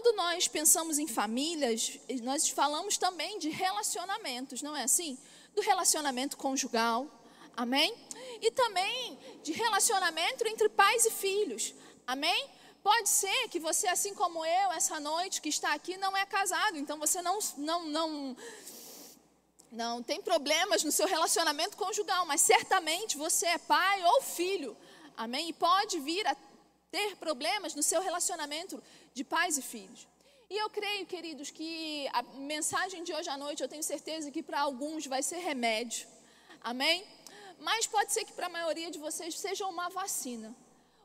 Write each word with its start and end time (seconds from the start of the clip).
quando 0.00 0.16
nós 0.16 0.48
pensamos 0.48 0.98
em 0.98 1.06
famílias, 1.06 1.98
nós 2.22 2.48
falamos 2.48 2.96
também 2.96 3.38
de 3.38 3.50
relacionamentos, 3.50 4.62
não 4.62 4.74
é 4.74 4.84
assim? 4.84 5.18
Do 5.54 5.60
relacionamento 5.60 6.38
conjugal, 6.38 7.06
amém? 7.54 7.94
E 8.40 8.50
também 8.50 9.18
de 9.42 9.52
relacionamento 9.52 10.48
entre 10.48 10.70
pais 10.70 11.04
e 11.04 11.10
filhos, 11.10 11.74
amém? 12.06 12.48
Pode 12.82 13.10
ser 13.10 13.48
que 13.50 13.60
você, 13.60 13.88
assim 13.88 14.14
como 14.14 14.42
eu, 14.42 14.72
essa 14.72 14.98
noite 14.98 15.42
que 15.42 15.50
está 15.50 15.74
aqui, 15.74 15.98
não 15.98 16.16
é 16.16 16.24
casado, 16.24 16.78
então 16.78 16.98
você 16.98 17.20
não, 17.20 17.38
não, 17.58 17.84
não, 17.84 18.36
não 19.70 20.02
tem 20.02 20.22
problemas 20.22 20.82
no 20.82 20.90
seu 20.90 21.06
relacionamento 21.06 21.76
conjugal, 21.76 22.24
mas 22.24 22.40
certamente 22.40 23.18
você 23.18 23.44
é 23.44 23.58
pai 23.58 24.02
ou 24.02 24.22
filho, 24.22 24.74
amém? 25.14 25.50
E 25.50 25.52
pode 25.52 26.00
vir 26.00 26.26
a 26.26 26.34
ter 26.90 27.16
problemas 27.16 27.74
no 27.74 27.82
seu 27.82 28.00
relacionamento 28.00 28.82
de 29.12 29.24
pais 29.24 29.58
e 29.58 29.62
filhos. 29.62 30.06
E 30.48 30.56
eu 30.56 30.68
creio, 30.68 31.06
queridos, 31.06 31.50
que 31.50 32.08
a 32.12 32.22
mensagem 32.22 33.04
de 33.04 33.14
hoje 33.14 33.28
à 33.28 33.36
noite, 33.36 33.62
eu 33.62 33.68
tenho 33.68 33.82
certeza 33.82 34.30
que 34.30 34.42
para 34.42 34.60
alguns 34.60 35.06
vai 35.06 35.22
ser 35.22 35.38
remédio, 35.38 36.08
amém? 36.60 37.06
Mas 37.58 37.86
pode 37.86 38.12
ser 38.12 38.24
que 38.24 38.32
para 38.32 38.46
a 38.46 38.50
maioria 38.50 38.90
de 38.90 38.98
vocês 38.98 39.38
seja 39.38 39.66
uma 39.66 39.88
vacina. 39.90 40.54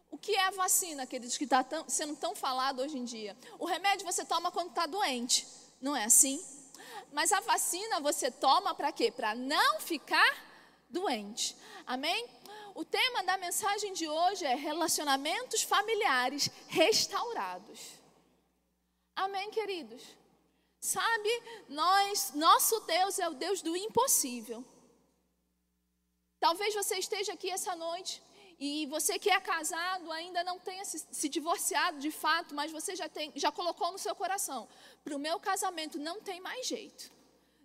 O 0.09 0.17
que 0.17 0.33
é 0.33 0.45
a 0.45 0.51
vacina, 0.51 1.05
queridos, 1.05 1.37
que 1.37 1.43
está 1.43 1.65
sendo 1.87 2.15
tão 2.15 2.33
falado 2.35 2.81
hoje 2.81 2.97
em 2.97 3.03
dia? 3.03 3.37
O 3.59 3.65
remédio 3.65 4.05
você 4.05 4.23
toma 4.23 4.51
quando 4.51 4.69
está 4.69 4.85
doente, 4.85 5.45
não 5.81 5.95
é 5.95 6.05
assim? 6.05 6.43
Mas 7.11 7.31
a 7.31 7.39
vacina 7.41 7.99
você 7.99 8.31
toma 8.31 8.73
para 8.73 8.91
quê? 8.91 9.11
Para 9.11 9.35
não 9.35 9.79
ficar 9.79 10.43
doente. 10.89 11.55
Amém? 11.85 12.27
O 12.73 12.83
tema 12.83 13.23
da 13.23 13.37
mensagem 13.37 13.93
de 13.93 14.07
hoje 14.07 14.43
é 14.45 14.55
relacionamentos 14.55 15.61
familiares 15.61 16.49
restaurados. 16.67 17.79
Amém, 19.15 19.49
queridos? 19.49 20.03
Sabe, 20.79 21.29
nós, 21.69 22.33
nosso 22.33 22.79
Deus 22.81 23.17
é 23.17 23.27
o 23.27 23.33
Deus 23.33 23.61
do 23.61 23.75
impossível. 23.75 24.63
Talvez 26.39 26.75
você 26.75 26.97
esteja 26.97 27.33
aqui 27.33 27.49
essa 27.49 27.75
noite 27.75 28.21
e 28.59 28.85
você 28.87 29.17
que 29.17 29.29
é 29.29 29.39
casado 29.39 30.11
ainda 30.11 30.43
não 30.43 30.59
tenha 30.59 30.85
se, 30.85 30.99
se 31.11 31.27
divorciado 31.27 31.97
de 31.99 32.11
fato, 32.11 32.53
mas 32.53 32.71
você 32.71 32.95
já, 32.95 33.09
tem, 33.09 33.31
já 33.35 33.51
colocou 33.51 33.91
no 33.91 33.97
seu 33.97 34.13
coração: 34.13 34.67
para 35.03 35.15
o 35.15 35.19
meu 35.19 35.39
casamento 35.39 35.97
não 35.97 36.21
tem 36.21 36.39
mais 36.39 36.67
jeito. 36.67 37.11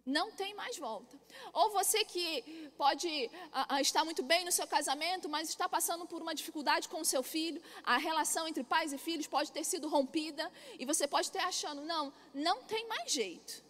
Não 0.04 0.30
tem 0.32 0.54
mais 0.54 0.78
volta. 0.78 1.18
Ou 1.52 1.70
você 1.70 2.04
que 2.04 2.70
pode 2.76 3.30
a, 3.52 3.76
a, 3.76 3.80
estar 3.80 4.04
muito 4.04 4.22
bem 4.22 4.44
no 4.44 4.52
seu 4.52 4.66
casamento, 4.66 5.28
mas 5.28 5.48
está 5.48 5.68
passando 5.68 6.06
por 6.06 6.22
uma 6.22 6.34
dificuldade 6.34 6.88
com 6.88 7.00
o 7.00 7.04
seu 7.04 7.22
filho, 7.22 7.62
a 7.84 7.96
relação 7.96 8.48
entre 8.48 8.64
pais 8.64 8.92
e 8.92 8.98
filhos 8.98 9.26
pode 9.26 9.52
ter 9.52 9.64
sido 9.64 9.88
rompida, 9.88 10.50
e 10.78 10.84
você 10.84 11.06
pode 11.06 11.26
estar 11.26 11.44
achando: 11.44 11.82
não, 11.82 12.12
não 12.34 12.62
tem 12.62 12.86
mais 12.88 13.12
jeito. 13.12 13.62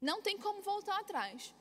Não 0.00 0.22
tem 0.22 0.38
como 0.38 0.62
voltar 0.62 0.98
atrás. 1.00 1.52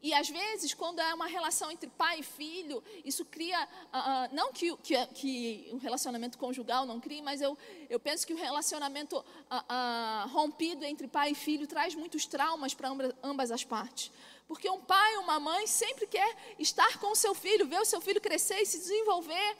E 0.00 0.14
às 0.14 0.28
vezes, 0.28 0.72
quando 0.74 1.00
é 1.00 1.12
uma 1.12 1.26
relação 1.26 1.70
entre 1.70 1.88
pai 1.90 2.20
e 2.20 2.22
filho, 2.22 2.82
isso 3.04 3.24
cria. 3.24 3.64
Uh, 3.64 4.34
não 4.34 4.52
que, 4.52 4.76
que, 4.76 5.06
que, 5.08 5.68
o 5.72 5.78
relacionamento 5.78 6.38
conjugal 6.38 6.86
não 6.86 7.00
crie, 7.00 7.20
mas 7.20 7.40
eu, 7.40 7.58
eu 7.90 7.98
penso 7.98 8.26
que 8.26 8.32
o 8.32 8.36
relacionamento 8.36 9.18
uh, 9.18 10.28
rompido 10.28 10.84
entre 10.84 11.08
pai 11.08 11.32
e 11.32 11.34
filho 11.34 11.66
traz 11.66 11.94
muitos 11.96 12.26
traumas 12.26 12.74
para 12.74 12.88
ambas, 12.88 13.14
ambas 13.22 13.50
as 13.50 13.64
partes. 13.64 14.12
Porque 14.46 14.70
um 14.70 14.80
pai 14.80 15.16
ou 15.16 15.24
uma 15.24 15.40
mãe 15.40 15.66
sempre 15.66 16.06
quer 16.06 16.36
estar 16.58 16.98
com 16.98 17.10
o 17.10 17.16
seu 17.16 17.34
filho, 17.34 17.66
ver 17.66 17.80
o 17.80 17.84
seu 17.84 18.00
filho 18.00 18.20
crescer 18.20 18.60
e 18.60 18.66
se 18.66 18.78
desenvolver 18.78 19.56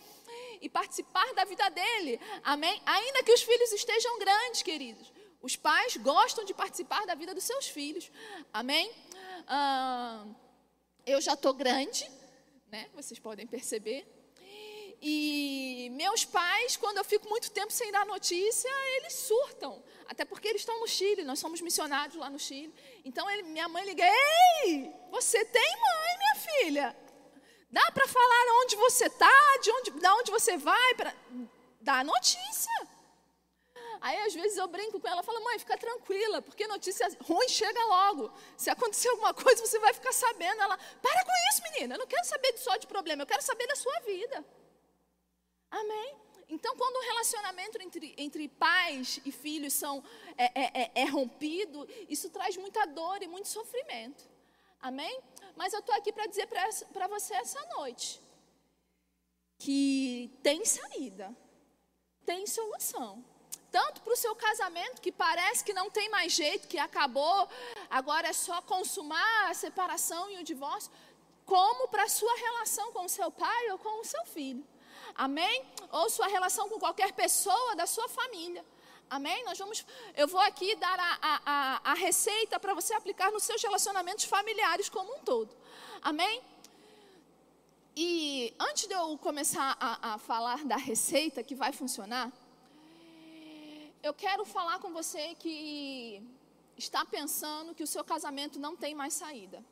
e 0.60 0.68
participar 0.68 1.34
da 1.34 1.44
vida 1.44 1.68
dele. 1.68 2.20
Amém? 2.42 2.80
Ainda 2.86 3.22
que 3.22 3.32
os 3.32 3.42
filhos 3.42 3.72
estejam 3.72 4.18
grandes, 4.18 4.62
queridos. 4.62 5.12
Os 5.42 5.56
pais 5.56 5.96
gostam 5.98 6.44
de 6.44 6.54
participar 6.54 7.06
da 7.06 7.14
vida 7.14 7.34
dos 7.34 7.44
seus 7.44 7.66
filhos. 7.66 8.10
Amém? 8.52 8.90
Ah, 9.46 10.26
eu 11.06 11.20
já 11.20 11.34
estou 11.34 11.54
grande, 11.54 12.10
né? 12.70 12.88
Vocês 12.94 13.18
podem 13.18 13.46
perceber. 13.46 14.06
E 15.00 15.90
meus 15.92 16.24
pais, 16.24 16.76
quando 16.76 16.98
eu 16.98 17.04
fico 17.04 17.28
muito 17.28 17.50
tempo 17.52 17.72
sem 17.72 17.92
dar 17.92 18.04
notícia, 18.04 18.68
eles 18.96 19.12
surtam. 19.12 19.82
Até 20.08 20.24
porque 20.24 20.48
eles 20.48 20.62
estão 20.62 20.80
no 20.80 20.88
Chile, 20.88 21.22
nós 21.22 21.38
somos 21.38 21.60
missionários 21.60 22.16
lá 22.16 22.28
no 22.28 22.38
Chile. 22.38 22.74
Então 23.04 23.30
ele, 23.30 23.44
minha 23.44 23.68
mãe 23.68 23.84
liga: 23.84 24.04
Ei, 24.04 24.92
você 25.10 25.44
tem 25.44 25.76
mãe, 25.80 26.18
minha 26.18 26.34
filha? 26.34 26.96
Dá 27.70 27.90
para 27.92 28.08
falar 28.08 28.62
onde 28.62 28.76
você 28.76 29.06
está, 29.06 29.58
de 29.62 29.70
onde, 29.70 29.90
de 29.90 30.08
onde 30.08 30.30
você 30.30 30.56
vai? 30.56 30.94
Pra... 30.94 31.14
Dá 31.80 32.02
notícia. 32.02 32.88
Aí 34.00 34.16
às 34.18 34.34
vezes 34.34 34.56
eu 34.56 34.68
brinco 34.68 35.00
com 35.00 35.08
ela, 35.08 35.22
falo, 35.22 35.42
mãe, 35.42 35.58
fica 35.58 35.76
tranquila, 35.76 36.40
porque 36.42 36.66
notícia 36.66 37.06
ruim 37.22 37.48
chega 37.48 37.84
logo. 37.86 38.32
Se 38.56 38.70
acontecer 38.70 39.08
alguma 39.08 39.34
coisa, 39.34 39.64
você 39.64 39.78
vai 39.78 39.92
ficar 39.92 40.12
sabendo. 40.12 40.60
Ela, 40.60 40.76
para 40.76 41.24
com 41.24 41.32
isso, 41.50 41.62
menina, 41.62 41.94
eu 41.94 41.98
não 41.98 42.06
quero 42.06 42.24
saber 42.24 42.56
só 42.58 42.76
de 42.76 42.86
problema, 42.86 43.22
eu 43.22 43.26
quero 43.26 43.42
saber 43.42 43.66
da 43.66 43.76
sua 43.76 44.00
vida. 44.00 44.44
Amém? 45.70 46.16
Então, 46.48 46.74
quando 46.76 46.96
o 46.96 47.08
relacionamento 47.08 47.80
entre, 47.82 48.14
entre 48.16 48.48
pais 48.48 49.20
e 49.24 49.30
filhos 49.30 49.74
são, 49.74 50.02
é, 50.36 50.44
é, 50.44 50.82
é, 50.82 50.90
é 51.02 51.04
rompido, 51.04 51.86
isso 52.08 52.30
traz 52.30 52.56
muita 52.56 52.86
dor 52.86 53.22
e 53.22 53.28
muito 53.28 53.48
sofrimento. 53.48 54.24
Amém? 54.80 55.20
Mas 55.56 55.72
eu 55.72 55.80
estou 55.80 55.94
aqui 55.94 56.12
para 56.12 56.26
dizer 56.26 56.46
para 56.46 57.08
você 57.08 57.34
essa 57.34 57.60
noite 57.76 58.20
que 59.58 60.30
tem 60.42 60.64
saída, 60.64 61.36
tem 62.24 62.46
solução 62.46 63.24
tanto 63.70 64.00
para 64.02 64.12
o 64.12 64.16
seu 64.16 64.34
casamento, 64.34 65.00
que 65.00 65.12
parece 65.12 65.64
que 65.64 65.72
não 65.72 65.90
tem 65.90 66.08
mais 66.08 66.32
jeito, 66.32 66.68
que 66.68 66.78
acabou, 66.78 67.48
agora 67.90 68.28
é 68.28 68.32
só 68.32 68.60
consumar 68.62 69.50
a 69.50 69.54
separação 69.54 70.30
e 70.30 70.38
o 70.38 70.44
divórcio, 70.44 70.90
como 71.44 71.88
para 71.88 72.04
a 72.04 72.08
sua 72.08 72.34
relação 72.36 72.92
com 72.92 73.04
o 73.04 73.08
seu 73.08 73.30
pai 73.30 73.70
ou 73.70 73.78
com 73.78 74.00
o 74.00 74.04
seu 74.04 74.24
filho. 74.26 74.64
Amém? 75.14 75.64
Ou 75.90 76.08
sua 76.10 76.28
relação 76.28 76.68
com 76.68 76.78
qualquer 76.78 77.12
pessoa 77.12 77.74
da 77.74 77.86
sua 77.86 78.08
família. 78.08 78.64
Amém? 79.10 79.42
Nós 79.44 79.58
vamos, 79.58 79.84
eu 80.16 80.28
vou 80.28 80.40
aqui 80.40 80.76
dar 80.76 80.98
a, 81.00 81.18
a, 81.22 81.80
a 81.92 81.94
receita 81.94 82.60
para 82.60 82.74
você 82.74 82.92
aplicar 82.92 83.30
nos 83.32 83.42
seus 83.42 83.62
relacionamentos 83.62 84.24
familiares 84.24 84.88
como 84.88 85.14
um 85.14 85.20
todo. 85.20 85.56
Amém? 86.02 86.42
E 87.96 88.54
antes 88.60 88.86
de 88.86 88.94
eu 88.94 89.18
começar 89.18 89.76
a, 89.80 90.14
a 90.14 90.18
falar 90.18 90.64
da 90.64 90.76
receita 90.76 91.42
que 91.42 91.54
vai 91.54 91.72
funcionar, 91.72 92.30
eu 94.02 94.14
quero 94.14 94.44
falar 94.44 94.78
com 94.78 94.92
você 94.92 95.34
que 95.34 96.22
está 96.76 97.04
pensando 97.04 97.74
que 97.74 97.82
o 97.82 97.86
seu 97.86 98.04
casamento 98.04 98.58
não 98.58 98.76
tem 98.76 98.94
mais 98.94 99.14
saída. 99.14 99.64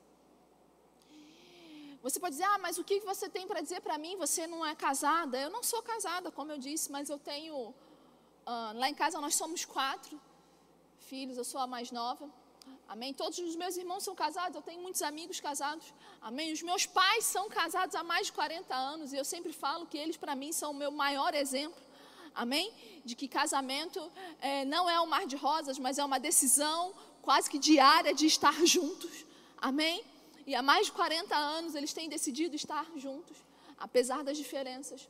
Você 2.02 2.20
pode 2.20 2.34
dizer, 2.34 2.44
ah, 2.44 2.58
mas 2.58 2.78
o 2.78 2.84
que 2.84 3.00
você 3.00 3.28
tem 3.28 3.46
para 3.46 3.60
dizer 3.60 3.80
para 3.80 3.98
mim? 3.98 4.16
Você 4.16 4.46
não 4.46 4.64
é 4.64 4.74
casada? 4.74 5.38
Eu 5.40 5.50
não 5.50 5.62
sou 5.62 5.82
casada, 5.82 6.30
como 6.30 6.52
eu 6.52 6.58
disse, 6.58 6.90
mas 6.90 7.08
eu 7.08 7.18
tenho. 7.18 7.56
Uh, 8.46 8.72
lá 8.74 8.88
em 8.88 8.94
casa 8.94 9.20
nós 9.20 9.34
somos 9.34 9.64
quatro 9.64 10.20
filhos, 11.00 11.36
eu 11.36 11.44
sou 11.44 11.60
a 11.60 11.66
mais 11.66 11.90
nova. 11.90 12.30
Amém? 12.88 13.12
Todos 13.12 13.38
os 13.38 13.56
meus 13.56 13.76
irmãos 13.76 14.04
são 14.04 14.14
casados, 14.14 14.54
eu 14.54 14.62
tenho 14.62 14.80
muitos 14.80 15.02
amigos 15.02 15.40
casados. 15.40 15.92
Amém? 16.20 16.52
Os 16.52 16.62
meus 16.62 16.86
pais 16.86 17.24
são 17.24 17.48
casados 17.48 17.94
há 17.94 18.04
mais 18.04 18.26
de 18.28 18.32
40 18.32 18.74
anos 18.74 19.12
e 19.12 19.16
eu 19.16 19.24
sempre 19.24 19.52
falo 19.52 19.86
que 19.86 19.98
eles, 19.98 20.16
para 20.16 20.36
mim, 20.36 20.52
são 20.52 20.70
o 20.70 20.74
meu 20.74 20.90
maior 20.90 21.34
exemplo. 21.34 21.85
Amém? 22.36 22.70
De 23.02 23.16
que 23.16 23.26
casamento 23.26 24.12
é, 24.40 24.64
não 24.66 24.88
é 24.90 25.00
um 25.00 25.06
mar 25.06 25.26
de 25.26 25.36
rosas, 25.36 25.78
mas 25.78 25.98
é 25.98 26.04
uma 26.04 26.20
decisão 26.20 26.94
quase 27.22 27.48
que 27.48 27.58
diária 27.58 28.14
de 28.14 28.26
estar 28.26 28.54
juntos. 28.66 29.24
Amém? 29.56 30.04
E 30.46 30.54
há 30.54 30.62
mais 30.62 30.86
de 30.86 30.92
40 30.92 31.34
anos 31.34 31.74
eles 31.74 31.94
têm 31.94 32.10
decidido 32.10 32.54
estar 32.54 32.86
juntos, 32.94 33.38
apesar 33.78 34.22
das 34.22 34.36
diferenças. 34.36 35.08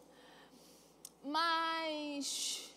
Mas 1.25 2.71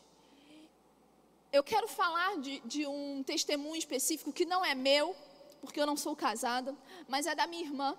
eu 1.54 1.64
quero 1.64 1.88
falar 1.88 2.38
de, 2.40 2.60
de 2.62 2.88
um 2.88 3.22
testemunho 3.24 3.78
específico 3.78 4.34
que 4.34 4.46
não 4.46 4.66
é 4.66 4.74
meu, 4.74 5.16
porque 5.62 5.80
eu 5.80 5.86
não 5.86 5.96
sou 5.96 6.16
casada, 6.16 6.76
mas 7.08 7.28
é 7.28 7.36
da 7.36 7.46
minha 7.46 7.64
irmã. 7.64 7.96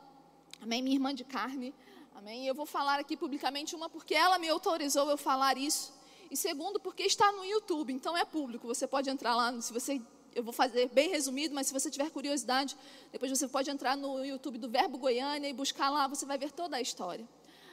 Amém? 0.60 0.82
Minha 0.82 0.96
irmã 0.96 1.14
de 1.14 1.22
carne. 1.22 1.72
Amém? 2.16 2.44
E 2.44 2.48
eu 2.48 2.54
vou 2.56 2.66
falar 2.66 2.98
aqui 2.98 3.16
publicamente 3.16 3.76
uma 3.76 3.88
porque 3.88 4.14
ela 4.14 4.36
me 4.36 4.48
autorizou 4.48 5.08
eu 5.08 5.16
falar 5.16 5.56
isso. 5.56 5.99
E 6.30 6.36
segundo, 6.36 6.78
porque 6.78 7.02
está 7.02 7.32
no 7.32 7.44
YouTube, 7.44 7.92
então 7.92 8.16
é 8.16 8.24
público. 8.24 8.66
Você 8.66 8.86
pode 8.86 9.10
entrar 9.10 9.34
lá, 9.34 9.60
se 9.60 9.72
você 9.72 10.00
eu 10.34 10.42
vou 10.42 10.52
fazer 10.52 10.88
bem 10.90 11.10
resumido, 11.10 11.54
mas 11.54 11.66
se 11.66 11.72
você 11.72 11.90
tiver 11.90 12.10
curiosidade, 12.10 12.76
depois 13.10 13.30
você 13.30 13.48
pode 13.48 13.68
entrar 13.68 13.96
no 13.96 14.24
YouTube 14.24 14.58
do 14.58 14.68
Verbo 14.68 14.96
Goiânia 14.96 15.48
e 15.48 15.52
buscar 15.52 15.90
lá, 15.90 16.06
você 16.06 16.24
vai 16.24 16.38
ver 16.38 16.52
toda 16.52 16.76
a 16.76 16.80
história. 16.80 17.28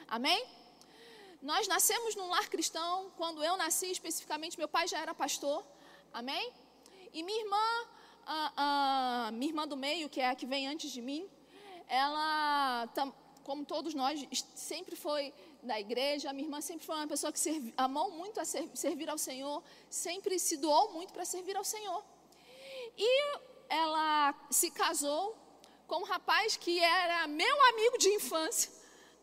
Amém? 0.08 0.44
Nós 1.40 1.68
nascemos 1.68 2.16
num 2.16 2.28
lar 2.28 2.48
cristão, 2.48 3.12
quando 3.16 3.44
eu 3.44 3.56
nasci 3.56 3.86
especificamente, 3.86 4.58
meu 4.58 4.66
pai 4.66 4.88
já 4.88 4.98
era 4.98 5.14
pastor. 5.14 5.64
Amém? 6.12 6.52
E 7.12 7.22
minha 7.22 7.40
irmã, 7.44 7.86
a, 8.26 9.26
a 9.28 9.30
minha 9.32 9.50
irmã 9.50 9.68
do 9.68 9.76
meio, 9.76 10.08
que 10.08 10.20
é 10.20 10.28
a 10.28 10.34
que 10.34 10.46
vem 10.46 10.66
antes 10.66 10.90
de 10.90 11.00
mim, 11.00 11.28
ela, 11.86 12.88
como 13.44 13.64
todos 13.64 13.94
nós, 13.94 14.26
sempre 14.54 14.96
foi 14.96 15.32
da 15.62 15.78
igreja. 15.78 16.30
A 16.30 16.32
minha 16.32 16.46
irmã 16.46 16.60
sempre 16.60 16.86
foi 16.86 16.96
uma 16.96 17.06
pessoa 17.06 17.32
que 17.32 17.74
amou 17.76 18.10
muito 18.10 18.40
a 18.40 18.44
ser, 18.44 18.68
servir 18.74 19.08
ao 19.10 19.18
Senhor, 19.18 19.62
sempre 19.90 20.38
se 20.38 20.56
doou 20.56 20.92
muito 20.92 21.12
para 21.12 21.24
servir 21.24 21.56
ao 21.56 21.64
Senhor. 21.64 22.04
E 22.96 23.38
ela 23.68 24.34
se 24.50 24.70
casou 24.70 25.36
com 25.86 25.96
um 25.96 26.04
rapaz 26.04 26.56
que 26.56 26.78
era 26.80 27.26
meu 27.26 27.66
amigo 27.68 27.98
de 27.98 28.08
infância, 28.08 28.70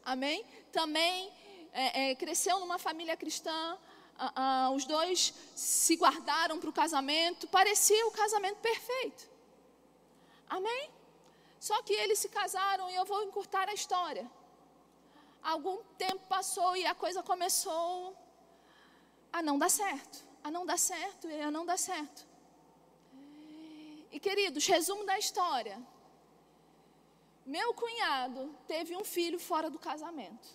amém? 0.04 0.46
Também 0.72 1.32
é, 1.72 2.12
é, 2.12 2.16
cresceu 2.16 2.60
numa 2.60 2.80
família 2.80 3.16
cristã, 3.16 3.78
os 4.74 4.86
dois 4.86 5.34
se 5.56 5.96
guardaram 5.96 6.58
para 6.58 6.70
o 6.70 6.74
casamento, 6.74 7.48
parecia 7.48 8.08
o 8.08 8.12
casamento 8.12 8.58
perfeito, 8.58 9.30
amém? 10.50 10.90
Só 11.60 11.81
que 11.84 11.94
eles 11.94 12.20
se 12.20 12.30
casaram 12.30 12.90
e 12.90 12.96
eu 12.96 13.06
vou 13.06 13.24
encurtar 13.24 13.68
a 13.68 13.74
história. 13.74 14.30
Algum 15.53 15.77
tempo 16.03 16.24
passou 16.27 16.75
e 16.75 16.83
a 16.88 16.95
coisa 16.95 17.21
começou 17.21 18.18
a 19.31 19.44
não 19.44 19.59
dar 19.59 19.69
certo, 19.69 20.18
a 20.44 20.50
não 20.50 20.65
dar 20.65 20.80
certo 20.80 21.30
e 21.30 21.39
a 21.39 21.51
não 21.51 21.63
dar 21.68 21.77
certo. 21.77 22.25
E 24.12 24.19
queridos, 24.19 24.65
resumo 24.65 25.06
da 25.06 25.19
história. 25.19 25.77
Meu 27.45 27.75
cunhado 27.75 28.44
teve 28.65 28.95
um 28.95 29.03
filho 29.03 29.38
fora 29.38 29.69
do 29.69 29.77
casamento. 29.77 30.47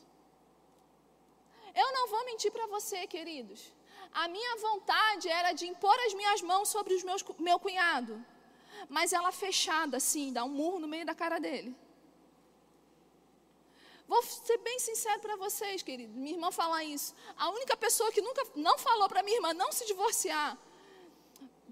Eu 1.83 1.93
não 1.93 2.09
vou 2.09 2.25
mentir 2.25 2.51
para 2.51 2.67
você, 2.67 3.07
queridos. 3.07 3.73
A 4.13 4.27
minha 4.27 4.57
vontade 4.57 5.29
era 5.29 5.53
de 5.53 5.69
impor 5.69 5.97
as 6.07 6.15
minhas 6.15 6.43
mãos 6.43 6.69
sobre 6.69 6.95
os 6.95 7.05
meus, 7.05 7.23
meu 7.39 7.61
cunhado. 7.61 8.15
Mas 8.89 9.13
ela 9.13 9.31
fechada 9.31 9.99
assim, 9.99 10.33
dá 10.33 10.43
um 10.43 10.49
murro 10.49 10.81
no 10.81 10.89
meio 10.89 11.07
da 11.07 11.15
cara 11.15 11.39
dele. 11.39 11.77
Vou 14.13 14.23
ser 14.25 14.59
bem 14.59 14.79
sincero 14.81 15.21
para 15.21 15.37
vocês, 15.37 15.83
queridos. 15.89 16.17
Minha 16.17 16.35
irmã 16.37 16.51
fala 16.51 16.83
isso. 16.83 17.15
A 17.37 17.49
única 17.51 17.77
pessoa 17.77 18.11
que 18.11 18.21
nunca 18.21 18.43
não 18.57 18.77
falou 18.77 19.09
para 19.09 19.23
minha 19.23 19.37
irmã 19.37 19.55
não 19.55 19.71
se 19.71 19.87
divorciar 19.87 20.59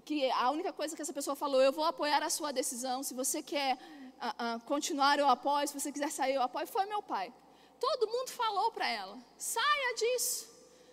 que 0.05 0.31
a 0.31 0.49
única 0.49 0.71
coisa 0.71 0.95
que 0.95 1.01
essa 1.01 1.11
pessoa 1.11 1.35
falou, 1.35 1.61
eu 1.61 1.73
vou 1.79 1.83
apoiar 1.83 2.23
a 2.23 2.29
sua 2.29 2.53
decisão. 2.53 3.03
Se 3.03 3.13
você 3.13 3.43
quer 3.43 3.75
uh, 3.75 4.55
uh, 4.55 4.59
continuar, 4.71 5.19
eu 5.19 5.27
apoio. 5.27 5.67
Se 5.67 5.77
você 5.77 5.91
quiser 5.91 6.11
sair, 6.11 6.35
eu 6.35 6.41
apoio. 6.41 6.65
Foi 6.65 6.85
meu 6.85 7.03
pai. 7.03 7.27
Todo 7.77 8.07
mundo 8.07 8.29
falou 8.29 8.71
para 8.71 8.87
ela: 8.87 9.17
saia 9.37 9.93
disso, 9.95 10.49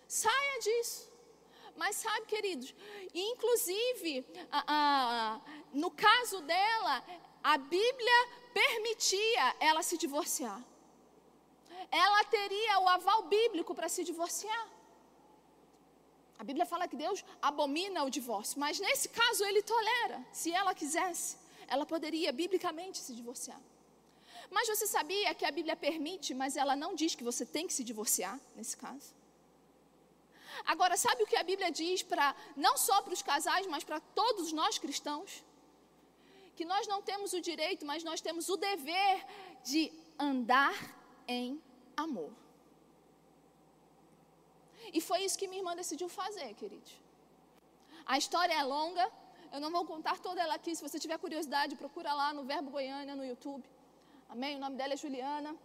saia 0.09 0.59
disso. 0.67 1.09
Mas 1.77 1.95
sabe, 1.95 2.27
queridos, 2.27 2.75
inclusive, 3.15 4.27
uh, 4.51 5.41
no 5.73 5.93
caso 5.93 6.41
dela, 6.41 7.05
a 7.41 7.57
Bíblia 7.57 8.19
permitia 8.53 9.55
ela 9.61 9.83
se 9.85 9.97
divorciar. 9.97 10.61
Ela 11.91 12.25
teria 12.25 12.79
o 12.81 12.89
aval 12.89 13.23
bíblico 13.23 13.75
para 13.75 13.89
se 13.89 14.05
divorciar. 14.05 14.69
A 16.39 16.45
Bíblia 16.45 16.67
fala 16.67 16.87
que 16.87 16.97
Deus 16.97 17.25
abomina 17.41 18.05
o 18.05 18.11
divórcio, 18.11 18.61
mas 18.61 18.79
nesse 18.79 19.09
caso 19.09 19.45
ele 19.45 19.63
tolera. 19.63 20.25
Se 20.33 20.53
ela 20.53 20.75
quisesse, 20.75 21.39
ela 21.67 21.87
poderia 21.87 22.33
biblicamente 22.33 22.99
se 22.99 23.15
divorciar. 23.15 23.61
Mas 24.51 24.69
você 24.69 24.87
sabia 24.87 25.35
que 25.35 25.45
a 25.45 25.51
Bíblia 25.51 25.75
permite, 25.75 26.35
mas 26.35 26.57
ela 26.57 26.77
não 26.77 26.95
diz 26.95 27.15
que 27.15 27.25
você 27.25 27.45
tem 27.45 27.67
que 27.67 27.73
se 27.73 27.83
divorciar 27.83 28.39
nesse 28.55 28.77
caso? 28.77 29.15
Agora, 30.65 30.97
sabe 30.97 31.23
o 31.23 31.27
que 31.27 31.37
a 31.37 31.43
Bíblia 31.43 31.71
diz 31.71 32.03
para 32.03 32.35
não 32.57 32.77
só 32.77 33.03
para 33.03 33.13
os 33.13 33.23
casais, 33.23 33.67
mas 33.67 33.85
para 33.85 34.01
todos 34.01 34.53
nós 34.53 34.79
cristãos? 34.79 35.45
Que 36.55 36.65
nós 36.65 36.87
não 36.87 37.03
temos 37.03 37.33
o 37.33 37.41
direito, 37.41 37.85
mas 37.85 38.05
nós 38.05 38.21
temos 38.21 38.49
o 38.49 38.57
dever 38.57 39.27
de 39.65 39.93
andar 40.19 40.75
em 41.29 41.61
amor. 41.97 42.31
E 44.97 45.01
foi 45.01 45.19
isso 45.25 45.39
que 45.39 45.49
minha 45.49 45.61
irmã 45.61 45.75
decidiu 45.75 46.09
fazer, 46.09 46.55
queridos. 46.55 46.93
A 48.05 48.17
história 48.19 48.55
é 48.55 48.63
longa, 48.63 49.11
eu 49.53 49.61
não 49.61 49.71
vou 49.71 49.85
contar 49.85 50.19
toda 50.19 50.41
ela 50.41 50.55
aqui. 50.55 50.75
Se 50.77 50.83
você 50.87 50.99
tiver 50.99 51.19
curiosidade, 51.19 51.75
procura 51.77 52.13
lá 52.13 52.33
no 52.33 52.45
Verbo 52.45 52.71
Goiânia 52.71 53.17
no 53.17 53.25
YouTube. 53.25 53.65
Amém? 54.29 54.57
O 54.57 54.61
nome 54.61 54.77
dela 54.77 54.95
é 54.95 54.97
Juliana. 54.97 55.57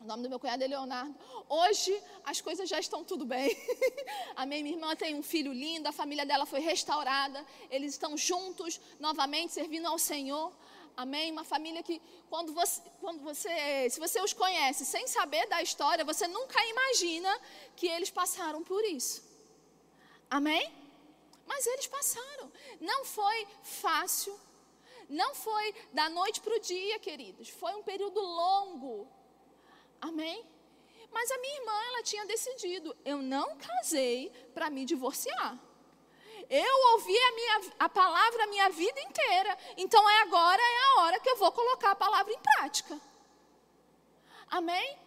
O 0.00 0.04
nome 0.04 0.22
do 0.24 0.28
meu 0.28 0.38
cunhado 0.38 0.62
é 0.62 0.66
Leonardo. 0.66 1.14
Hoje 1.48 1.92
as 2.24 2.40
coisas 2.40 2.68
já 2.68 2.78
estão 2.78 3.02
tudo 3.04 3.24
bem. 3.24 3.48
Amém? 4.36 4.62
Minha 4.62 4.76
irmã 4.76 4.94
tem 4.96 5.14
um 5.14 5.22
filho 5.22 5.52
lindo, 5.52 5.88
a 5.88 5.92
família 5.92 6.26
dela 6.26 6.44
foi 6.44 6.60
restaurada. 6.60 7.44
Eles 7.70 7.92
estão 7.92 8.16
juntos 8.16 8.80
novamente 8.98 9.52
servindo 9.52 9.86
ao 9.86 9.98
Senhor. 9.98 10.52
Amém? 10.96 11.32
Uma 11.32 11.44
família 11.44 11.82
que, 11.82 12.00
quando 12.30 12.52
você, 12.52 12.80
quando 13.00 13.20
você, 13.20 13.90
se 13.90 13.98
você 13.98 14.20
os 14.20 14.32
conhece 14.32 14.84
sem 14.84 15.06
saber 15.08 15.46
da 15.48 15.60
história, 15.62 16.04
você 16.04 16.26
nunca 16.28 16.64
imagina 16.66 17.40
que 17.74 17.86
eles 17.86 18.10
passaram 18.10 18.62
por 18.62 18.84
isso. 18.84 19.22
Amém? 20.30 20.72
Mas 21.46 21.66
eles 21.66 21.86
passaram. 21.86 22.50
Não 22.80 23.04
foi 23.04 23.46
fácil. 23.62 24.38
Não 25.08 25.34
foi 25.34 25.74
da 25.92 26.08
noite 26.08 26.40
para 26.40 26.54
o 26.56 26.60
dia, 26.60 26.98
queridos. 26.98 27.48
Foi 27.48 27.74
um 27.74 27.82
período 27.82 28.20
longo. 28.20 29.08
Amém? 30.00 30.44
Mas 31.10 31.30
a 31.30 31.38
minha 31.38 31.56
irmã, 31.60 31.72
ela 31.88 32.02
tinha 32.02 32.24
decidido: 32.26 32.96
eu 33.04 33.18
não 33.18 33.56
casei 33.56 34.30
para 34.54 34.70
me 34.70 34.84
divorciar. 34.84 35.58
Eu 36.50 36.92
ouvi 36.92 37.16
a, 37.16 37.32
minha, 37.32 37.60
a 37.78 37.88
palavra 37.88 38.44
a 38.44 38.46
minha 38.46 38.68
vida 38.70 39.00
inteira. 39.00 39.58
Então 39.76 40.08
é 40.08 40.20
agora, 40.22 40.62
é 40.62 40.78
a 40.84 41.00
hora 41.02 41.20
que 41.20 41.30
eu 41.30 41.36
vou 41.36 41.52
colocar 41.52 41.92
a 41.92 41.96
palavra 41.96 42.32
em 42.32 42.38
prática. 42.38 43.00
Amém? 44.50 44.98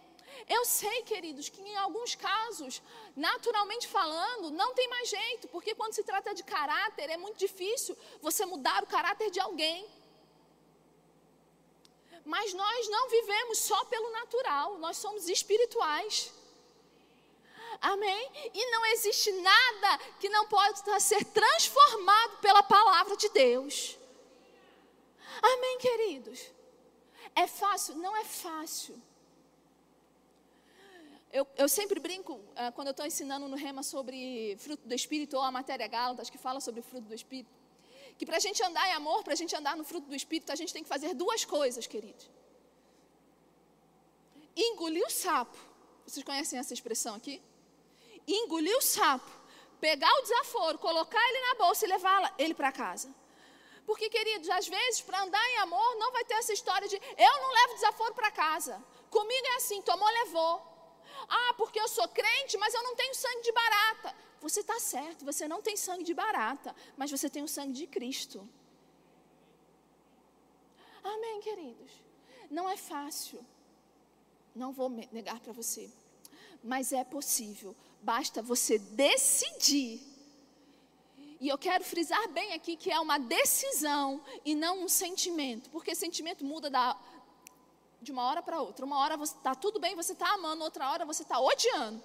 Eu 0.48 0.64
sei, 0.66 1.04
queridos, 1.04 1.50
que 1.50 1.62
em 1.62 1.76
alguns 1.78 2.16
casos, 2.16 2.82
naturalmente 3.16 3.88
falando, 3.88 4.52
não 4.52 4.74
tem 4.74 4.88
mais 4.88 5.10
jeito, 5.10 5.48
porque 5.50 5.76
quando 5.76 5.94
se 5.94 6.04
trata 6.04 6.34
de 6.34 6.44
caráter, 6.44 7.10
é 7.10 7.18
muito 7.18 7.38
difícil 7.38 7.98
você 8.22 8.46
mudar 8.46 8.84
o 8.84 8.88
caráter 8.88 9.30
de 9.32 9.40
alguém. 9.40 9.88
Mas 12.24 12.54
nós 12.54 12.90
não 12.90 13.10
vivemos 13.10 13.60
só 13.60 13.86
pelo 13.86 14.12
natural, 14.12 14.78
nós 14.78 14.98
somos 14.98 15.28
espirituais. 15.28 16.32
Amém? 17.82 18.32
E 18.54 18.72
não 18.72 18.86
existe 18.88 19.32
nada 19.32 19.98
que 20.20 20.30
não 20.30 20.48
possa 20.48 21.00
ser 21.00 21.24
transformado 21.26 22.38
pela 22.38 22.64
palavra 22.64 23.16
de 23.16 23.30
Deus. 23.30 23.98
Amém, 25.42 25.78
queridos? 25.80 26.40
É 27.36 27.46
fácil? 27.46 27.96
Não 27.96 28.16
é 28.16 28.24
fácil. 28.24 29.00
Eu, 31.32 31.46
eu 31.58 31.68
sempre 31.68 32.00
brinco, 32.00 32.34
uh, 32.34 32.72
quando 32.74 32.88
eu 32.88 32.92
estou 32.92 33.06
ensinando 33.06 33.48
no 33.48 33.56
Rema 33.56 33.84
sobre 33.84 34.56
fruto 34.60 34.88
do 34.88 34.94
Espírito, 34.94 35.36
ou 35.36 35.44
a 35.44 35.52
matéria 35.52 35.88
Gálatas, 35.88 36.30
que 36.30 36.38
fala 36.38 36.60
sobre 36.60 36.82
fruto 36.82 37.08
do 37.08 37.14
Espírito, 37.14 37.52
que 38.18 38.26
para 38.26 38.38
a 38.38 38.40
gente 38.40 38.64
andar 38.64 38.88
em 38.88 38.94
amor, 38.94 39.24
para 39.24 39.34
a 39.34 39.36
gente 39.36 39.56
andar 39.56 39.76
no 39.76 39.84
fruto 39.84 40.08
do 40.08 40.16
Espírito, 40.16 40.52
a 40.52 40.56
gente 40.56 40.74
tem 40.74 40.82
que 40.82 40.90
fazer 40.90 41.14
duas 41.14 41.46
coisas, 41.46 41.86
queridos. 41.86 42.30
Engolir 44.56 45.06
o 45.06 45.10
sapo. 45.10 45.58
Vocês 46.08 46.24
conhecem 46.26 46.58
essa 46.58 46.74
expressão 46.74 47.14
aqui? 47.14 47.42
Engolir 48.28 48.78
o 48.78 48.82
sapo, 48.82 49.32
pegar 49.80 50.12
o 50.20 50.22
desaforo, 50.22 50.78
colocar 50.78 51.24
ele 51.30 51.42
na 51.48 51.56
bolsa 51.56 51.86
e 51.86 51.90
levar 51.90 52.34
ele 52.38 52.54
para 52.54 52.72
casa. 52.72 53.14
Porque, 53.86 54.10
queridos, 54.10 54.50
às 54.50 54.68
vezes, 54.68 55.00
para 55.00 55.24
andar 55.24 55.44
em 55.52 55.58
amor, 55.60 55.96
não 55.96 56.12
vai 56.12 56.26
ter 56.26 56.34
essa 56.34 56.52
história 56.52 56.90
de 56.90 56.96
eu 56.96 57.42
não 57.42 57.52
levo 57.54 57.76
desaforo 57.76 58.14
para 58.14 58.30
casa. 58.30 58.84
Comigo 59.10 59.48
é 59.48 59.56
assim, 59.56 59.82
tomou, 59.82 60.10
levou. 60.10 60.62
Ah, 61.30 61.54
porque 61.58 61.80
eu 61.80 61.88
sou 61.88 62.08
crente, 62.10 62.58
mas 62.58 62.74
eu 62.74 62.84
não 62.84 62.96
tenho 62.96 63.16
sangue 63.16 63.42
de 63.44 63.52
barata. 63.54 64.14
Você 64.42 64.60
está 64.60 64.78
certo, 64.80 65.24
você 65.24 65.48
não 65.48 65.62
tem 65.62 65.78
sangue 65.78 66.04
de 66.04 66.14
barata, 66.14 66.76
mas 66.98 67.10
você 67.10 67.30
tem 67.30 67.44
o 67.44 67.48
sangue 67.48 67.74
de 67.74 67.88
Cristo. 67.88 68.48
Amém, 71.02 71.40
queridos? 71.40 71.92
Não 72.52 72.70
é 72.70 72.76
fácil. 72.76 73.40
Não 74.54 74.74
vou 74.74 74.90
negar 74.90 75.40
para 75.40 75.54
você. 75.54 75.90
Mas 76.62 76.92
é 76.92 77.04
possível 77.06 77.76
Basta 78.02 78.42
você 78.42 78.78
decidir. 78.78 80.02
E 81.40 81.48
eu 81.48 81.58
quero 81.58 81.84
frisar 81.84 82.28
bem 82.30 82.54
aqui 82.54 82.76
que 82.76 82.92
é 82.92 83.00
uma 83.00 83.20
decisão 83.20 84.22
e 84.44 84.56
não 84.56 84.84
um 84.84 84.88
sentimento, 84.88 85.70
porque 85.70 85.94
sentimento 85.94 86.44
muda 86.44 86.70
da, 86.70 86.98
de 88.02 88.12
uma 88.12 88.24
hora 88.24 88.42
para 88.42 88.60
outra. 88.60 88.86
Uma 88.86 88.98
hora 88.98 89.16
está 89.22 89.54
tudo 89.54 89.80
bem, 89.80 89.96
você 89.96 90.14
está 90.14 90.34
amando, 90.34 90.64
outra 90.64 90.90
hora 90.90 91.06
você 91.06 91.22
está 91.22 91.40
odiando. 91.40 92.04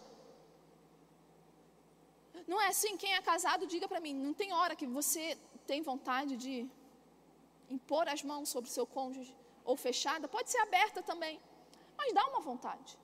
Não 2.46 2.61
é 2.61 2.68
assim, 2.68 2.96
quem 2.96 3.14
é 3.14 3.22
casado, 3.22 3.66
diga 3.66 3.88
para 3.88 4.00
mim, 4.00 4.14
não 4.14 4.34
tem 4.34 4.52
hora 4.52 4.76
que 4.76 4.87
você 4.87 5.38
tem 5.66 5.80
vontade 5.80 6.37
de 6.37 6.68
impor 7.70 8.08
as 8.08 8.22
mãos 8.22 8.49
sobre 8.49 8.68
o 8.68 8.72
seu 8.72 8.87
cônjuge, 8.87 9.34
ou 9.64 9.76
fechada, 9.76 10.28
pode 10.28 10.50
ser 10.50 10.58
aberta 10.58 11.02
também, 11.02 11.40
mas 11.96 12.12
dá 12.12 12.26
uma 12.26 12.40
vontade, 12.40 12.99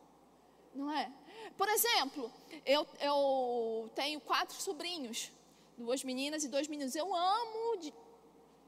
não 0.74 0.90
é? 0.90 1.10
Por 1.56 1.68
exemplo, 1.68 2.30
eu, 2.64 2.86
eu 3.00 3.90
tenho 3.94 4.20
quatro 4.20 4.54
sobrinhos, 4.60 5.32
duas 5.76 6.04
meninas 6.04 6.44
e 6.44 6.48
dois 6.48 6.68
meninos. 6.68 6.94
Eu 6.94 7.14
amo 7.14 7.76
de, 7.78 7.92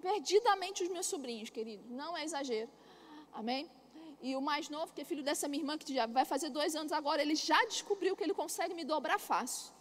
perdidamente 0.00 0.82
os 0.82 0.88
meus 0.88 1.06
sobrinhos, 1.06 1.50
queridos, 1.50 1.88
não 1.90 2.16
é 2.16 2.24
exagero. 2.24 2.70
Amém? 3.32 3.70
E 4.22 4.36
o 4.36 4.40
mais 4.40 4.68
novo, 4.68 4.92
que 4.92 5.00
é 5.00 5.04
filho 5.04 5.22
dessa 5.22 5.48
minha 5.48 5.62
irmã, 5.62 5.78
que 5.78 5.94
já 5.94 6.06
vai 6.06 6.24
fazer 6.24 6.50
dois 6.50 6.76
anos 6.76 6.92
agora, 6.92 7.22
ele 7.22 7.34
já 7.34 7.64
descobriu 7.64 8.16
que 8.16 8.22
ele 8.22 8.34
consegue 8.34 8.74
me 8.74 8.84
dobrar 8.84 9.18
fácil. 9.18 9.72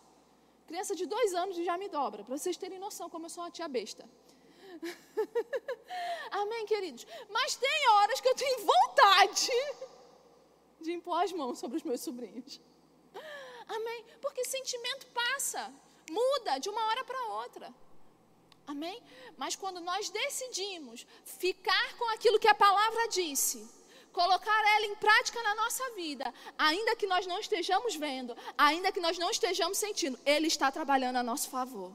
Criança 0.67 0.95
de 0.95 1.05
dois 1.05 1.33
anos 1.33 1.55
já 1.57 1.77
me 1.77 1.89
dobra, 1.89 2.23
para 2.23 2.37
vocês 2.37 2.55
terem 2.55 2.79
noção 2.79 3.09
como 3.09 3.25
eu 3.25 3.29
sou 3.29 3.43
uma 3.43 3.51
tia 3.51 3.67
besta. 3.67 4.07
Amém, 6.31 6.65
queridos? 6.65 7.05
Mas 7.29 7.55
tem 7.55 7.89
horas 7.89 8.21
que 8.21 8.29
eu 8.29 8.35
tenho 8.35 8.65
vontade 8.65 9.51
de 10.79 10.91
impor 10.91 11.23
as 11.23 11.31
mãos 11.31 11.59
sobre 11.59 11.77
os 11.77 11.83
meus 11.83 12.01
sobrinhos. 12.01 12.59
Amém? 13.67 14.05
Porque 14.21 14.43
sentimento 14.45 15.05
passa, 15.07 15.71
muda 16.09 16.57
de 16.57 16.69
uma 16.69 16.83
hora 16.87 17.03
para 17.03 17.27
outra. 17.41 17.73
Amém? 18.65 19.01
Mas 19.37 19.55
quando 19.55 19.79
nós 19.79 20.09
decidimos 20.09 21.05
ficar 21.23 21.97
com 21.97 22.07
aquilo 22.09 22.39
que 22.39 22.47
a 22.47 22.53
palavra 22.55 23.07
disse, 23.07 23.67
colocar 24.11 24.75
ela 24.75 24.85
em 24.85 24.95
prática 24.95 25.41
na 25.41 25.55
nossa 25.55 25.89
vida, 25.91 26.33
ainda 26.57 26.95
que 26.95 27.07
nós 27.07 27.25
não 27.25 27.39
estejamos 27.39 27.95
vendo, 27.95 28.35
ainda 28.57 28.91
que 28.91 28.99
nós 28.99 29.17
não 29.17 29.29
estejamos 29.29 29.77
sentindo, 29.77 30.19
Ele 30.25 30.47
está 30.47 30.71
trabalhando 30.71 31.17
a 31.17 31.23
nosso 31.23 31.49
favor. 31.49 31.91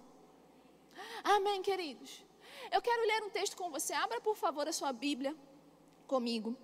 Amém, 1.23 1.63
queridos? 1.63 2.25
Eu 2.71 2.83
quero 2.83 3.07
ler 3.07 3.23
um 3.23 3.31
texto 3.31 3.57
com 3.57 3.71
você. 3.71 3.93
Abra, 3.93 4.21
por 4.21 4.37
favor, 4.37 4.67
a 4.67 4.73
sua 4.73 4.93
Bíblia 4.93 5.35
comigo. 6.07 6.57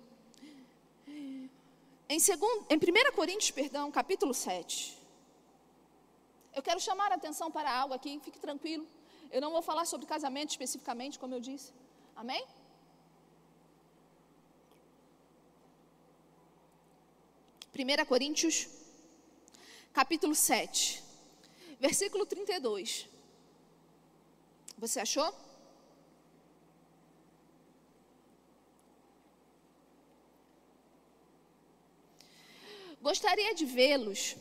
Em, 2.13 2.19
segundo, 2.19 2.65
em 2.69 2.75
1 2.75 3.15
Coríntios, 3.15 3.51
perdão, 3.51 3.89
capítulo 3.89 4.33
7. 4.33 4.97
Eu 6.53 6.61
quero 6.61 6.77
chamar 6.87 7.09
a 7.13 7.15
atenção 7.15 7.49
para 7.49 7.69
algo 7.81 7.93
aqui, 7.93 8.19
fique 8.25 8.37
tranquilo. 8.37 8.85
Eu 9.35 9.39
não 9.39 9.51
vou 9.55 9.61
falar 9.61 9.85
sobre 9.85 10.05
casamento 10.05 10.49
especificamente, 10.49 11.17
como 11.17 11.33
eu 11.35 11.39
disse. 11.39 11.71
Amém? 12.13 12.43
Primeira 17.71 18.05
Coríntios, 18.05 18.67
capítulo 19.93 20.35
7, 20.35 21.01
versículo 21.79 22.25
32. 22.25 23.07
Você 24.77 24.99
achou? 24.99 25.33
Gostaria 33.01 33.55
de 33.55 33.65
vê-los 33.65 34.35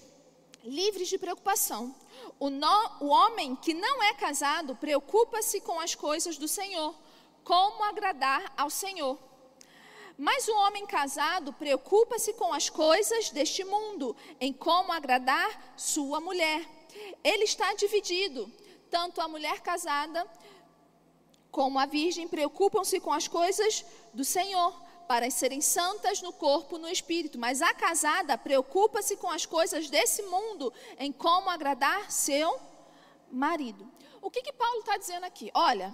livres 0.63 1.09
de 1.09 1.17
preocupação. 1.17 1.95
O, 2.39 2.51
no, 2.51 2.91
o 3.01 3.07
homem 3.07 3.57
que 3.57 3.73
não 3.73 4.03
é 4.03 4.13
casado 4.13 4.77
preocupa-se 4.77 5.63
com 5.63 5.81
as 5.81 5.95
coisas 5.95 6.37
do 6.37 6.47
Senhor, 6.47 6.95
como 7.43 7.83
agradar 7.85 8.53
ao 8.59 8.69
Senhor. 8.69 9.19
Mas 10.19 10.47
o 10.47 10.55
homem 10.55 10.87
casado 10.87 11.55
preocupa-se 11.55 12.35
com 12.35 12.53
as 12.53 12.69
coisas 12.69 13.31
deste 13.31 13.65
mundo, 13.65 14.15
em 14.39 14.53
como 14.53 14.93
agradar 14.93 15.73
sua 15.75 16.21
mulher. 16.21 16.63
Ele 17.25 17.45
está 17.45 17.73
dividido. 17.73 18.53
Tanto 18.91 19.23
a 19.23 19.29
mulher 19.29 19.61
casada 19.61 20.29
como 21.51 21.79
a 21.79 21.87
virgem 21.87 22.29
preocupam-se 22.29 23.01
com 23.01 23.13
as 23.13 23.27
coisas 23.27 23.87
do 24.13 24.25
Senhor 24.25 24.90
para 25.11 25.29
serem 25.29 25.61
santas 25.61 26.23
no 26.23 26.33
corpo, 26.33 26.79
no 26.79 26.89
espírito, 26.89 27.37
mas 27.37 27.61
a 27.61 27.75
casada 27.75 28.39
preocupa-se 28.39 29.17
com 29.17 29.29
as 29.29 29.45
coisas 29.45 29.91
desse 29.91 30.23
mundo, 30.23 30.73
em 31.01 31.11
como 31.11 31.51
agradar 31.51 32.13
seu 32.13 32.61
marido. 33.29 33.91
O 34.23 34.31
que, 34.31 34.41
que 34.41 34.53
Paulo 34.53 34.79
está 34.79 34.97
dizendo 34.97 35.25
aqui? 35.25 35.51
Olha, 35.53 35.93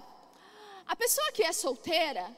a 0.85 0.95
pessoa 0.95 1.31
que 1.31 1.41
é 1.41 1.51
solteira, 1.51 2.29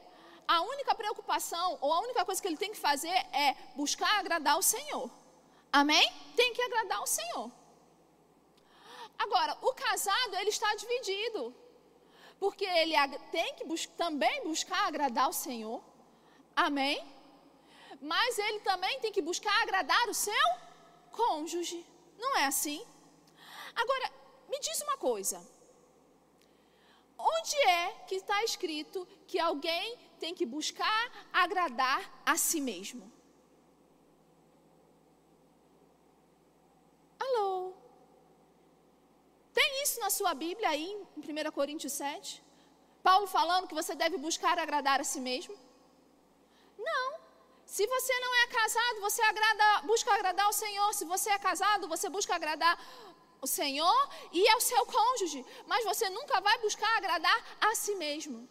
a 0.48 0.62
única 0.62 0.94
preocupação 0.94 1.76
ou 1.82 1.92
a 1.92 2.00
única 2.00 2.24
coisa 2.24 2.40
que 2.40 2.48
ele 2.48 2.56
tem 2.56 2.72
que 2.72 2.78
fazer 2.78 3.18
é 3.30 3.54
buscar 3.76 4.18
agradar 4.18 4.56
o 4.56 4.62
Senhor. 4.62 5.10
Amém? 5.70 6.10
Tem 6.34 6.54
que 6.54 6.62
agradar 6.62 7.02
o 7.02 7.06
Senhor. 7.06 7.50
Agora, 9.18 9.54
o 9.60 9.74
casado, 9.74 10.34
ele 10.36 10.48
está 10.48 10.74
dividido. 10.76 11.54
Porque 12.38 12.64
ele 12.64 12.94
tem 13.30 13.54
que 13.56 13.64
bus 13.64 13.84
também 13.98 14.44
buscar 14.44 14.86
agradar 14.86 15.28
o 15.28 15.34
Senhor, 15.34 15.89
Amém? 16.54 17.06
Mas 18.00 18.38
ele 18.38 18.60
também 18.60 19.00
tem 19.00 19.12
que 19.12 19.22
buscar 19.22 19.54
agradar 19.62 20.08
o 20.08 20.14
seu 20.14 20.46
cônjuge. 21.12 21.86
Não 22.18 22.36
é 22.36 22.46
assim? 22.46 22.84
Agora, 23.74 24.12
me 24.48 24.58
diz 24.58 24.80
uma 24.82 24.96
coisa. 24.96 25.46
Onde 27.18 27.56
é 27.68 27.90
que 28.06 28.14
está 28.14 28.42
escrito 28.44 29.06
que 29.26 29.38
alguém 29.38 29.98
tem 30.18 30.34
que 30.34 30.46
buscar 30.46 31.28
agradar 31.32 32.22
a 32.24 32.36
si 32.36 32.60
mesmo? 32.60 33.10
Alô? 37.18 37.74
Tem 39.52 39.82
isso 39.82 40.00
na 40.00 40.08
sua 40.08 40.32
Bíblia 40.32 40.70
aí, 40.70 40.90
em 41.16 41.48
1 41.48 41.52
Coríntios 41.52 41.92
7? 41.92 42.42
Paulo 43.02 43.26
falando 43.26 43.68
que 43.68 43.74
você 43.74 43.94
deve 43.94 44.16
buscar 44.16 44.58
agradar 44.58 45.00
a 45.00 45.04
si 45.04 45.20
mesmo? 45.20 45.54
Não. 46.88 47.20
Se 47.66 47.86
você 47.86 48.18
não 48.18 48.34
é 48.42 48.46
casado, 48.48 49.00
você 49.00 49.22
agrada, 49.22 49.82
busca 49.86 50.12
agradar 50.12 50.46
ao 50.46 50.52
Senhor. 50.52 50.92
Se 50.92 51.04
você 51.04 51.30
é 51.30 51.38
casado, 51.38 51.86
você 51.88 52.08
busca 52.08 52.34
agradar 52.34 52.76
o 53.40 53.46
Senhor 53.46 54.08
e 54.32 54.48
ao 54.48 54.60
seu 54.60 54.84
cônjuge. 54.86 55.44
Mas 55.66 55.84
você 55.84 56.10
nunca 56.10 56.40
vai 56.40 56.58
buscar 56.58 56.96
agradar 56.96 57.38
a 57.60 57.74
si 57.74 57.94
mesmo. 57.94 58.48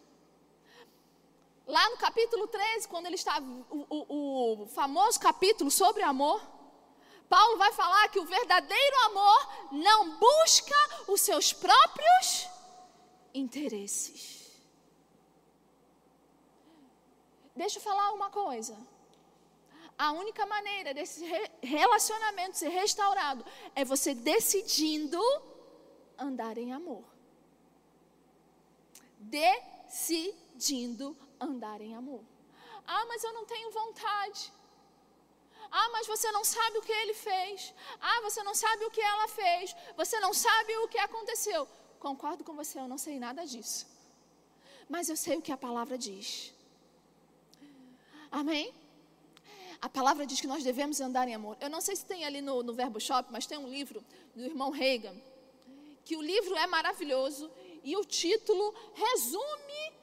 Lá 1.68 1.88
no 1.90 1.98
capítulo 1.98 2.48
13, 2.48 2.88
quando 2.88 3.08
ele 3.08 3.16
está, 3.16 3.40
o, 3.40 3.86
o, 3.90 4.64
o 4.64 4.68
famoso 4.68 5.20
capítulo 5.20 5.70
sobre 5.70 6.02
amor, 6.02 6.42
Paulo 7.28 7.58
vai 7.58 7.72
falar 7.74 8.08
que 8.10 8.20
o 8.20 8.26
verdadeiro 8.26 8.98
amor 9.06 9.50
não 9.72 10.18
busca 10.18 10.76
os 11.08 11.22
seus 11.22 11.54
próprios 11.54 12.48
interesses. 13.34 14.39
Deixa 17.62 17.78
eu 17.78 17.84
falar 17.90 18.08
uma 18.14 18.30
coisa. 18.30 18.76
A 20.06 20.08
única 20.14 20.44
maneira 20.46 20.94
desse 20.98 21.22
relacionamento 21.62 22.58
ser 22.58 22.70
restaurado 22.70 23.42
é 23.76 23.84
você 23.84 24.12
decidindo 24.16 25.22
andar 26.18 26.58
em 26.58 26.72
amor. 26.72 27.04
Decidindo 29.40 31.08
andar 31.48 31.82
em 31.82 31.94
amor. 32.02 32.24
Ah, 32.88 33.06
mas 33.10 33.26
eu 33.26 33.34
não 33.34 33.46
tenho 33.46 33.70
vontade. 33.72 34.54
Ah, 35.70 35.90
mas 35.96 36.08
você 36.08 36.32
não 36.32 36.46
sabe 36.46 36.78
o 36.78 36.86
que 36.88 36.94
ele 37.02 37.14
fez. 37.14 37.74
Ah, 38.00 38.22
você 38.22 38.42
não 38.42 38.56
sabe 38.56 38.86
o 38.86 38.92
que 38.92 39.02
ela 39.02 39.28
fez. 39.28 39.76
Você 39.98 40.18
não 40.22 40.34
sabe 40.34 40.78
o 40.78 40.88
que 40.88 40.98
aconteceu. 40.98 41.68
Concordo 42.08 42.42
com 42.46 42.56
você, 42.62 42.80
eu 42.80 42.88
não 42.88 42.98
sei 42.98 43.20
nada 43.20 43.46
disso. 43.46 43.86
Mas 44.88 45.10
eu 45.10 45.18
sei 45.18 45.36
o 45.38 45.42
que 45.42 45.52
a 45.52 45.58
palavra 45.68 45.98
diz. 45.98 46.54
Amém? 48.32 48.74
A 49.82 49.88
palavra 49.88 50.26
diz 50.26 50.42
que 50.42 50.48
nós 50.48 50.64
devemos 50.64 51.00
andar 51.00 51.28
em 51.28 51.36
amor. 51.36 51.58
Eu 51.62 51.70
não 51.70 51.80
sei 51.80 51.96
se 51.96 52.06
tem 52.06 52.26
ali 52.26 52.42
no, 52.42 52.62
no 52.62 52.74
Verbo 52.74 53.00
Shop, 53.00 53.30
mas 53.32 53.46
tem 53.46 53.58
um 53.58 53.68
livro 53.68 54.04
do 54.36 54.44
irmão 54.44 54.72
Reagan, 54.72 55.16
que 56.04 56.16
o 56.18 56.22
livro 56.22 56.56
é 56.56 56.68
maravilhoso 56.68 57.50
e 57.84 57.96
o 57.96 58.04
título 58.04 58.74
resume 58.94 59.94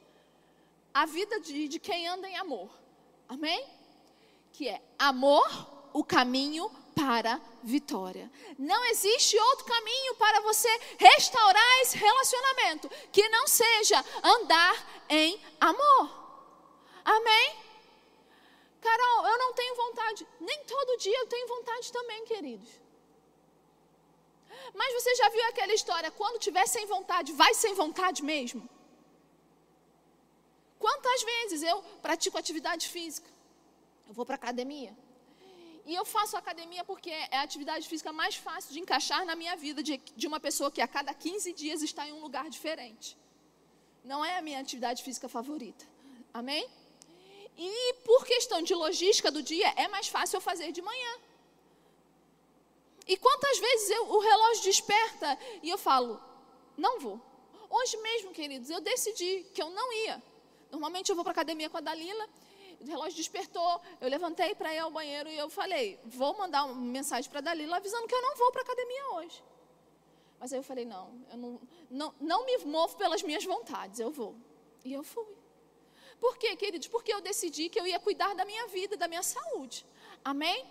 a 0.93 1.05
vida 1.05 1.39
de, 1.39 1.67
de 1.67 1.79
quem 1.79 2.07
anda 2.07 2.27
em 2.27 2.35
amor. 2.37 2.69
Amém? 3.29 3.67
Que 4.51 4.67
é 4.67 4.81
amor, 4.97 5.47
o 5.93 6.03
caminho 6.03 6.71
para 6.95 7.39
vitória. 7.61 8.31
Não 8.57 8.85
existe 8.85 9.37
outro 9.37 9.65
caminho 9.65 10.15
para 10.15 10.41
você 10.41 10.69
restaurar 10.97 11.81
esse 11.81 11.97
relacionamento 11.97 12.89
que 13.11 13.29
não 13.29 13.47
seja 13.47 14.03
andar 14.23 15.05
em 15.07 15.39
amor. 15.59 16.09
Amém? 17.05 17.66
Carol, 18.81 19.27
eu 19.27 19.37
não 19.37 19.53
tenho 19.53 19.75
vontade. 19.75 20.27
Nem 20.39 20.63
todo 20.65 20.97
dia 20.97 21.19
eu 21.19 21.27
tenho 21.27 21.47
vontade 21.47 21.91
também, 21.91 22.25
queridos. 22.25 22.69
Mas 24.73 24.93
você 24.93 25.15
já 25.15 25.29
viu 25.29 25.45
aquela 25.47 25.73
história? 25.73 26.11
Quando 26.11 26.39
tiver 26.39 26.65
sem 26.67 26.85
vontade, 26.85 27.33
vai 27.33 27.53
sem 27.53 27.73
vontade 27.73 28.23
mesmo? 28.23 28.67
Quantas 30.79 31.23
vezes 31.23 31.63
eu 31.63 31.81
pratico 32.01 32.37
atividade 32.37 32.87
física? 32.87 33.29
Eu 34.07 34.13
vou 34.13 34.25
para 34.25 34.35
academia. 34.35 34.95
E 35.85 35.95
eu 35.95 36.03
faço 36.03 36.35
academia 36.35 36.83
porque 36.83 37.09
é 37.09 37.37
a 37.37 37.41
atividade 37.41 37.87
física 37.87 38.11
mais 38.11 38.35
fácil 38.35 38.73
de 38.73 38.79
encaixar 38.79 39.25
na 39.25 39.35
minha 39.35 39.55
vida 39.55 39.81
de, 39.81 39.97
de 40.15 40.27
uma 40.27 40.39
pessoa 40.39 40.69
que 40.69 40.81
a 40.81 40.87
cada 40.87 41.13
15 41.13 41.53
dias 41.53 41.81
está 41.81 42.07
em 42.07 42.11
um 42.11 42.21
lugar 42.21 42.49
diferente. 42.49 43.17
Não 44.03 44.23
é 44.23 44.37
a 44.37 44.41
minha 44.41 44.59
atividade 44.59 45.01
física 45.01 45.29
favorita. 45.29 45.85
Amém? 46.33 46.69
E 47.57 47.93
por 48.05 48.25
questão 48.25 48.61
de 48.61 48.73
logística 48.75 49.31
do 49.31 49.41
dia, 49.41 49.69
é 49.75 49.87
mais 49.87 50.07
fácil 50.07 50.37
eu 50.37 50.41
fazer 50.41 50.71
de 50.71 50.81
manhã. 50.81 51.19
E 53.07 53.17
quantas 53.17 53.57
vezes 53.57 53.89
eu, 53.89 54.09
o 54.11 54.19
relógio 54.19 54.63
desperta 54.63 55.39
e 55.63 55.69
eu 55.69 55.77
falo, 55.77 56.21
não 56.77 56.99
vou. 56.99 57.19
Hoje 57.69 57.97
mesmo, 57.97 58.31
queridos, 58.31 58.69
eu 58.69 58.79
decidi 58.79 59.45
que 59.53 59.61
eu 59.61 59.69
não 59.69 59.91
ia. 60.05 60.21
Normalmente 60.69 61.09
eu 61.09 61.15
vou 61.15 61.23
para 61.23 61.31
a 61.31 61.37
academia 61.37 61.69
com 61.69 61.77
a 61.77 61.81
Dalila. 61.81 62.27
O 62.79 62.85
relógio 62.85 63.17
despertou, 63.17 63.81
eu 63.99 64.07
levantei 64.07 64.53
para 64.53 64.71
ir 64.73 64.77
ao 64.77 64.91
banheiro 64.91 65.27
e 65.29 65.37
eu 65.37 65.49
falei, 65.49 65.99
vou 66.05 66.37
mandar 66.37 66.65
uma 66.65 66.75
mensagem 66.75 67.29
para 67.29 67.41
Dalila 67.41 67.77
avisando 67.77 68.07
que 68.07 68.13
eu 68.13 68.21
não 68.21 68.35
vou 68.35 68.51
para 68.51 68.61
a 68.61 68.65
academia 68.65 69.09
hoje. 69.13 69.43
Mas 70.39 70.53
aí 70.53 70.59
eu 70.59 70.63
falei, 70.63 70.85
não, 70.85 71.19
eu 71.31 71.37
não, 71.37 71.61
não, 71.89 72.15
não 72.19 72.45
me 72.45 72.57
movo 72.59 72.95
pelas 72.95 73.23
minhas 73.23 73.43
vontades, 73.43 73.99
eu 73.99 74.11
vou. 74.11 74.35
E 74.85 74.93
eu 74.93 75.03
fui. 75.03 75.25
Por 76.19 76.37
quê, 76.37 76.55
queridos? 76.55 76.87
Porque 76.87 77.13
eu 77.13 77.21
decidi 77.21 77.69
que 77.69 77.79
eu 77.79 77.85
ia 77.85 77.99
cuidar 77.99 78.33
da 78.33 78.45
minha 78.45 78.67
vida, 78.67 78.97
da 78.97 79.07
minha 79.07 79.23
saúde. 79.23 79.85
Amém? 80.23 80.65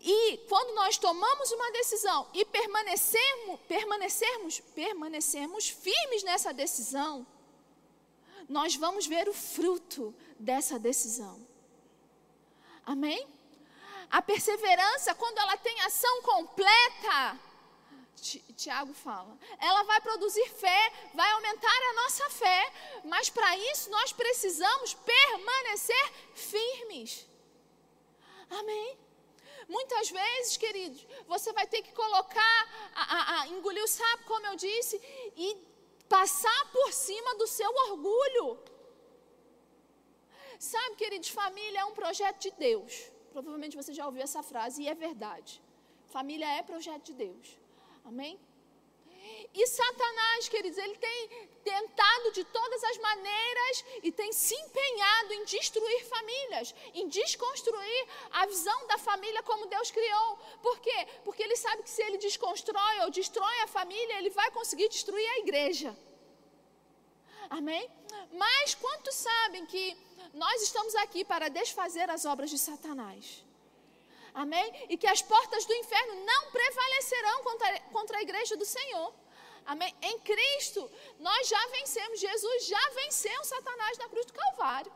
E 0.00 0.38
quando 0.48 0.74
nós 0.74 0.98
tomamos 0.98 1.50
uma 1.50 1.72
decisão 1.72 2.28
e 2.34 2.44
permanecermos, 2.44 3.60
permanecermos, 3.66 4.60
permanecermos 4.74 5.68
firmes 5.68 6.22
nessa 6.22 6.52
decisão, 6.52 7.26
nós 8.48 8.76
vamos 8.76 9.06
ver 9.06 9.28
o 9.28 9.32
fruto 9.32 10.14
dessa 10.38 10.78
decisão. 10.78 11.46
Amém? 12.84 13.26
A 14.10 14.20
perseverança, 14.20 15.14
quando 15.14 15.38
ela 15.38 15.56
tem 15.56 15.80
ação 15.80 16.22
completa, 16.22 17.40
Tiago 18.56 18.94
fala, 18.94 19.36
ela 19.58 19.82
vai 19.84 20.00
produzir 20.00 20.48
fé, 20.50 20.92
vai 21.14 21.30
aumentar 21.32 21.78
a 21.90 21.92
nossa 22.02 22.30
fé, 22.30 22.72
mas 23.04 23.28
para 23.28 23.56
isso 23.70 23.90
nós 23.90 24.12
precisamos 24.12 24.94
permanecer 24.94 26.12
firmes. 26.34 27.26
Amém? 28.50 28.98
Muitas 29.68 30.10
vezes, 30.10 30.56
queridos, 30.56 31.06
você 31.26 31.52
vai 31.52 31.66
ter 31.66 31.82
que 31.82 31.92
colocar, 31.92 32.90
a, 32.94 33.02
a, 33.02 33.40
a, 33.40 33.48
engolir 33.48 33.82
o 33.82 33.88
sapo, 33.88 34.24
como 34.24 34.46
eu 34.46 34.56
disse, 34.56 35.00
e 35.36 35.56
passar 36.08 36.72
por 36.72 36.92
cima 36.92 37.34
do 37.36 37.46
seu 37.46 37.70
orgulho. 37.88 38.58
Sabe, 40.58 40.96
queridos, 40.96 41.28
família 41.30 41.80
é 41.80 41.84
um 41.84 41.94
projeto 41.94 42.38
de 42.40 42.50
Deus. 42.52 43.10
Provavelmente 43.32 43.76
você 43.76 43.92
já 43.92 44.06
ouviu 44.06 44.22
essa 44.22 44.42
frase 44.42 44.82
e 44.82 44.88
é 44.88 44.94
verdade. 44.94 45.62
Família 46.06 46.46
é 46.58 46.62
projeto 46.62 47.04
de 47.04 47.14
Deus. 47.14 47.58
Amém? 48.04 48.38
E 49.54 49.66
Satanás, 49.66 50.48
queridos, 50.48 50.78
ele 50.78 50.96
tem 50.96 51.48
tentado 51.62 52.32
de 52.32 52.42
todas 52.44 52.82
as 52.84 52.98
maneiras 52.98 53.84
e 54.02 54.10
tem 54.10 54.32
se 54.32 54.54
empenhado 54.54 55.32
em 55.32 55.44
destruir 55.44 56.04
famílias, 56.06 56.74
em 56.92 57.08
desconstruir 57.08 58.08
a 58.32 58.46
visão 58.46 58.86
da 58.88 58.98
família 58.98 59.42
como 59.44 59.66
Deus 59.66 59.90
criou. 59.90 60.38
Por 60.60 60.78
quê? 60.80 61.06
Porque 61.24 61.42
ele 61.42 61.56
sabe 61.56 61.84
que 61.84 61.90
se 61.90 62.02
ele 62.02 62.18
desconstrói 62.18 63.00
ou 63.02 63.10
destrói 63.10 63.60
a 63.60 63.68
família, 63.68 64.18
ele 64.18 64.30
vai 64.30 64.50
conseguir 64.50 64.88
destruir 64.88 65.28
a 65.30 65.38
igreja. 65.38 65.96
Amém? 67.48 67.88
Mas 68.32 68.74
quantos 68.74 69.14
sabem 69.14 69.64
que 69.66 69.96
nós 70.34 70.62
estamos 70.62 70.94
aqui 70.96 71.24
para 71.24 71.48
desfazer 71.48 72.10
as 72.10 72.24
obras 72.24 72.50
de 72.50 72.58
Satanás? 72.58 73.44
Amém? 74.34 74.86
E 74.88 74.96
que 74.96 75.06
as 75.06 75.22
portas 75.22 75.64
do 75.64 75.72
inferno 75.74 76.24
não 76.24 76.50
prevalecerão 76.50 77.42
contra, 77.44 77.80
contra 77.92 78.18
a 78.18 78.22
igreja 78.22 78.56
do 78.56 78.64
Senhor. 78.64 79.14
Amém? 79.64 79.94
Em 80.02 80.18
Cristo, 80.18 80.90
nós 81.18 81.48
já 81.48 81.66
vencemos. 81.68 82.18
Jesus 82.18 82.66
já 82.66 82.90
venceu 82.90 83.44
Satanás 83.44 83.96
na 83.96 84.08
cruz 84.08 84.26
do 84.26 84.32
Calvário. 84.32 84.92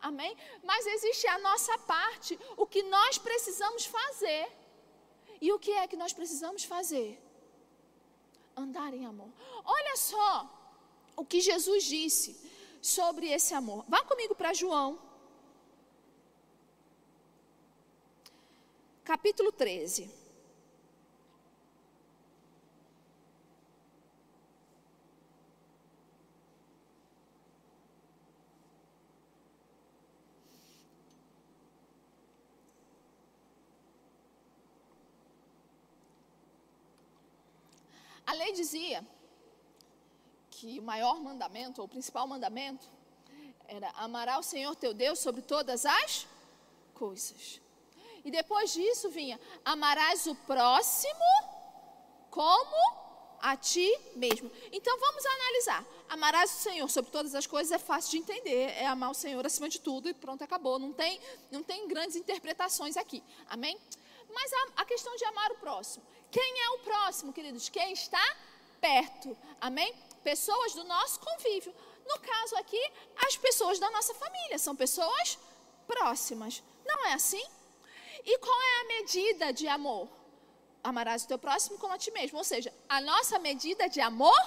Amém? 0.00 0.36
Mas 0.62 0.86
existe 0.86 1.26
a 1.26 1.38
nossa 1.38 1.78
parte, 1.78 2.38
o 2.58 2.66
que 2.66 2.82
nós 2.82 3.16
precisamos 3.16 3.86
fazer. 3.86 4.46
E 5.40 5.50
o 5.52 5.58
que 5.58 5.72
é 5.72 5.88
que 5.88 5.96
nós 5.96 6.12
precisamos 6.12 6.64
fazer? 6.64 7.20
Andar 8.54 8.92
em 8.92 9.06
amor. 9.06 9.32
Olha 9.64 9.96
só 9.96 10.30
o 11.16 11.24
que 11.24 11.40
Jesus 11.40 11.84
disse 11.84 12.38
sobre 12.82 13.32
esse 13.32 13.54
amor. 13.54 13.84
Vá 13.88 14.02
comigo 14.04 14.34
para 14.34 14.52
João. 14.52 14.98
Capítulo 19.04 19.52
13. 19.52 20.10
A 38.26 38.32
lei 38.32 38.52
dizia 38.52 39.06
que 40.50 40.80
o 40.80 40.82
maior 40.82 41.20
mandamento, 41.20 41.82
ou 41.82 41.86
o 41.86 41.88
principal 41.90 42.26
mandamento, 42.26 42.88
era 43.68 43.90
amar 43.90 44.38
o 44.38 44.42
Senhor 44.42 44.74
teu 44.74 44.94
Deus 44.94 45.18
sobre 45.18 45.42
todas 45.42 45.84
as 45.84 46.26
coisas. 46.94 47.63
E 48.24 48.30
depois 48.30 48.72
disso 48.72 49.10
vinha: 49.10 49.38
amarás 49.64 50.26
o 50.26 50.34
próximo 50.34 51.24
como 52.30 53.04
a 53.40 53.56
ti 53.56 53.94
mesmo. 54.16 54.50
Então 54.72 54.98
vamos 54.98 55.24
analisar. 55.26 55.84
Amarás 56.08 56.50
o 56.50 56.58
Senhor 56.60 56.90
sobre 56.90 57.10
todas 57.10 57.34
as 57.34 57.46
coisas 57.46 57.70
é 57.72 57.78
fácil 57.78 58.12
de 58.12 58.18
entender, 58.18 58.70
é 58.70 58.86
amar 58.86 59.10
o 59.10 59.14
Senhor 59.14 59.44
acima 59.44 59.68
de 59.68 59.78
tudo 59.78 60.08
e 60.08 60.14
pronto, 60.14 60.42
acabou. 60.42 60.78
Não 60.78 60.92
tem, 60.92 61.20
não 61.50 61.62
tem 61.62 61.86
grandes 61.86 62.16
interpretações 62.16 62.96
aqui. 62.96 63.22
Amém? 63.48 63.78
Mas 64.32 64.52
a, 64.52 64.82
a 64.82 64.84
questão 64.86 65.14
de 65.16 65.24
amar 65.26 65.52
o 65.52 65.56
próximo. 65.56 66.04
Quem 66.30 66.60
é 66.62 66.70
o 66.70 66.78
próximo, 66.78 67.32
queridos? 67.32 67.68
Quem 67.68 67.92
está 67.92 68.36
perto. 68.80 69.36
Amém? 69.60 69.94
Pessoas 70.22 70.72
do 70.72 70.84
nosso 70.84 71.20
convívio. 71.20 71.74
No 72.06 72.18
caso 72.18 72.56
aqui, 72.56 72.82
as 73.26 73.36
pessoas 73.36 73.78
da 73.78 73.90
nossa 73.90 74.14
família 74.14 74.58
são 74.58 74.74
pessoas 74.74 75.38
próximas. 75.86 76.62
Não 76.84 77.06
é 77.06 77.12
assim? 77.12 77.44
E 78.24 78.38
qual 78.38 78.62
é 78.62 78.80
a 78.80 78.84
medida 78.84 79.52
de 79.52 79.68
amor? 79.68 80.08
Amarás 80.82 81.24
o 81.24 81.28
teu 81.28 81.38
próximo 81.38 81.78
como 81.78 81.92
a 81.92 81.98
ti 81.98 82.10
mesmo. 82.10 82.38
Ou 82.38 82.44
seja, 82.44 82.72
a 82.88 83.00
nossa 83.00 83.38
medida 83.38 83.88
de 83.88 84.00
amor 84.00 84.40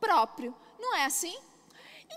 próprio. 0.00 0.54
Não 0.78 0.94
é 0.96 1.04
assim? 1.04 1.36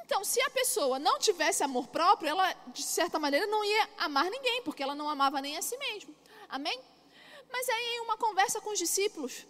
Então, 0.03 0.23
se 0.23 0.41
a 0.41 0.49
pessoa 0.49 0.99
não 0.99 1.17
tivesse 1.17 1.63
amor 1.63 1.88
próprio, 1.88 2.30
ela, 2.30 2.53
de 2.67 2.84
certa 2.84 3.17
maneira, 3.17 3.47
não 3.47 3.63
ia 3.63 3.89
amar 3.97 4.30
ninguém, 4.30 4.62
porque 4.63 4.84
ela 4.84 4.95
não 4.95 5.10
amava 5.10 5.41
nem 5.41 5.58
a 5.58 5.62
si 5.62 5.77
mesma. 5.77 6.13
Amém? 6.49 6.80
Mas 7.51 7.69
aí 7.69 7.95
em 7.95 8.01
uma 8.01 8.17
conversa 8.17 8.60
com 8.60 8.71
os 8.71 8.80
discípulos, 8.80 9.47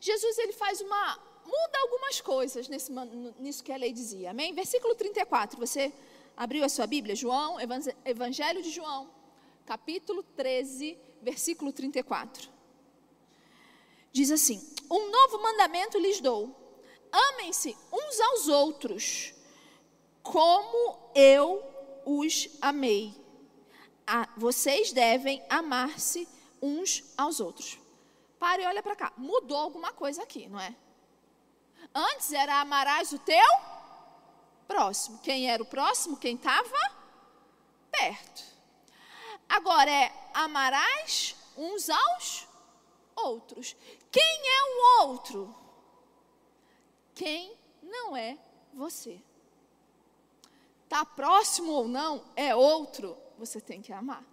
Jesus 0.00 0.38
ele 0.38 0.52
faz 0.52 0.80
uma 0.80 1.18
muda 1.44 1.78
algumas 1.80 2.20
coisas 2.20 2.68
nesse, 2.68 2.92
nisso 3.38 3.64
que 3.64 3.72
a 3.72 3.76
lei 3.76 3.92
dizia. 3.92 4.30
Amém? 4.30 4.54
Versículo 4.54 4.94
34, 4.94 5.58
você 5.58 5.92
abriu 6.36 6.64
a 6.64 6.68
sua 6.68 6.86
Bíblia? 6.86 7.14
João, 7.16 7.56
Evangelho 8.04 8.62
de 8.62 8.70
João, 8.70 9.10
capítulo 9.72 10.22
13, 10.22 10.98
versículo 11.22 11.72
34. 11.72 12.50
Diz 14.12 14.30
assim: 14.30 14.60
Um 14.90 15.10
novo 15.10 15.42
mandamento 15.42 15.98
lhes 15.98 16.20
dou: 16.20 16.54
amem-se 17.10 17.74
uns 17.90 18.20
aos 18.20 18.48
outros, 18.48 19.32
como 20.22 21.10
eu 21.14 21.64
os 22.04 22.50
amei. 22.60 23.14
vocês 24.36 24.92
devem 24.92 25.42
amar-se 25.48 26.28
uns 26.60 27.02
aos 27.16 27.40
outros. 27.40 27.78
Pare 28.38 28.64
e 28.64 28.66
olha 28.66 28.82
para 28.82 28.94
cá. 28.94 29.10
Mudou 29.16 29.56
alguma 29.56 29.90
coisa 29.90 30.22
aqui, 30.22 30.50
não 30.50 30.60
é? 30.60 30.76
Antes 31.94 32.30
era 32.30 32.60
amarás 32.60 33.10
o 33.10 33.18
teu 33.20 33.50
próximo. 34.68 35.18
Quem 35.20 35.50
era 35.50 35.62
o 35.62 35.66
próximo? 35.66 36.18
Quem 36.18 36.34
estava 36.34 36.78
perto. 37.90 38.51
Agora 39.52 39.90
é 39.90 40.10
amarás 40.32 41.36
uns 41.58 41.90
aos 41.90 42.48
outros. 43.14 43.76
Quem 44.10 44.22
é 44.48 44.62
o 44.64 45.02
outro? 45.02 45.54
Quem 47.14 47.54
não 47.82 48.16
é 48.16 48.38
você. 48.72 49.20
Está 50.84 51.04
próximo 51.04 51.70
ou 51.70 51.86
não, 51.86 52.24
é 52.34 52.56
outro, 52.56 53.14
você 53.36 53.60
tem 53.60 53.82
que 53.82 53.92
amar. 53.92 54.24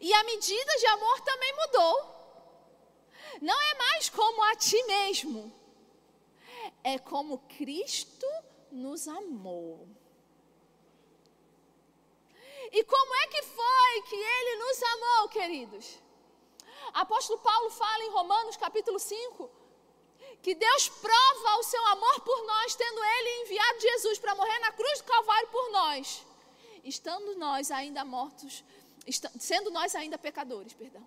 E 0.00 0.12
a 0.12 0.24
medida 0.24 0.76
de 0.78 0.86
amor 0.86 1.20
também 1.20 1.54
mudou. 1.54 2.20
Não 3.40 3.60
é 3.62 3.74
mais 3.74 4.08
como 4.08 4.42
a 4.42 4.56
ti 4.56 4.82
mesmo, 4.88 5.52
é 6.82 6.98
como 6.98 7.38
Cristo 7.38 8.26
nos 8.72 9.06
amou. 9.06 9.86
E 12.72 12.84
como 12.84 13.14
é 13.14 13.26
que 13.28 13.42
foi 13.42 14.02
que 14.08 14.16
ele 14.16 14.56
nos 14.56 14.82
amou, 14.82 15.28
queridos? 15.28 15.98
Apóstolo 16.92 17.38
Paulo 17.40 17.70
fala 17.70 18.04
em 18.04 18.10
Romanos 18.10 18.56
capítulo 18.56 18.98
5 18.98 19.50
que 20.42 20.54
Deus 20.54 20.88
prova 20.88 21.58
o 21.58 21.62
seu 21.62 21.84
amor 21.88 22.20
por 22.20 22.46
nós, 22.46 22.74
tendo 22.74 23.04
ele 23.04 23.42
enviado 23.42 23.80
Jesus 23.80 24.18
para 24.18 24.34
morrer 24.34 24.58
na 24.60 24.72
cruz 24.72 24.98
do 25.00 25.04
Calvário 25.04 25.48
por 25.48 25.70
nós, 25.70 26.24
estando 26.82 27.36
nós 27.36 27.70
ainda 27.70 28.04
mortos 28.04 28.64
sendo 29.38 29.70
nós 29.70 29.94
ainda 29.94 30.18
pecadores, 30.18 30.72
perdão. 30.72 31.06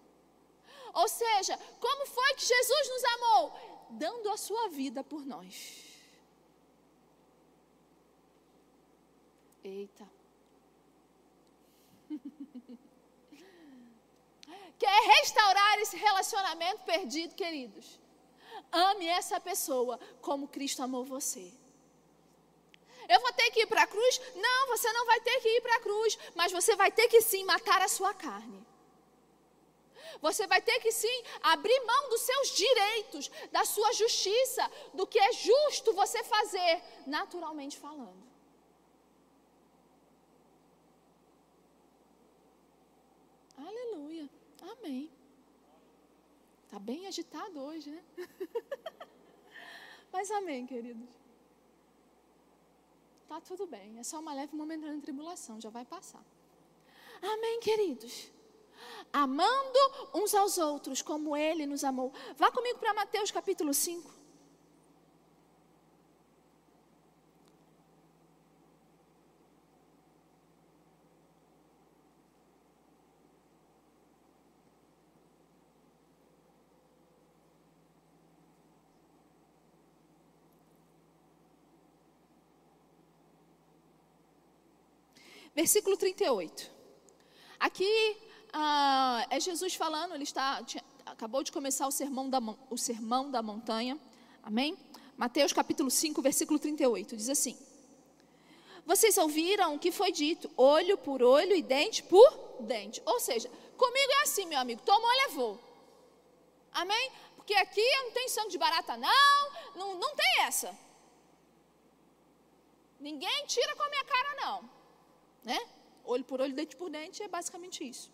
Ou 0.94 1.08
seja, 1.08 1.58
como 1.80 2.06
foi 2.06 2.34
que 2.36 2.46
Jesus 2.46 2.90
nos 2.90 3.04
amou? 3.16 3.88
Dando 3.92 4.30
a 4.30 4.38
sua 4.38 4.70
vida 4.70 5.04
por 5.04 5.26
nós. 5.26 5.84
Eita. 9.64 10.10
Quer 14.84 15.02
restaurar 15.16 15.80
esse 15.80 15.96
relacionamento 15.96 16.82
perdido, 16.84 17.36
queridos? 17.36 17.86
Ame 18.70 19.08
essa 19.08 19.40
pessoa 19.40 19.98
como 20.22 20.50
Cristo 20.56 20.84
amou 20.84 21.06
você. 21.06 21.46
Eu 23.08 23.22
vou 23.22 23.32
ter 23.32 23.50
que 23.52 23.62
ir 23.62 23.68
para 23.68 23.84
a 23.84 23.88
cruz? 23.88 24.20
Não, 24.36 24.68
você 24.68 24.92
não 24.92 25.06
vai 25.06 25.22
ter 25.22 25.40
que 25.40 25.48
ir 25.48 25.62
para 25.62 25.78
a 25.78 25.80
cruz, 25.80 26.20
mas 26.36 26.52
você 26.52 26.76
vai 26.76 26.92
ter 26.92 27.08
que 27.08 27.22
sim 27.22 27.46
matar 27.46 27.82
a 27.82 27.88
sua 27.88 28.14
carne. 28.14 28.62
Você 30.22 30.46
vai 30.48 30.62
ter 30.62 30.78
que 30.82 30.92
sim 30.92 31.18
abrir 31.42 31.80
mão 31.86 32.10
dos 32.10 32.22
seus 32.22 32.50
direitos, 32.50 33.32
da 33.54 33.64
sua 33.64 33.94
justiça, 33.94 34.70
do 34.94 35.08
que 35.08 35.18
é 35.18 35.32
justo 35.32 35.94
você 35.94 36.22
fazer, 36.26 36.84
naturalmente 37.08 37.78
falando. 37.78 38.24
Aleluia. 43.58 44.30
Amém. 44.72 45.10
Está 46.74 46.84
bem 46.84 47.06
agitado 47.06 47.60
hoje, 47.60 47.92
né? 47.92 48.04
Mas 50.12 50.32
amém, 50.32 50.66
queridos. 50.66 51.08
Tá 53.30 53.40
tudo 53.40 53.68
bem. 53.68 54.00
É 54.00 54.04
só 54.04 54.20
uma 54.20 54.34
leve 54.34 54.56
momentânea 54.56 55.00
tribulação, 55.00 55.62
já 55.62 55.70
vai 55.70 55.86
passar. 55.86 56.26
Amém, 57.22 57.60
queridos. 57.60 58.28
Amando 59.14 59.80
uns 60.16 60.34
aos 60.34 60.58
outros 60.58 61.04
como 61.04 61.38
ele 61.38 61.68
nos 61.68 61.84
amou. 61.84 62.12
Vá 62.38 62.50
comigo 62.50 62.80
para 62.80 62.92
Mateus 62.96 63.30
capítulo 63.30 63.72
5. 63.72 64.23
Versículo 85.56 85.96
38. 85.96 86.72
Aqui 87.60 88.18
ah, 88.52 89.26
é 89.30 89.40
Jesus 89.40 89.76
falando, 89.76 90.16
ele 90.16 90.24
está, 90.24 90.64
tinha, 90.64 90.84
acabou 91.06 91.44
de 91.44 91.52
começar 91.52 91.88
o 91.88 91.92
sermão, 91.92 92.28
da, 92.28 92.40
o 92.72 92.78
sermão 92.78 93.30
da 93.30 93.42
montanha. 93.42 94.00
Amém? 94.42 94.76
Mateus 95.16 95.54
capítulo 95.54 95.92
5, 95.92 96.22
versículo 96.24 96.58
38. 96.58 97.16
Diz 97.16 97.30
assim: 97.30 97.56
Vocês 98.84 99.16
ouviram 99.18 99.76
o 99.76 99.80
que 99.80 99.92
foi 99.92 100.12
dito, 100.12 100.50
olho 100.58 100.98
por 100.98 101.22
olho 101.22 101.56
e 101.56 101.62
dente 101.62 102.02
por 102.02 102.58
dente. 102.62 103.00
Ou 103.06 103.20
seja, 103.20 103.48
comigo 103.78 104.12
é 104.12 104.24
assim, 104.24 104.46
meu 104.48 104.60
amigo, 104.60 104.82
tomou, 104.82 105.10
levou. 105.28 105.60
Amém? 106.72 107.12
Porque 107.36 107.54
aqui 107.54 107.88
não 107.98 108.12
tem 108.12 108.28
sangue 108.28 108.50
de 108.50 108.58
barata, 108.58 108.98
não, 108.98 109.52
não, 109.76 110.00
não 110.00 110.16
tem 110.16 110.42
essa. 110.42 110.76
Ninguém 113.00 113.46
tira 113.46 113.76
com 113.76 113.84
a 113.84 113.90
minha 113.90 114.04
cara, 114.04 114.36
não 114.46 114.73
né? 115.44 115.60
Olho 116.06 116.24
por 116.24 116.42
olho, 116.42 116.54
dente 116.54 116.76
por 116.76 116.90
dente, 116.90 117.24
é 117.24 117.28
basicamente 117.28 117.88
isso. 117.88 118.12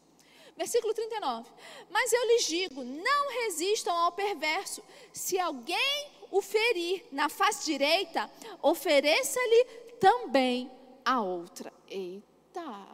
Versículo 0.55 0.93
39. 0.93 1.49
Mas 1.89 2.11
eu 2.11 2.27
lhes 2.27 2.45
digo: 2.45 2.83
não 2.83 3.29
resistam 3.43 3.95
ao 3.95 4.11
perverso. 4.11 4.83
Se 5.13 5.39
alguém 5.39 6.11
o 6.31 6.41
ferir 6.41 7.05
na 7.11 7.29
face 7.29 7.65
direita, 7.65 8.29
ofereça-lhe 8.61 9.65
também 9.99 10.69
a 11.03 11.21
outra. 11.21 11.73
Eita! 11.87 12.87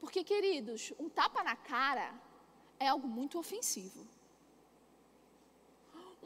Porque, 0.00 0.22
queridos, 0.24 0.92
um 0.98 1.08
tapa 1.08 1.42
na 1.42 1.56
cara 1.56 2.12
é 2.78 2.88
algo 2.88 3.06
muito 3.06 3.38
ofensivo. 3.38 4.06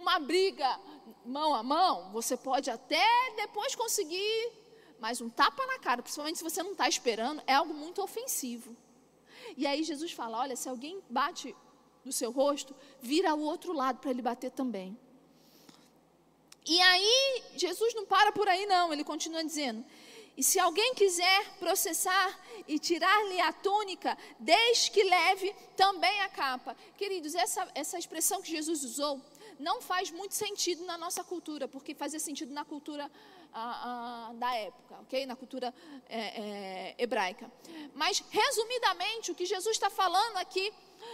Uma 0.03 0.19
briga 0.19 0.81
mão 1.25 1.55
a 1.55 1.63
mão, 1.63 2.11
você 2.11 2.37
pode 2.37 2.69
até 2.69 3.07
depois 3.37 3.77
conseguir, 3.77 4.53
mas 4.99 5.21
um 5.21 5.31
tapa 5.31 5.65
na 5.65 5.79
cara, 5.79 6.03
principalmente 6.03 6.39
se 6.39 6.45
você 6.45 6.61
não 6.61 6.73
está 6.73 6.89
esperando, 6.89 7.41
é 7.47 7.55
algo 7.55 7.73
muito 7.73 8.03
ofensivo. 8.03 8.77
E 9.57 9.65
aí 9.65 9.85
Jesus 9.85 10.11
fala: 10.11 10.39
olha, 10.39 10.57
se 10.57 10.69
alguém 10.69 11.01
bate 11.09 11.55
no 12.05 12.13
seu 12.13 12.33
rosto, 12.33 12.75
vira 13.01 13.33
o 13.33 13.43
outro 13.43 13.73
lado 13.73 14.01
para 14.01 14.11
ele 14.11 14.23
bater 14.23 14.51
também. 14.51 14.99
E 16.67 16.81
aí, 16.81 17.45
Jesus 17.55 17.95
não 17.95 18.05
para 18.05 18.33
por 18.33 18.49
aí, 18.49 18.67
não, 18.67 18.93
ele 18.93 19.05
continua 19.05 19.45
dizendo: 19.45 19.85
e 20.37 20.43
se 20.43 20.59
alguém 20.59 20.95
quiser 20.95 21.59
processar 21.61 22.41
e 22.67 22.77
tirar-lhe 22.77 23.41
a 23.41 23.53
túnica, 23.53 24.19
desde 24.37 24.91
que 24.91 25.05
leve 25.05 25.55
também 25.77 26.21
a 26.23 26.29
capa. 26.29 26.77
Queridos, 26.97 27.37
essa, 27.37 27.71
essa 27.73 27.99
expressão 28.01 28.43
que 28.43 28.51
Jesus 28.51 28.83
usou 28.83 29.21
não 29.63 29.81
faz 29.81 30.11
muito 30.11 30.35
sentido 30.35 30.85
na 30.85 30.97
nossa 30.99 31.23
cultura, 31.23 31.69
porque 31.69 31.95
fazia 31.95 32.21
sentido 32.21 32.53
na 32.53 32.65
cultura 32.65 33.11
ah, 33.55 33.79
ah, 33.89 34.33
da 34.35 34.55
época, 34.57 34.95
ok? 35.03 35.25
Na 35.25 35.37
cultura 35.37 35.73
é, 36.09 36.21
é, 36.21 36.95
hebraica. 36.99 37.51
Mas, 37.95 38.23
resumidamente, 38.31 39.31
o 39.31 39.35
que 39.35 39.47
Jesus 39.47 39.77
está 39.77 39.91
falando 39.91 40.37
aqui 40.39 40.73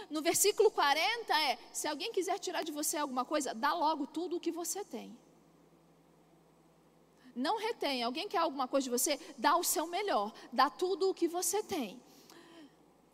no 0.09 0.21
versículo 0.21 0.71
40 0.71 1.41
é: 1.41 1.57
se 1.71 1.87
alguém 1.87 2.11
quiser 2.11 2.39
tirar 2.39 2.63
de 2.63 2.71
você 2.71 2.97
alguma 2.97 3.23
coisa, 3.23 3.53
dá 3.53 3.73
logo 3.73 4.07
tudo 4.07 4.37
o 4.37 4.39
que 4.39 4.51
você 4.51 4.83
tem. 4.83 5.17
Não 7.35 7.57
retém. 7.57 8.03
Alguém 8.03 8.27
quer 8.27 8.39
alguma 8.39 8.67
coisa 8.67 8.85
de 8.85 8.89
você? 8.89 9.17
Dá 9.37 9.55
o 9.55 9.63
seu 9.63 9.85
melhor. 9.87 10.33
Dá 10.51 10.69
tudo 10.69 11.09
o 11.09 11.13
que 11.13 11.27
você 11.27 11.63
tem. 11.63 12.01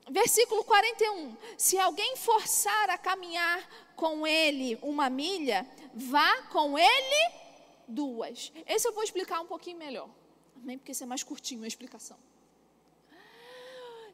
Versículo 0.09 0.63
41. 0.63 1.35
Se 1.57 1.77
alguém 1.77 2.15
forçar 2.15 2.89
a 2.89 2.97
caminhar 2.97 3.59
com 3.95 4.25
ele 4.25 4.77
uma 4.81 5.09
milha, 5.09 5.67
vá 5.93 6.43
com 6.43 6.77
ele 6.77 7.33
duas. 7.87 8.51
Esse 8.67 8.87
eu 8.87 8.93
vou 8.93 9.03
explicar 9.03 9.41
um 9.41 9.47
pouquinho 9.47 9.77
melhor. 9.77 10.09
Nem 10.57 10.77
porque 10.77 10.91
isso 10.91 11.03
é 11.03 11.07
mais 11.07 11.23
curtinho 11.23 11.63
a 11.63 11.67
explicação. 11.67 12.17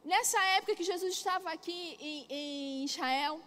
Nessa 0.03 0.41
época 0.57 0.75
que 0.75 0.83
Jesus 0.83 1.13
estava 1.13 1.51
aqui 1.51 1.97
em, 1.99 2.25
em 2.29 2.83
Israel, 2.85 3.39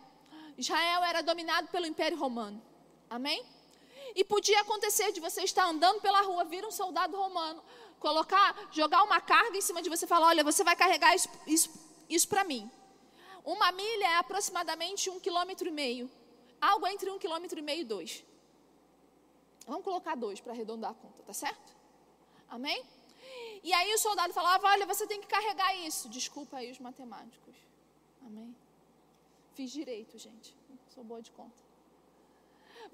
Israel 0.57 1.03
era 1.03 1.23
dominado 1.23 1.69
pelo 1.69 1.87
Império 1.87 2.17
Romano. 2.17 2.63
Amém? 3.11 3.45
E 4.15 4.23
podia 4.25 4.61
acontecer 4.61 5.11
de 5.13 5.21
você 5.21 5.43
estar 5.43 5.67
andando 5.67 6.01
pela 6.01 6.23
rua, 6.23 6.45
vir 6.45 6.65
um 6.65 6.71
soldado 6.71 7.17
romano, 7.17 7.63
colocar, 7.99 8.69
jogar 8.71 9.03
uma 9.03 9.21
carga 9.21 9.57
em 9.59 9.61
cima 9.61 9.83
de 9.83 9.91
você 9.91 10.05
e 10.05 10.09
falar: 10.09 10.29
olha, 10.29 10.45
você 10.45 10.63
vai 10.63 10.77
carregar 10.77 11.15
isso, 11.15 11.29
isso 11.47 11.71
isso 12.09 12.29
para 12.29 12.45
mim. 12.45 12.71
Uma 13.45 13.73
milha 13.73 14.07
é 14.07 14.17
aproximadamente 14.17 15.11
um 15.11 15.21
quilômetro 15.21 15.69
e 15.69 15.71
meio. 15.71 16.11
Algo 16.71 16.87
entre 16.93 17.11
um 17.11 17.19
quilômetro 17.25 17.59
e 17.59 17.63
meio 17.71 17.83
e 17.83 17.91
dois. 17.95 18.13
Vamos 19.67 19.85
colocar 19.89 20.15
dois 20.25 20.41
para 20.41 20.53
arredondar 20.55 20.93
a 20.93 20.95
conta, 20.95 21.23
tá 21.23 21.35
certo? 21.45 21.71
Amém? 22.49 22.81
E 23.63 23.73
aí 23.79 23.91
o 23.95 23.99
soldado 23.99 24.33
falava: 24.33 24.67
Olha, 24.69 24.87
você 24.87 25.07
tem 25.07 25.21
que 25.21 25.27
carregar 25.27 25.71
isso. 25.89 26.09
Desculpa 26.09 26.57
aí 26.59 26.71
os 26.71 26.79
matemáticos. 26.79 27.57
Amém? 28.27 28.55
Fiz 29.55 29.71
direito, 29.71 30.19
gente. 30.19 30.57
Sou 30.95 31.05
boa 31.05 31.21
de 31.21 31.31
conta. 31.33 31.63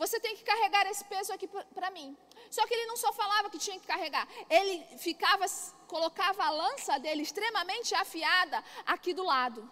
Você 0.02 0.18
tem 0.18 0.35
que 0.37 0.44
carregar 0.50 0.87
esse 0.90 1.04
peso 1.04 1.33
aqui 1.33 1.46
para 1.78 1.90
mim. 1.90 2.16
Só 2.50 2.66
que 2.66 2.74
ele 2.74 2.87
não 2.87 2.96
só 2.96 3.12
falava 3.12 3.50
que 3.50 3.59
tinha 3.59 3.78
que 3.78 3.87
carregar, 3.87 4.26
ele 4.48 4.74
ficava, 4.98 5.44
colocava 5.87 6.42
a 6.44 6.50
lança 6.50 6.98
dele 6.98 7.22
extremamente 7.22 7.94
afiada 7.94 8.64
aqui 8.85 9.12
do 9.12 9.22
lado. 9.22 9.70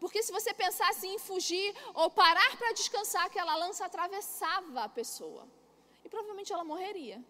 Porque 0.00 0.22
se 0.22 0.32
você 0.32 0.52
pensasse 0.54 1.06
em 1.06 1.18
fugir 1.18 1.76
ou 1.94 2.10
parar 2.10 2.56
para 2.56 2.72
descansar, 2.72 3.26
aquela 3.26 3.54
lança 3.54 3.84
atravessava 3.84 4.84
a 4.84 4.88
pessoa. 4.88 5.46
E 6.02 6.08
provavelmente 6.08 6.52
ela 6.52 6.64
morreria. 6.64 7.22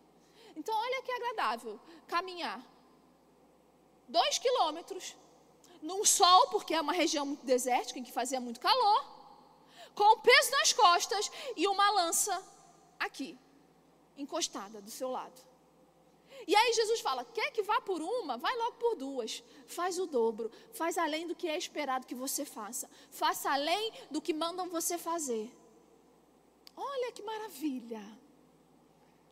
Então, 0.56 0.74
olha 0.74 1.02
que 1.02 1.10
agradável 1.10 1.80
caminhar 2.06 2.64
dois 4.08 4.38
quilômetros 4.38 5.16
num 5.82 6.04
sol, 6.04 6.48
porque 6.48 6.74
é 6.74 6.80
uma 6.80 6.92
região 6.92 7.26
muito 7.26 7.44
desértica 7.44 7.98
em 7.98 8.04
que 8.04 8.12
fazia 8.12 8.40
muito 8.40 8.60
calor, 8.60 9.04
com 9.94 10.04
o 10.04 10.18
peso 10.18 10.50
nas 10.52 10.72
costas 10.72 11.30
e 11.56 11.66
uma 11.66 11.90
lança 11.90 12.40
aqui 12.98 13.36
encostada 14.16 14.80
do 14.80 14.90
seu 14.90 15.10
lado. 15.10 15.49
E 16.46 16.54
aí 16.54 16.72
Jesus 16.72 17.00
fala: 17.00 17.24
quer 17.24 17.50
que 17.50 17.62
vá 17.62 17.80
por 17.80 18.00
uma? 18.00 18.36
Vai 18.36 18.56
logo 18.56 18.76
por 18.76 18.96
duas. 18.96 19.42
Faz 19.66 19.98
o 19.98 20.06
dobro. 20.06 20.50
Faz 20.72 20.98
além 20.98 21.26
do 21.26 21.34
que 21.34 21.48
é 21.48 21.56
esperado 21.56 22.06
que 22.06 22.14
você 22.14 22.44
faça. 22.44 22.88
Faça 23.10 23.50
além 23.50 23.92
do 24.10 24.20
que 24.20 24.32
mandam 24.32 24.68
você 24.68 24.98
fazer. 24.98 25.50
Olha 26.76 27.12
que 27.12 27.22
maravilha. 27.22 28.02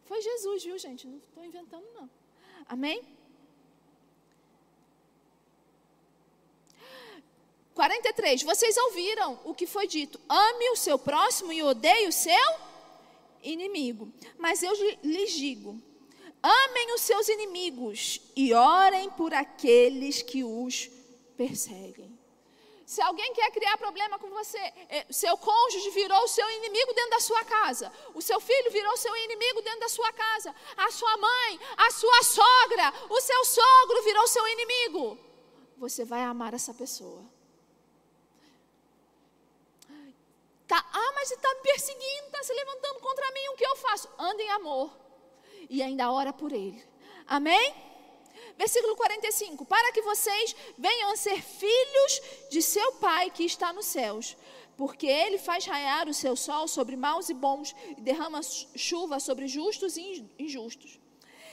Foi 0.05 0.21
Jesus, 0.21 0.65
viu, 0.65 0.79
gente? 0.79 1.07
Não 1.07 1.19
estou 1.19 1.45
inventando, 1.45 1.87
não. 1.95 2.09
Amém? 2.67 3.03
43. 7.75 8.43
Vocês 8.43 8.77
ouviram 8.77 9.39
o 9.45 9.55
que 9.55 9.67
foi 9.67 9.87
dito: 9.87 10.21
ame 10.29 10.71
o 10.71 10.77
seu 10.77 10.99
próximo 10.99 11.53
e 11.53 11.63
odeie 11.63 12.09
o 12.09 12.13
seu 12.13 12.55
inimigo. 13.43 14.13
Mas 14.37 14.63
eu 14.63 14.73
lhes 15.03 15.33
digo: 15.33 15.81
Amem 16.43 16.95
os 16.95 17.01
seus 17.01 17.29
inimigos 17.29 18.21
e 18.37 18.55
orem 18.55 19.11
por 19.11 19.35
aqueles 19.35 20.23
que 20.23 20.45
os 20.45 20.89
perseguem. 21.37 22.17
Se 22.87 23.03
alguém 23.03 23.35
quer 23.35 23.51
criar 23.51 23.77
problema 23.77 24.19
com 24.19 24.31
você, 24.31 24.57
eh, 24.57 25.07
seu 25.11 25.37
cônjuge 25.37 25.91
virou 25.91 26.23
o 26.23 26.29
seu 26.29 26.49
inimigo 26.51 26.95
dentro 26.95 27.11
da 27.11 27.21
sua 27.21 27.45
casa, 27.45 27.93
o 28.15 28.23
seu 28.23 28.41
filho 28.41 28.71
virou 28.71 28.97
seu 28.97 29.15
inimigo 29.15 29.61
dentro 29.61 29.81
da 29.81 29.89
sua 29.91 30.11
casa, 30.13 30.55
a 30.75 30.91
sua 30.91 31.17
mãe, 31.19 31.61
a 31.77 31.91
sua 31.91 32.23
sogra, 32.23 32.95
o 33.11 33.21
seu 33.21 33.45
sogro 33.45 34.03
virou 34.05 34.27
seu 34.27 34.49
inimigo, 34.49 35.19
você 35.77 36.03
vai 36.03 36.23
amar 36.23 36.55
essa 36.55 36.73
pessoa. 36.73 37.23
Tá, 40.67 40.83
ah, 40.93 41.13
mas 41.15 41.31
está 41.31 41.55
me 41.55 41.61
perseguindo, 41.61 42.27
está 42.27 42.43
se 42.43 42.55
levantando 42.55 43.01
contra 43.01 43.33
mim, 43.33 43.49
o 43.49 43.57
que 43.57 43.67
eu 43.67 43.77
faço? 43.77 44.09
Anda 44.19 44.43
em 44.43 44.51
amor 44.51 44.98
e 45.69 45.83
ainda 45.83 46.11
ora 46.11 46.33
por 46.33 46.53
ele. 46.53 46.83
Amém? 47.27 47.75
Versículo 48.57 48.97
45: 48.97 49.65
Para 49.65 49.93
que 49.93 50.03
vocês 50.03 50.57
venham 50.77 51.13
a 51.13 51.17
ser 51.17 51.41
filhos 51.41 52.21
de 52.51 52.61
seu 52.61 52.93
Pai 52.95 53.31
que 53.31 53.45
está 53.45 53.73
nos 53.73 53.87
céus, 53.87 54.37
porque 54.77 55.07
ele 55.07 55.39
faz 55.39 55.65
raiar 55.65 56.09
o 56.09 56.15
seu 56.15 56.37
sol 56.37 56.69
sobre 56.69 56.97
maus 56.97 57.29
e 57.29 57.35
bons 57.35 57.75
e 57.97 58.01
derrama 58.01 58.41
chuva 58.77 59.21
sobre 59.21 59.47
justos 59.47 59.97
e 59.97 60.25
injustos. 60.39 60.99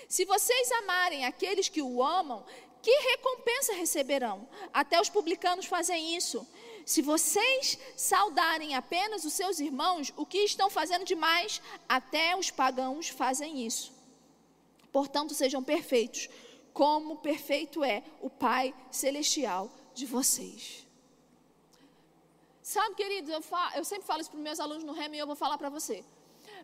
Se 0.08 0.26
vocês 0.26 0.72
amarem 0.72 1.26
aqueles 1.26 1.68
que 1.68 1.82
o 1.82 2.04
amam, 2.04 2.46
que 2.82 2.92
recompensa 2.92 3.74
receberão? 3.74 4.48
Até 4.72 5.02
os 5.02 5.10
publicanos 5.10 5.66
fazem 5.66 6.16
isso. 6.16 6.48
Se 6.86 7.02
vocês 7.02 7.80
saudarem 7.96 8.76
apenas 8.76 9.26
os 9.26 9.34
seus 9.34 9.60
irmãos, 9.60 10.14
o 10.16 10.24
que 10.24 10.38
estão 10.40 10.70
fazendo 10.70 11.04
demais? 11.04 11.60
Até 11.90 12.38
os 12.38 12.52
pagãos 12.52 13.10
fazem 13.10 13.66
isso. 13.66 13.95
Portanto, 14.96 15.34
sejam 15.34 15.62
perfeitos, 15.62 16.30
como 16.74 17.18
perfeito 17.18 17.84
é 17.84 18.02
o 18.22 18.30
Pai 18.30 18.74
celestial 18.90 19.70
de 19.94 20.06
vocês. 20.06 20.88
Sabe, 22.62 22.96
queridos, 22.96 23.30
eu, 23.30 23.42
eu 23.76 23.84
sempre 23.84 24.08
falo 24.08 24.22
isso 24.22 24.32
para 24.32 24.38
os 24.38 24.44
meus 24.44 24.58
alunos 24.58 24.86
no 24.86 24.94
REM 24.94 25.14
e 25.14 25.20
eu 25.20 25.28
vou 25.28 25.36
falar 25.36 25.58
para 25.58 25.68
você. 25.78 25.98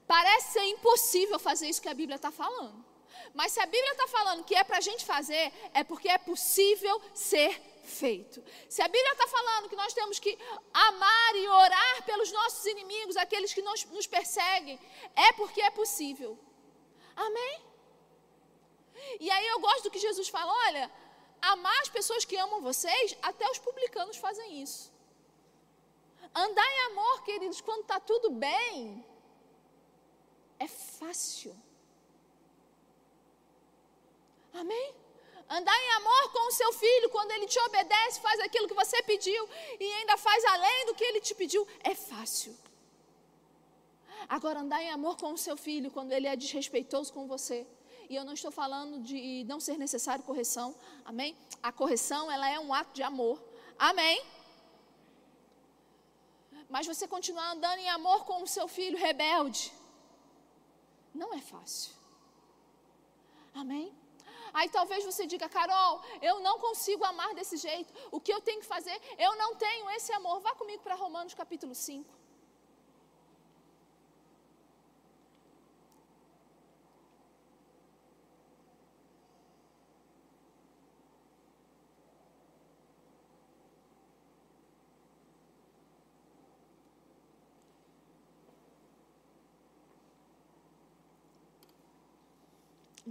Parece 0.07 0.53
ser 0.53 0.63
impossível 0.63 1.37
fazer 1.39 1.67
isso 1.67 1.81
que 1.81 1.89
a 1.89 1.93
Bíblia 1.93 2.15
está 2.15 2.31
falando. 2.31 2.85
Mas 3.33 3.51
se 3.51 3.59
a 3.59 3.65
Bíblia 3.65 3.91
está 3.91 4.07
falando 4.07 4.45
que 4.45 4.55
é 4.55 4.63
para 4.63 4.77
a 4.77 4.85
gente 4.89 5.03
fazer, 5.03 5.51
é 5.73 5.83
porque 5.83 6.07
é 6.07 6.17
possível 6.17 7.01
ser 7.13 7.51
feito. 7.83 8.41
Se 8.69 8.81
a 8.81 8.87
Bíblia 8.87 9.11
está 9.11 9.27
falando 9.27 9.67
que 9.67 9.75
nós 9.75 9.93
temos 9.93 10.19
que 10.19 10.39
amar 10.73 11.35
e 11.35 11.49
orar 11.49 12.03
pelos 12.05 12.31
nossos 12.31 12.65
inimigos, 12.65 13.17
aqueles 13.17 13.53
que 13.53 13.61
nos, 13.61 13.83
nos 13.87 14.07
perseguem, 14.07 14.79
é 15.17 15.33
porque 15.33 15.61
é 15.61 15.69
possível. 15.69 16.39
Amém? 17.13 17.70
E 19.19 19.29
aí 19.29 19.47
eu 19.47 19.59
gosto 19.59 19.83
do 19.83 19.91
que 19.91 19.99
Jesus 19.99 20.29
fala: 20.29 20.51
olha, 20.67 20.91
amar 21.41 21.81
as 21.81 21.89
pessoas 21.89 22.25
que 22.25 22.37
amam 22.37 22.61
vocês, 22.61 23.17
até 23.21 23.49
os 23.49 23.59
publicanos 23.59 24.17
fazem 24.17 24.61
isso. 24.61 24.91
Andar 26.33 26.69
em 26.71 26.81
amor, 26.91 27.23
queridos, 27.23 27.59
quando 27.61 27.81
está 27.81 27.99
tudo 27.99 28.31
bem, 28.31 29.05
é 30.59 30.67
fácil. 30.67 31.53
Amém? 34.53 34.95
Andar 35.49 35.77
em 35.77 35.91
amor 35.91 36.31
com 36.31 36.47
o 36.47 36.51
seu 36.51 36.71
filho, 36.71 37.09
quando 37.09 37.31
ele 37.31 37.45
te 37.45 37.59
obedece, 37.59 38.21
faz 38.21 38.39
aquilo 38.39 38.67
que 38.69 38.73
você 38.73 39.01
pediu 39.03 39.49
e 39.79 39.93
ainda 39.95 40.15
faz 40.15 40.45
além 40.45 40.85
do 40.85 40.95
que 40.95 41.03
ele 41.03 41.19
te 41.19 41.35
pediu, 41.35 41.67
é 41.83 41.93
fácil. 41.93 42.57
Agora, 44.29 44.59
andar 44.59 44.81
em 44.81 44.89
amor 44.89 45.17
com 45.17 45.33
o 45.33 45.37
seu 45.37 45.57
filho, 45.57 45.91
quando 45.91 46.13
ele 46.13 46.27
é 46.27 46.35
desrespeitoso 46.37 47.11
com 47.11 47.27
você, 47.27 47.67
e 48.11 48.15
eu 48.19 48.25
não 48.25 48.33
estou 48.33 48.51
falando 48.51 48.99
de 48.99 49.45
não 49.45 49.59
ser 49.65 49.77
necessário 49.77 50.21
correção, 50.29 50.75
amém? 51.05 51.31
A 51.63 51.71
correção, 51.71 52.29
ela 52.29 52.47
é 52.55 52.59
um 52.59 52.73
ato 52.73 52.91
de 52.97 53.01
amor, 53.01 53.41
amém? 53.79 54.21
Mas 56.73 56.85
você 56.85 57.07
continuar 57.07 57.51
andando 57.53 57.79
em 57.79 57.89
amor 57.89 58.25
com 58.25 58.43
o 58.43 58.47
seu 58.55 58.67
filho 58.67 58.97
rebelde, 58.97 59.71
não 61.21 61.33
é 61.33 61.39
fácil, 61.39 61.93
amém? 63.53 63.87
Aí 64.53 64.67
talvez 64.67 65.05
você 65.05 65.25
diga, 65.25 65.47
Carol, 65.47 66.03
eu 66.21 66.41
não 66.41 66.59
consigo 66.59 67.05
amar 67.05 67.33
desse 67.33 67.55
jeito. 67.55 67.93
O 68.11 68.19
que 68.19 68.33
eu 68.33 68.41
tenho 68.41 68.59
que 68.59 68.65
fazer? 68.75 68.97
Eu 69.17 69.37
não 69.37 69.55
tenho 69.55 69.89
esse 69.91 70.11
amor. 70.11 70.41
Vá 70.41 70.53
comigo 70.53 70.83
para 70.83 70.95
Romanos 70.95 71.33
capítulo 71.33 71.73
5. 71.73 72.20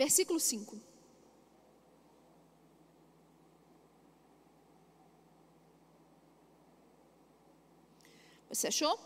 Versículo 0.01 0.41
5. 0.41 0.81
Você 8.49 8.69
achou? 8.69 8.99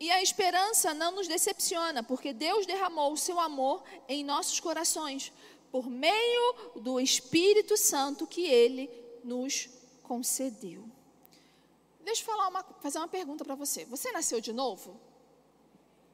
E 0.00 0.10
a 0.10 0.20
esperança 0.20 0.92
não 0.92 1.12
nos 1.12 1.28
decepciona, 1.28 2.02
porque 2.02 2.32
Deus 2.32 2.66
derramou 2.66 3.12
o 3.12 3.16
seu 3.16 3.38
amor 3.38 3.84
em 4.08 4.24
nossos 4.24 4.58
corações 4.58 5.32
por 5.70 5.88
meio 5.88 6.72
do 6.74 6.98
Espírito 6.98 7.76
Santo 7.76 8.26
que 8.26 8.42
ele 8.42 8.90
nos 9.22 9.68
concedeu. 10.02 10.84
Deixa 12.00 12.22
eu 12.22 12.26
falar 12.26 12.48
uma, 12.48 12.64
fazer 12.80 12.98
uma 12.98 13.06
pergunta 13.06 13.44
para 13.44 13.54
você. 13.54 13.84
Você 13.84 14.10
nasceu 14.10 14.40
de 14.40 14.52
novo? 14.52 15.00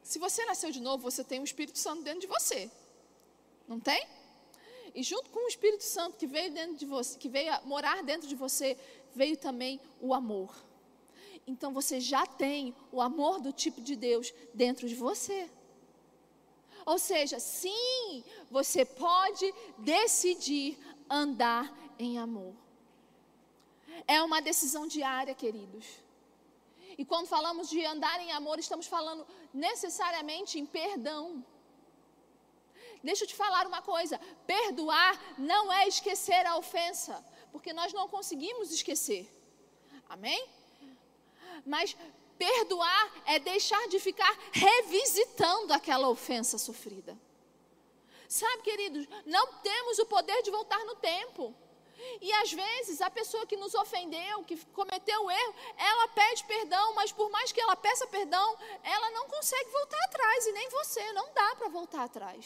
Se 0.05 0.19
você 0.19 0.45
nasceu 0.45 0.69
de 0.69 0.79
novo, 0.79 1.01
você 1.01 1.23
tem 1.23 1.39
o 1.39 1.43
Espírito 1.43 1.79
Santo 1.79 2.03
dentro 2.03 2.21
de 2.21 2.27
você. 2.27 2.69
Não 3.67 3.79
tem? 3.79 4.07
E 4.93 5.01
junto 5.01 5.31
com 5.31 5.45
o 5.45 5.47
Espírito 5.47 5.83
Santo 5.83 6.15
que 6.15 6.27
veio 6.27 6.53
dentro 6.53 6.75
de 6.75 6.85
você, 6.85 7.17
que 7.17 7.27
veio 7.27 7.51
morar 7.65 8.03
dentro 8.03 8.27
de 8.27 8.35
você, 8.35 8.77
veio 9.15 9.35
também 9.35 9.81
o 9.99 10.13
amor. 10.13 10.55
Então 11.47 11.73
você 11.73 11.99
já 11.99 12.23
tem 12.23 12.75
o 12.91 13.01
amor 13.01 13.41
do 13.41 13.51
tipo 13.51 13.81
de 13.81 13.95
Deus 13.95 14.31
dentro 14.53 14.87
de 14.87 14.93
você. 14.93 15.49
Ou 16.85 16.99
seja, 16.99 17.39
sim, 17.39 18.23
você 18.51 18.85
pode 18.85 19.51
decidir 19.79 20.77
andar 21.09 21.75
em 21.97 22.19
amor. 22.19 22.53
É 24.07 24.21
uma 24.21 24.39
decisão 24.39 24.85
diária, 24.85 25.33
queridos. 25.33 26.04
E 26.97 27.03
quando 27.03 27.27
falamos 27.27 27.69
de 27.69 27.83
andar 27.85 28.19
em 28.21 28.31
amor, 28.31 28.57
estamos 28.59 28.87
falando 28.87 29.25
necessariamente 29.53 30.57
em 30.59 30.65
perdão. 30.65 31.45
Deixa 33.03 33.23
eu 33.23 33.27
te 33.27 33.35
falar 33.35 33.67
uma 33.67 33.81
coisa: 33.81 34.19
perdoar 34.47 35.13
não 35.37 35.71
é 35.71 35.87
esquecer 35.87 36.45
a 36.45 36.57
ofensa, 36.57 37.23
porque 37.51 37.73
nós 37.73 37.93
não 37.93 38.07
conseguimos 38.07 38.71
esquecer. 38.71 39.31
Amém? 40.07 40.47
Mas 41.65 41.95
perdoar 42.37 43.11
é 43.25 43.39
deixar 43.39 43.87
de 43.87 43.99
ficar 43.99 44.33
revisitando 44.51 45.73
aquela 45.73 46.09
ofensa 46.09 46.57
sofrida. 46.57 47.17
Sabe, 48.27 48.63
queridos, 48.63 49.07
não 49.25 49.53
temos 49.61 49.99
o 49.99 50.05
poder 50.05 50.41
de 50.41 50.51
voltar 50.51 50.83
no 50.85 50.95
tempo. 50.95 51.55
E 52.21 52.31
às 52.33 52.51
vezes 52.51 53.01
a 53.01 53.09
pessoa 53.09 53.45
que 53.45 53.57
nos 53.57 53.73
ofendeu, 53.73 54.43
que 54.43 54.57
cometeu 54.67 55.23
o 55.23 55.31
erro, 55.31 55.55
ela 55.77 56.07
pede 56.09 56.43
perdão, 56.45 56.93
mas 56.93 57.11
por 57.11 57.29
mais 57.29 57.51
que 57.51 57.59
ela 57.59 57.75
peça 57.75 58.05
perdão, 58.07 58.57
ela 58.83 59.11
não 59.11 59.27
consegue 59.27 59.69
voltar 59.69 60.03
atrás, 60.05 60.47
e 60.47 60.51
nem 60.51 60.69
você, 60.69 61.13
não 61.13 61.33
dá 61.33 61.55
para 61.55 61.69
voltar 61.69 62.03
atrás. 62.03 62.45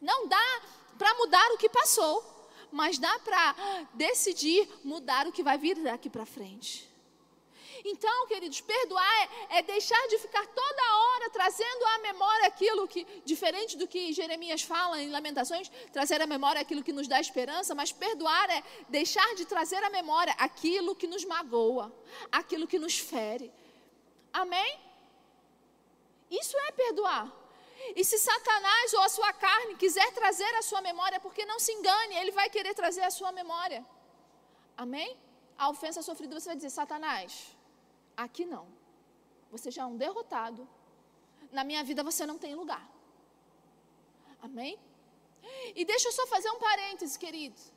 Não 0.00 0.26
dá 0.26 0.62
para 0.98 1.14
mudar 1.14 1.50
o 1.52 1.58
que 1.58 1.68
passou, 1.68 2.24
mas 2.70 2.98
dá 2.98 3.18
para 3.20 3.54
decidir 3.94 4.68
mudar 4.84 5.26
o 5.26 5.32
que 5.32 5.42
vai 5.42 5.58
vir 5.58 5.76
daqui 5.76 6.10
para 6.10 6.26
frente. 6.26 6.91
Então, 7.84 8.26
queridos, 8.26 8.60
perdoar 8.60 9.28
é, 9.50 9.58
é, 9.58 9.62
deixar 9.62 10.06
de 10.08 10.18
ficar 10.18 10.46
toda 10.46 10.96
hora 10.98 11.30
trazendo 11.30 11.84
à 11.84 11.98
memória 11.98 12.46
aquilo 12.46 12.86
que, 12.86 13.04
diferente 13.24 13.76
do 13.76 13.88
que 13.88 14.12
Jeremias 14.12 14.62
fala 14.62 15.00
em 15.02 15.10
Lamentações, 15.10 15.70
trazer 15.92 16.22
à 16.22 16.26
memória 16.26 16.60
aquilo 16.60 16.82
que 16.82 16.92
nos 16.92 17.08
dá 17.08 17.20
esperança, 17.20 17.74
mas 17.74 17.90
perdoar 17.90 18.48
é 18.50 18.62
deixar 18.88 19.34
de 19.34 19.44
trazer 19.44 19.82
à 19.82 19.90
memória 19.90 20.34
aquilo 20.38 20.94
que 20.94 21.06
nos 21.06 21.24
magoa, 21.24 21.92
aquilo 22.30 22.66
que 22.66 22.78
nos 22.78 22.98
fere. 22.98 23.52
Amém? 24.32 24.78
Isso 26.30 26.56
é 26.56 26.72
perdoar. 26.72 27.30
E 27.96 28.04
se 28.04 28.16
Satanás 28.18 28.92
ou 28.94 29.02
a 29.02 29.08
sua 29.08 29.32
carne 29.32 29.74
quiser 29.74 30.08
trazer 30.12 30.54
a 30.54 30.62
sua 30.62 30.80
memória, 30.80 31.18
porque 31.18 31.44
não 31.44 31.58
se 31.58 31.72
engane, 31.72 32.14
ele 32.14 32.30
vai 32.30 32.48
querer 32.48 32.74
trazer 32.74 33.02
a 33.02 33.10
sua 33.10 33.32
memória. 33.32 33.84
Amém? 34.76 35.18
A 35.58 35.68
ofensa 35.68 36.00
sofrida, 36.00 36.38
você 36.38 36.46
vai 36.50 36.56
dizer: 36.56 36.70
Satanás, 36.70 37.56
Aqui 38.16 38.44
não. 38.44 38.66
Você 39.50 39.70
já 39.70 39.82
é 39.82 39.86
um 39.86 39.96
derrotado. 39.96 40.68
Na 41.50 41.64
minha 41.64 41.84
vida 41.84 42.02
você 42.02 42.24
não 42.24 42.38
tem 42.38 42.54
lugar. 42.54 42.86
Amém? 44.40 44.78
E 45.74 45.84
deixa 45.84 46.08
eu 46.08 46.12
só 46.12 46.26
fazer 46.26 46.50
um 46.50 46.58
parêntese, 46.58 47.18
queridos. 47.18 47.72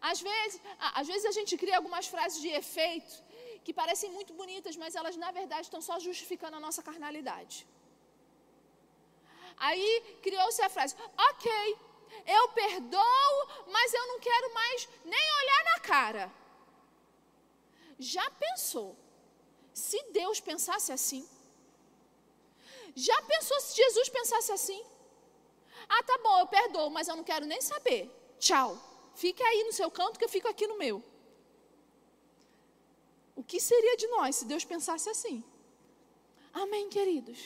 Às 0.00 0.20
vezes, 0.20 0.60
às 0.78 1.06
vezes 1.06 1.24
a 1.24 1.32
gente 1.32 1.56
cria 1.56 1.76
algumas 1.76 2.06
frases 2.06 2.40
de 2.40 2.48
efeito 2.48 3.22
que 3.64 3.72
parecem 3.72 4.10
muito 4.10 4.32
bonitas, 4.32 4.76
mas 4.76 4.94
elas 4.94 5.16
na 5.16 5.30
verdade 5.30 5.62
estão 5.62 5.80
só 5.80 5.98
justificando 5.98 6.56
a 6.56 6.60
nossa 6.60 6.82
carnalidade. 6.82 7.66
Aí 9.56 10.18
criou-se 10.22 10.62
a 10.62 10.68
frase: 10.68 10.94
Ok, 11.30 11.50
eu 12.26 12.48
perdoo, 12.50 13.36
mas 13.66 13.92
eu 13.92 14.06
não 14.06 14.20
quero 14.20 14.54
mais 14.54 14.88
nem 15.04 15.26
olhar 15.40 15.64
na 15.72 15.80
cara. 15.80 16.32
Já 17.98 18.30
pensou? 18.30 18.96
Se 19.78 20.02
Deus 20.10 20.40
pensasse 20.40 20.90
assim? 20.90 21.24
Já 22.96 23.22
pensou 23.22 23.60
se 23.60 23.76
Jesus 23.76 24.08
pensasse 24.08 24.50
assim? 24.50 24.82
Ah, 25.88 26.02
tá 26.02 26.18
bom, 26.18 26.40
eu 26.40 26.48
perdoo, 26.48 26.90
mas 26.90 27.06
eu 27.06 27.14
não 27.14 27.22
quero 27.22 27.46
nem 27.46 27.60
saber. 27.60 28.10
Tchau. 28.40 28.76
Fique 29.14 29.40
aí 29.40 29.62
no 29.62 29.72
seu 29.72 29.88
canto 29.88 30.18
que 30.18 30.24
eu 30.24 30.28
fico 30.28 30.48
aqui 30.48 30.66
no 30.66 30.76
meu. 30.76 31.02
O 33.36 33.44
que 33.44 33.60
seria 33.60 33.96
de 33.96 34.08
nós 34.08 34.34
se 34.36 34.44
Deus 34.46 34.64
pensasse 34.64 35.08
assim? 35.08 35.44
Amém, 36.52 36.88
queridos? 36.88 37.38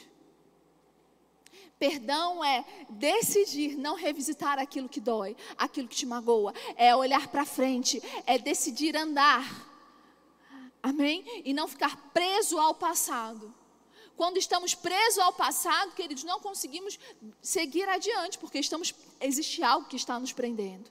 Perdão 1.79 2.43
é 2.43 2.65
decidir 2.89 3.77
não 3.77 3.95
revisitar 3.95 4.59
aquilo 4.59 4.89
que 4.89 5.01
dói, 5.01 5.37
aquilo 5.59 5.87
que 5.87 5.97
te 5.97 6.07
magoa, 6.07 6.55
é 6.77 6.97
olhar 6.97 7.29
para 7.29 7.45
frente, 7.45 8.03
é 8.27 8.39
decidir 8.39 8.97
andar. 8.97 9.72
Amém? 10.83 11.25
E 11.45 11.53
não 11.55 11.69
ficar 11.69 11.97
preso 12.13 12.59
ao 12.59 12.75
passado. 12.75 13.55
Quando 14.17 14.37
estamos 14.37 14.75
presos 14.75 15.19
ao 15.19 15.33
passado, 15.33 15.93
queridos, 15.93 16.25
não 16.25 16.41
conseguimos 16.41 16.99
seguir 17.41 17.89
adiante, 17.89 18.39
porque 18.39 18.59
estamos 18.59 18.95
existe 19.21 19.63
algo 19.63 19.89
que 19.89 19.97
está 19.97 20.19
nos 20.19 20.33
prendendo. 20.33 20.91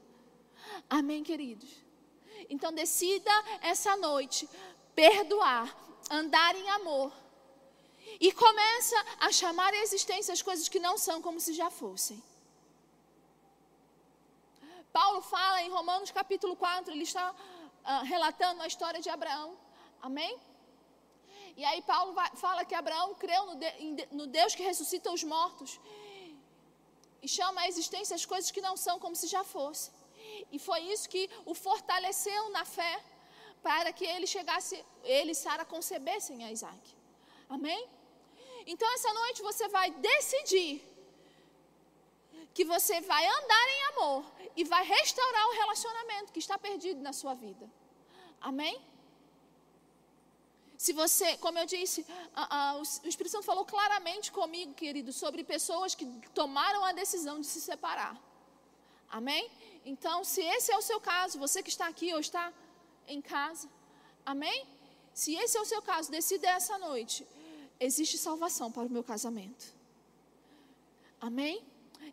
Amém, 0.90 1.24
queridos. 1.24 1.70
Então 2.50 2.74
decida 2.74 3.32
essa 3.62 3.96
noite 3.98 4.50
perdoar, 4.96 5.76
andar 6.10 6.56
em 6.56 6.70
amor. 6.70 7.12
E 8.20 8.32
começa 8.32 8.96
a 9.20 9.32
chamar 9.32 9.74
a 9.74 9.78
existência 9.78 10.34
as 10.34 10.42
coisas 10.42 10.68
que 10.68 10.80
não 10.80 10.98
são 10.98 11.22
como 11.22 11.40
se 11.40 11.54
já 11.54 11.70
fossem. 11.70 12.22
Paulo 14.92 15.22
fala 15.22 15.62
em 15.62 15.70
Romanos 15.70 16.12
capítulo 16.12 16.56
4, 16.56 16.92
ele 16.92 17.04
está 17.04 17.32
uh, 17.32 18.04
relatando 18.04 18.62
a 18.62 18.68
história 18.68 19.00
de 19.00 19.10
Abraão. 19.10 19.58
Amém? 20.02 20.34
E 21.56 21.64
aí 21.70 21.82
Paulo 21.82 22.14
vai, 22.14 22.30
fala 22.36 22.66
que 22.66 22.76
Abraão 22.76 23.14
creu 23.16 23.46
no, 23.50 23.56
de, 23.56 24.08
no 24.12 24.26
Deus 24.28 24.56
que 24.56 24.64
ressuscita 24.64 25.12
os 25.12 25.24
mortos. 25.24 25.80
E 27.22 27.28
chama 27.28 27.62
a 27.62 27.68
existência 27.68 28.16
as 28.16 28.26
coisas 28.26 28.50
que 28.52 28.62
não 28.62 28.76
são 28.76 28.98
como 29.00 29.16
se 29.16 29.28
já 29.28 29.44
fossem. 29.44 29.94
E 30.52 30.58
foi 30.68 30.82
isso 30.94 31.10
que 31.14 31.30
o 31.46 31.54
fortaleceu 31.54 32.50
na 32.50 32.66
fé 32.66 32.94
para 33.62 33.94
que 33.94 34.06
ele 34.06 34.26
chegasse, 34.26 34.84
ele 35.04 35.32
e 35.32 35.36
Sara 35.36 35.64
concebessem 35.64 36.44
a 36.44 36.52
Isaac. 36.52 36.84
Amém? 37.48 37.82
Então 38.66 38.92
essa 38.94 39.12
noite 39.14 39.42
você 39.42 39.68
vai 39.68 39.92
decidir 39.92 40.88
que 42.54 42.66
você 42.66 43.02
vai 43.02 43.26
andar 43.26 43.68
em 43.76 43.84
amor 43.92 44.26
e 44.56 44.64
vai 44.64 44.84
restaurar 44.84 45.48
o 45.48 45.54
relacionamento 45.54 46.32
que 46.34 46.40
está 46.40 46.58
perdido 46.58 47.02
na 47.02 47.14
sua 47.14 47.34
vida. 47.34 47.70
Amém? 48.40 48.82
Se 50.82 50.94
você, 50.94 51.38
como 51.38 51.60
eu 51.60 51.65
disse, 51.67 52.04
a, 52.34 52.72
a, 52.72 52.78
o 52.80 52.82
Espírito 52.82 53.30
Santo 53.30 53.46
falou 53.46 53.63
claramente 53.63 54.32
comigo, 54.32 54.74
querido, 54.74 55.13
sobre 55.13 55.44
pessoas 55.44 55.94
que 55.94 56.06
tomaram 56.34 56.84
a 56.84 56.91
decisão 56.91 57.39
de 57.39 57.46
se 57.46 57.62
separar. 57.62 58.20
Amém? 59.08 59.48
Então, 59.86 60.24
se 60.24 60.41
esse 60.41 60.72
é 60.72 60.78
o 60.78 60.82
seu 60.82 61.00
caso, 61.00 61.38
você 61.38 61.62
que 61.62 61.70
está 61.70 61.86
aqui 61.88 62.12
ou 62.15 62.20
está 62.20 62.52
em 63.08 63.22
casa, 63.22 63.70
amém? 64.26 64.65
Se 65.13 65.36
esse 65.36 65.56
é 65.56 65.62
o 65.62 65.65
seu 65.65 65.84
caso, 65.84 66.10
decida 66.10 66.48
essa 66.50 66.80
noite. 66.80 67.28
Existe 67.80 68.17
salvação 68.17 68.72
para 68.72 68.88
o 68.88 68.89
meu 68.89 69.04
casamento. 69.04 69.65
Amém? 71.20 71.63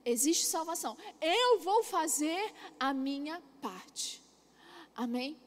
Existe 0.05 0.45
salvação. 0.45 0.95
Eu 1.23 1.61
vou 1.61 1.83
fazer 1.83 2.53
a 2.79 2.93
minha 2.93 3.43
parte. 3.63 4.23
Amém? 4.95 5.39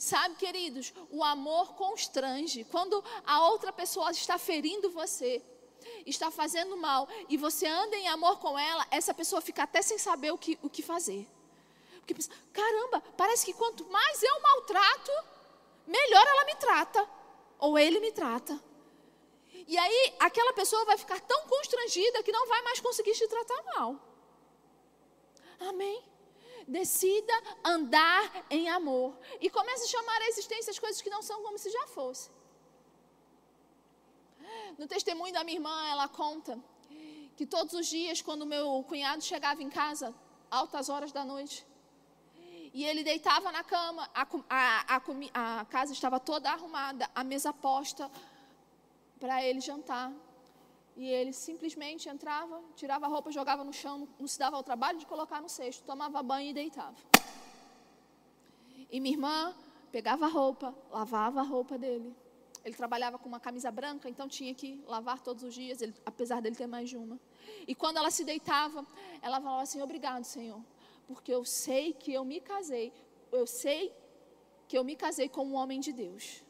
Sabe, 0.00 0.34
queridos, 0.36 0.94
o 1.10 1.22
amor 1.22 1.74
constrange. 1.74 2.64
Quando 2.64 3.04
a 3.22 3.46
outra 3.50 3.70
pessoa 3.70 4.10
está 4.10 4.38
ferindo 4.38 4.88
você, 4.90 5.42
está 6.06 6.30
fazendo 6.30 6.74
mal, 6.74 7.06
e 7.28 7.36
você 7.36 7.66
anda 7.66 7.94
em 7.96 8.08
amor 8.08 8.38
com 8.38 8.58
ela, 8.58 8.86
essa 8.90 9.12
pessoa 9.12 9.42
fica 9.42 9.64
até 9.64 9.82
sem 9.82 9.98
saber 9.98 10.30
o 10.30 10.38
que, 10.38 10.58
o 10.62 10.70
que 10.70 10.82
fazer. 10.82 11.28
Porque 11.98 12.14
pensa, 12.14 12.30
caramba, 12.50 13.02
parece 13.14 13.44
que 13.44 13.52
quanto 13.52 13.84
mais 13.90 14.22
eu 14.22 14.40
maltrato, 14.40 15.12
melhor 15.86 16.26
ela 16.26 16.44
me 16.46 16.54
trata. 16.54 17.06
Ou 17.58 17.78
ele 17.78 18.00
me 18.00 18.10
trata. 18.10 18.58
E 19.68 19.76
aí, 19.76 20.14
aquela 20.18 20.54
pessoa 20.54 20.82
vai 20.86 20.96
ficar 20.96 21.20
tão 21.20 21.42
constrangida 21.46 22.22
que 22.22 22.32
não 22.32 22.48
vai 22.48 22.62
mais 22.62 22.80
conseguir 22.80 23.12
te 23.12 23.28
tratar 23.28 23.62
mal. 23.74 23.96
Amém? 25.68 26.02
Decida 26.66 27.32
andar 27.64 28.46
em 28.50 28.68
amor. 28.68 29.16
E 29.40 29.50
comece 29.50 29.84
a 29.84 29.88
chamar 29.88 30.20
a 30.22 30.28
existência 30.28 30.70
as 30.70 30.78
coisas 30.78 31.02
que 31.02 31.10
não 31.10 31.22
são 31.22 31.42
como 31.42 31.58
se 31.58 31.70
já 31.70 31.86
fossem. 31.88 32.32
No 34.78 34.86
testemunho 34.86 35.32
da 35.32 35.44
minha 35.44 35.56
irmã, 35.56 35.88
ela 35.88 36.08
conta 36.08 36.58
que 37.36 37.46
todos 37.46 37.74
os 37.74 37.86
dias, 37.86 38.20
quando 38.20 38.44
meu 38.44 38.84
cunhado 38.88 39.22
chegava 39.22 39.62
em 39.62 39.70
casa, 39.70 40.14
altas 40.50 40.88
horas 40.88 41.12
da 41.12 41.24
noite, 41.24 41.66
e 42.72 42.84
ele 42.84 43.02
deitava 43.02 43.50
na 43.50 43.64
cama, 43.64 44.08
a, 44.14 44.26
a, 44.48 44.96
a, 44.96 45.60
a 45.60 45.64
casa 45.64 45.92
estava 45.92 46.20
toda 46.20 46.50
arrumada, 46.50 47.10
a 47.14 47.24
mesa 47.24 47.52
posta 47.52 48.10
para 49.18 49.44
ele 49.44 49.60
jantar. 49.60 50.12
E 51.00 51.08
ele 51.08 51.32
simplesmente 51.32 52.10
entrava, 52.10 52.62
tirava 52.76 53.06
a 53.06 53.08
roupa, 53.08 53.32
jogava 53.32 53.64
no 53.64 53.72
chão, 53.72 54.06
não 54.18 54.26
se 54.26 54.38
dava 54.38 54.56
ao 54.56 54.62
trabalho 54.62 54.98
de 54.98 55.06
colocar 55.06 55.40
no 55.40 55.48
cesto, 55.48 55.82
tomava 55.82 56.22
banho 56.22 56.50
e 56.50 56.52
deitava. 56.52 56.94
E 58.90 59.00
minha 59.00 59.14
irmã 59.14 59.54
pegava 59.90 60.26
a 60.26 60.28
roupa, 60.28 60.74
lavava 60.90 61.40
a 61.40 61.42
roupa 61.42 61.78
dele. 61.78 62.14
Ele 62.62 62.74
trabalhava 62.74 63.18
com 63.18 63.30
uma 63.30 63.40
camisa 63.40 63.70
branca, 63.70 64.10
então 64.10 64.28
tinha 64.28 64.54
que 64.54 64.84
lavar 64.86 65.18
todos 65.20 65.42
os 65.42 65.54
dias, 65.54 65.80
ele, 65.80 65.94
apesar 66.04 66.42
dele 66.42 66.54
ter 66.54 66.66
mais 66.66 66.90
de 66.90 66.98
uma. 66.98 67.18
E 67.66 67.74
quando 67.74 67.96
ela 67.96 68.10
se 68.10 68.22
deitava, 68.22 68.86
ela 69.22 69.40
falava 69.40 69.62
assim: 69.62 69.80
Obrigado, 69.80 70.24
Senhor, 70.24 70.62
porque 71.06 71.32
eu 71.32 71.46
sei 71.46 71.94
que 71.94 72.12
eu 72.12 72.26
me 72.26 72.42
casei, 72.42 72.92
eu 73.32 73.46
sei 73.46 73.90
que 74.68 74.76
eu 74.76 74.84
me 74.84 74.94
casei 74.94 75.30
com 75.30 75.46
um 75.46 75.54
homem 75.54 75.80
de 75.80 75.94
Deus. 75.94 76.42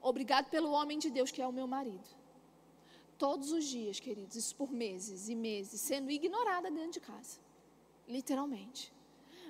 Obrigado 0.00 0.48
pelo 0.48 0.70
homem 0.70 0.98
de 0.98 1.10
Deus 1.10 1.30
que 1.30 1.42
é 1.42 1.46
o 1.46 1.52
meu 1.52 1.66
marido. 1.66 2.19
Todos 3.20 3.52
os 3.52 3.66
dias, 3.66 4.00
queridos, 4.00 4.34
isso 4.34 4.56
por 4.56 4.72
meses 4.72 5.28
e 5.28 5.34
meses, 5.34 5.78
sendo 5.78 6.10
ignorada 6.10 6.70
dentro 6.70 6.92
de 6.92 7.00
casa. 7.00 7.38
Literalmente. 8.08 8.90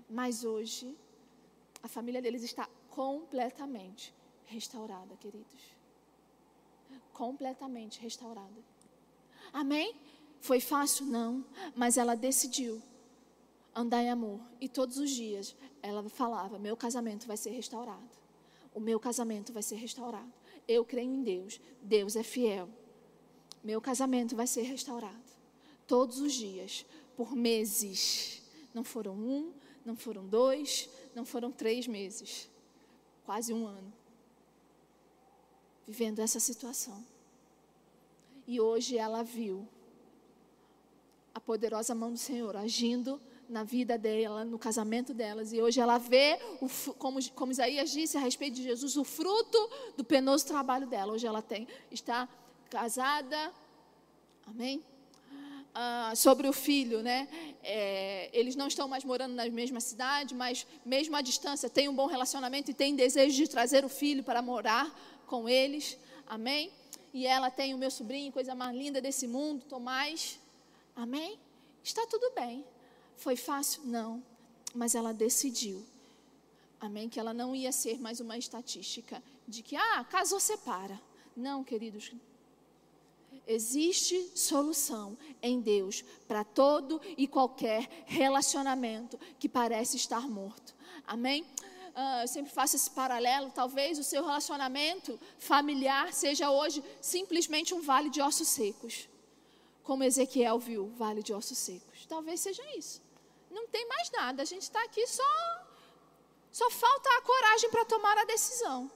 Mas 0.08 0.42
hoje, 0.42 0.98
a 1.80 1.86
família 1.86 2.20
deles 2.20 2.42
está 2.42 2.68
completamente 2.88 4.12
restaurada, 4.46 5.16
queridos. 5.18 5.62
Completamente 7.12 8.00
restaurada. 8.00 8.60
Amém? 9.52 9.94
Foi 10.40 10.58
fácil? 10.58 11.06
Não. 11.06 11.44
Mas 11.76 11.96
ela 11.96 12.16
decidiu 12.16 12.82
andar 13.72 14.02
em 14.02 14.10
amor. 14.10 14.40
E 14.60 14.68
todos 14.68 14.98
os 14.98 15.10
dias 15.10 15.54
ela 15.80 16.02
falava: 16.08 16.58
Meu 16.58 16.76
casamento 16.76 17.24
vai 17.24 17.36
ser 17.36 17.50
restaurado. 17.50 18.18
O 18.74 18.80
meu 18.80 18.98
casamento 18.98 19.52
vai 19.52 19.62
ser 19.62 19.76
restaurado. 19.76 20.32
Eu 20.66 20.84
creio 20.84 21.12
em 21.12 21.22
Deus. 21.22 21.60
Deus 21.80 22.16
é 22.16 22.24
fiel. 22.24 22.68
Meu 23.62 23.80
casamento 23.80 24.34
vai 24.34 24.46
ser 24.46 24.62
restaurado. 24.62 25.30
Todos 25.86 26.20
os 26.20 26.32
dias, 26.32 26.84
por 27.16 27.34
meses. 27.34 28.42
Não 28.72 28.84
foram 28.84 29.14
um, 29.14 29.52
não 29.84 29.96
foram 29.96 30.26
dois, 30.26 30.88
não 31.14 31.24
foram 31.24 31.50
três 31.50 31.86
meses. 31.86 32.48
Quase 33.24 33.52
um 33.52 33.66
ano. 33.66 33.92
Vivendo 35.86 36.20
essa 36.20 36.40
situação. 36.40 37.04
E 38.46 38.60
hoje 38.60 38.96
ela 38.96 39.22
viu 39.22 39.68
a 41.34 41.40
poderosa 41.40 41.94
mão 41.94 42.12
do 42.12 42.18
Senhor 42.18 42.56
agindo 42.56 43.20
na 43.48 43.64
vida 43.64 43.98
dela, 43.98 44.44
no 44.44 44.58
casamento 44.58 45.12
delas. 45.12 45.52
E 45.52 45.60
hoje 45.60 45.80
ela 45.80 45.98
vê, 45.98 46.38
o, 46.60 46.94
como, 46.94 47.18
como 47.32 47.50
Isaías 47.50 47.90
disse 47.90 48.16
a 48.16 48.20
respeito 48.20 48.54
de 48.54 48.62
Jesus, 48.62 48.96
o 48.96 49.04
fruto 49.04 49.70
do 49.96 50.04
penoso 50.04 50.46
trabalho 50.46 50.86
dela. 50.86 51.12
Hoje 51.12 51.26
ela 51.26 51.42
tem, 51.42 51.66
está 51.90 52.28
casada, 52.70 53.52
amém? 54.46 54.82
Ah, 55.74 56.12
sobre 56.16 56.48
o 56.48 56.52
filho, 56.52 57.02
né? 57.02 57.28
É, 57.62 58.30
eles 58.32 58.56
não 58.56 58.68
estão 58.68 58.88
mais 58.88 59.04
morando 59.04 59.34
na 59.34 59.48
mesma 59.48 59.80
cidade, 59.80 60.34
mas 60.34 60.66
mesmo 60.84 61.16
à 61.16 61.20
distância 61.20 61.68
tem 61.68 61.88
um 61.88 61.94
bom 61.94 62.06
relacionamento 62.06 62.70
e 62.70 62.74
tem 62.74 62.94
desejo 62.94 63.36
de 63.36 63.48
trazer 63.48 63.84
o 63.84 63.88
filho 63.88 64.22
para 64.22 64.40
morar 64.40 64.88
com 65.26 65.48
eles, 65.48 65.98
amém? 66.26 66.72
E 67.12 67.26
ela 67.26 67.50
tem 67.50 67.74
o 67.74 67.78
meu 67.78 67.90
sobrinho, 67.90 68.32
coisa 68.32 68.54
mais 68.54 68.76
linda 68.76 69.00
desse 69.00 69.26
mundo, 69.26 69.64
Tomás, 69.64 70.38
amém? 70.94 71.38
Está 71.82 72.06
tudo 72.06 72.32
bem. 72.34 72.64
Foi 73.16 73.36
fácil? 73.36 73.82
Não. 73.84 74.22
Mas 74.74 74.94
ela 74.94 75.12
decidiu. 75.12 75.84
Amém? 76.80 77.08
Que 77.08 77.20
ela 77.20 77.34
não 77.34 77.54
ia 77.54 77.72
ser 77.72 78.00
mais 78.00 78.20
uma 78.20 78.38
estatística 78.38 79.22
de 79.46 79.62
que, 79.62 79.76
ah, 79.76 80.04
casou, 80.04 80.40
separa. 80.40 81.00
Não, 81.36 81.62
queridos. 81.62 82.12
Existe 83.46 84.30
solução 84.34 85.16
em 85.42 85.60
Deus 85.60 86.04
para 86.28 86.44
todo 86.44 87.00
e 87.16 87.26
qualquer 87.26 87.88
relacionamento 88.06 89.18
que 89.38 89.48
parece 89.48 89.96
estar 89.96 90.28
morto. 90.28 90.74
Amém? 91.06 91.44
Uh, 91.90 92.22
eu 92.22 92.28
sempre 92.28 92.52
faço 92.52 92.76
esse 92.76 92.90
paralelo. 92.90 93.50
Talvez 93.50 93.98
o 93.98 94.04
seu 94.04 94.24
relacionamento 94.24 95.18
familiar 95.38 96.12
seja 96.12 96.50
hoje 96.50 96.82
simplesmente 97.00 97.74
um 97.74 97.80
vale 97.80 98.10
de 98.10 98.20
ossos 98.20 98.48
secos. 98.48 99.08
Como 99.82 100.04
Ezequiel 100.04 100.58
viu, 100.58 100.86
vale 100.96 101.22
de 101.22 101.32
ossos 101.32 101.58
secos. 101.58 102.06
Talvez 102.06 102.40
seja 102.40 102.62
isso. 102.76 103.02
Não 103.50 103.66
tem 103.66 103.86
mais 103.88 104.10
nada. 104.12 104.42
A 104.42 104.44
gente 104.44 104.62
está 104.62 104.82
aqui 104.84 105.04
só. 105.06 105.66
Só 106.52 106.70
falta 106.70 107.08
a 107.18 107.22
coragem 107.22 107.70
para 107.70 107.84
tomar 107.84 108.16
a 108.18 108.24
decisão. 108.24 108.90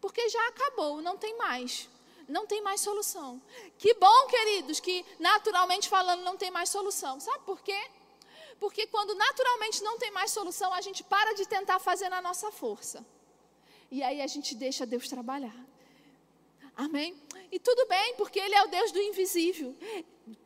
Porque 0.00 0.28
já 0.28 0.48
acabou, 0.48 1.00
não 1.00 1.16
tem 1.16 1.36
mais. 1.36 1.88
Não 2.28 2.46
tem 2.46 2.60
mais 2.62 2.80
solução. 2.80 3.40
Que 3.78 3.94
bom, 3.94 4.26
queridos, 4.26 4.80
que 4.80 5.04
naturalmente 5.18 5.88
falando 5.88 6.22
não 6.22 6.36
tem 6.36 6.50
mais 6.50 6.68
solução. 6.68 7.20
Sabe 7.20 7.44
por 7.44 7.60
quê? 7.60 7.80
Porque 8.58 8.86
quando 8.86 9.14
naturalmente 9.14 9.82
não 9.82 9.98
tem 9.98 10.10
mais 10.10 10.30
solução, 10.30 10.72
a 10.72 10.80
gente 10.80 11.04
para 11.04 11.34
de 11.34 11.46
tentar 11.46 11.78
fazer 11.78 12.08
na 12.08 12.20
nossa 12.20 12.50
força. 12.50 13.04
E 13.90 14.02
aí 14.02 14.20
a 14.20 14.26
gente 14.26 14.54
deixa 14.54 14.84
Deus 14.86 15.08
trabalhar. 15.08 15.56
Amém? 16.76 17.16
E 17.50 17.58
tudo 17.58 17.86
bem, 17.86 18.14
porque 18.16 18.38
Ele 18.38 18.54
é 18.54 18.62
o 18.62 18.68
Deus 18.68 18.92
do 18.92 19.00
invisível, 19.00 19.74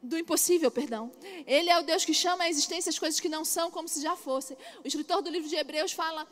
do 0.02 0.16
impossível, 0.16 0.70
perdão. 0.70 1.10
Ele 1.46 1.70
é 1.70 1.78
o 1.78 1.82
Deus 1.82 2.04
que 2.04 2.14
chama 2.14 2.44
a 2.44 2.48
existência 2.48 2.90
as 2.90 2.98
coisas 2.98 3.18
que 3.18 3.28
não 3.28 3.44
são 3.44 3.70
como 3.70 3.88
se 3.88 4.00
já 4.00 4.14
fossem. 4.16 4.56
O 4.84 4.86
escritor 4.86 5.22
do 5.22 5.30
livro 5.30 5.48
de 5.48 5.56
Hebreus 5.56 5.92
fala 5.92 6.26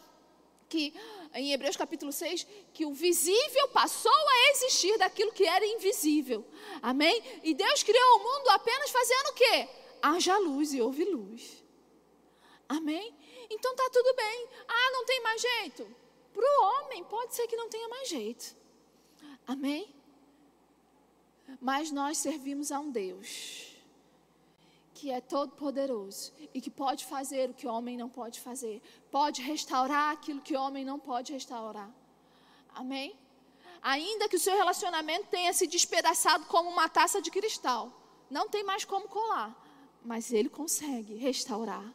que, 0.69 0.95
em 1.35 1.53
Hebreus 1.53 1.77
capítulo 1.77 2.13
6, 2.13 2.47
que 2.73 2.85
o 2.85 2.93
visível 2.93 3.69
passou 3.69 4.13
a 4.13 4.51
existir 4.51 4.97
daquilo 4.99 5.33
que 5.33 5.45
era 5.45 5.67
invisível. 5.67 6.45
Amém? 6.83 7.23
E 7.43 7.55
Deus 7.55 7.83
criou 7.83 8.17
o 8.17 8.23
mundo 8.23 8.49
apenas 8.51 8.91
fazendo 8.91 9.29
o 9.29 9.35
quê? 9.35 9.69
Haja 10.03 10.37
luz 10.39 10.73
e 10.73 10.81
houve 10.81 11.05
luz. 11.05 11.65
Amém? 12.69 13.15
Então 13.51 13.75
tá 13.75 13.89
tudo 13.91 14.15
bem. 14.15 14.49
Ah, 14.69 14.91
não 14.93 15.05
tem 15.05 15.23
mais 15.23 15.41
jeito. 15.41 15.97
Para 16.33 16.45
o 16.45 16.65
homem, 16.65 17.03
pode 17.05 17.35
ser 17.35 17.47
que 17.47 17.57
não 17.57 17.69
tenha 17.69 17.89
mais 17.89 18.09
jeito. 18.09 18.55
Amém? 19.47 19.95
Mas 21.61 21.91
nós 21.91 22.19
servimos 22.19 22.71
a 22.71 22.79
um 22.79 22.91
Deus 22.91 23.68
que 24.99 25.13
é 25.13 25.21
todo 25.21 25.53
poderoso 25.53 26.33
e 26.53 26.61
que 26.61 26.71
pode 26.71 27.05
fazer 27.05 27.49
o 27.49 27.55
que 27.55 27.69
o 27.69 27.73
homem 27.73 27.97
não 27.97 28.09
pode 28.09 28.41
fazer, 28.41 28.83
pode 29.13 29.41
restaurar 29.41 30.13
aquilo 30.13 30.41
que 30.41 30.57
o 30.57 30.61
homem 30.61 30.85
não 30.85 30.99
pode 30.99 31.33
restaurar. 31.33 31.89
Amém? 32.75 33.17
Ainda 33.81 34.29
que 34.29 34.35
o 34.35 34.41
seu 34.41 34.57
relacionamento 34.57 35.29
tenha 35.29 35.53
se 35.53 35.69
despedaçado 35.69 36.47
como 36.47 36.69
uma 36.69 36.89
taça 36.89 37.23
de 37.23 37.31
cristal, 37.31 37.93
não 38.29 38.49
tem 38.49 38.65
mais 38.65 38.85
como 38.85 39.07
colar, 39.07 39.51
mas 40.05 40.33
ele 40.33 40.49
consegue 40.49 41.15
restaurar. 41.15 41.95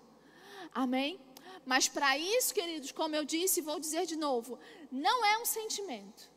Amém? 0.73 1.19
Mas 1.65 1.89
para 1.89 2.17
isso, 2.17 2.53
queridos, 2.53 2.93
como 2.93 3.17
eu 3.17 3.25
disse, 3.25 3.59
vou 3.61 3.81
dizer 3.81 4.05
de 4.05 4.15
novo, 4.15 4.57
não 4.89 5.25
é 5.25 5.37
um 5.39 5.45
sentimento. 5.45 6.31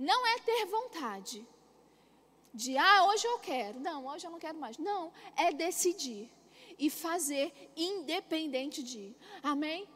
Não 0.00 0.26
é 0.26 0.38
ter 0.40 0.66
vontade 0.66 1.46
de, 2.62 2.76
ah, 2.76 3.04
hoje 3.08 3.26
eu 3.26 3.38
quero. 3.38 3.78
Não, 3.80 4.06
hoje 4.06 4.26
eu 4.26 4.30
não 4.30 4.38
quero 4.38 4.58
mais. 4.58 4.76
Não, 4.78 5.12
é 5.36 5.52
decidir 5.52 6.30
e 6.78 6.88
fazer 6.90 7.46
independente 7.76 8.82
de. 8.82 9.14
Amém? 9.42 9.88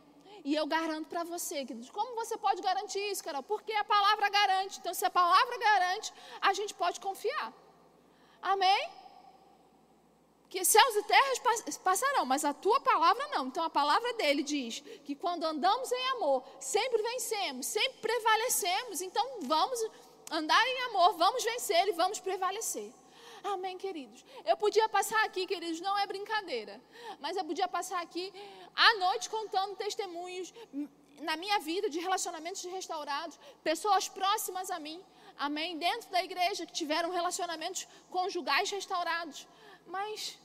E 0.44 0.54
eu 0.54 0.66
garanto 0.66 1.08
para 1.08 1.22
você, 1.24 1.64
queridos, 1.66 1.90
como 1.90 2.14
você 2.14 2.36
pode 2.36 2.62
garantir 2.62 3.02
isso, 3.11 3.24
Carol? 3.24 3.42
Porque 3.42 3.72
a 3.72 3.84
palavra 3.84 4.28
garante. 4.30 4.78
Então, 4.78 4.94
se 4.94 5.04
a 5.04 5.11
palavra 5.11 5.58
garante, 5.58 6.12
a 6.40 6.52
gente 6.52 6.72
pode 6.74 6.98
confiar. 7.00 7.52
Amém? 8.40 8.82
que 10.50 10.64
céus 10.64 10.96
e 10.96 11.02
terras 11.04 11.78
passarão, 11.78 12.26
mas 12.26 12.44
a 12.44 12.52
tua 12.52 12.80
palavra 12.80 13.24
não. 13.28 13.46
Então 13.46 13.62
a 13.62 13.70
palavra 13.70 14.12
dele 14.14 14.42
diz 14.42 14.80
que 15.04 15.14
quando 15.14 15.44
andamos 15.44 15.92
em 15.92 16.08
amor, 16.16 16.42
sempre 16.58 17.00
vencemos, 17.00 17.66
sempre 17.66 18.00
prevalecemos. 18.00 19.00
Então 19.00 19.24
vamos 19.42 19.80
andar 20.31 20.64
em 20.66 20.83
amor, 20.89 21.14
vamos 21.14 21.43
vencer 21.45 21.89
e 21.89 21.93
vamos 21.93 22.20
prevalecer. 22.20 22.93
Amém, 23.43 23.76
queridos. 23.78 24.24
Eu 24.45 24.57
podia 24.57 24.89
passar 24.89 25.22
aqui, 25.24 25.47
queridos, 25.47 25.81
não 25.81 25.97
é 25.99 26.07
brincadeira, 26.07 26.81
mas 27.20 27.37
eu 27.37 27.45
podia 27.45 27.66
passar 27.66 28.01
aqui 28.01 28.33
à 28.74 28.99
noite 28.99 29.31
contando 29.31 29.76
testemunhos 29.76 30.53
na 31.20 31.37
minha 31.37 31.59
vida 31.59 31.89
de 31.89 31.99
relacionamentos 31.99 32.62
restaurados, 32.64 33.39
pessoas 33.62 34.09
próximas 34.09 34.70
a 34.70 34.78
mim, 34.78 35.03
amém, 35.39 35.78
dentro 35.78 36.11
da 36.11 36.22
igreja 36.22 36.66
que 36.66 36.72
tiveram 36.72 37.11
relacionamentos 37.11 37.87
conjugais 38.11 38.70
restaurados. 38.70 39.47
Mas 39.87 40.39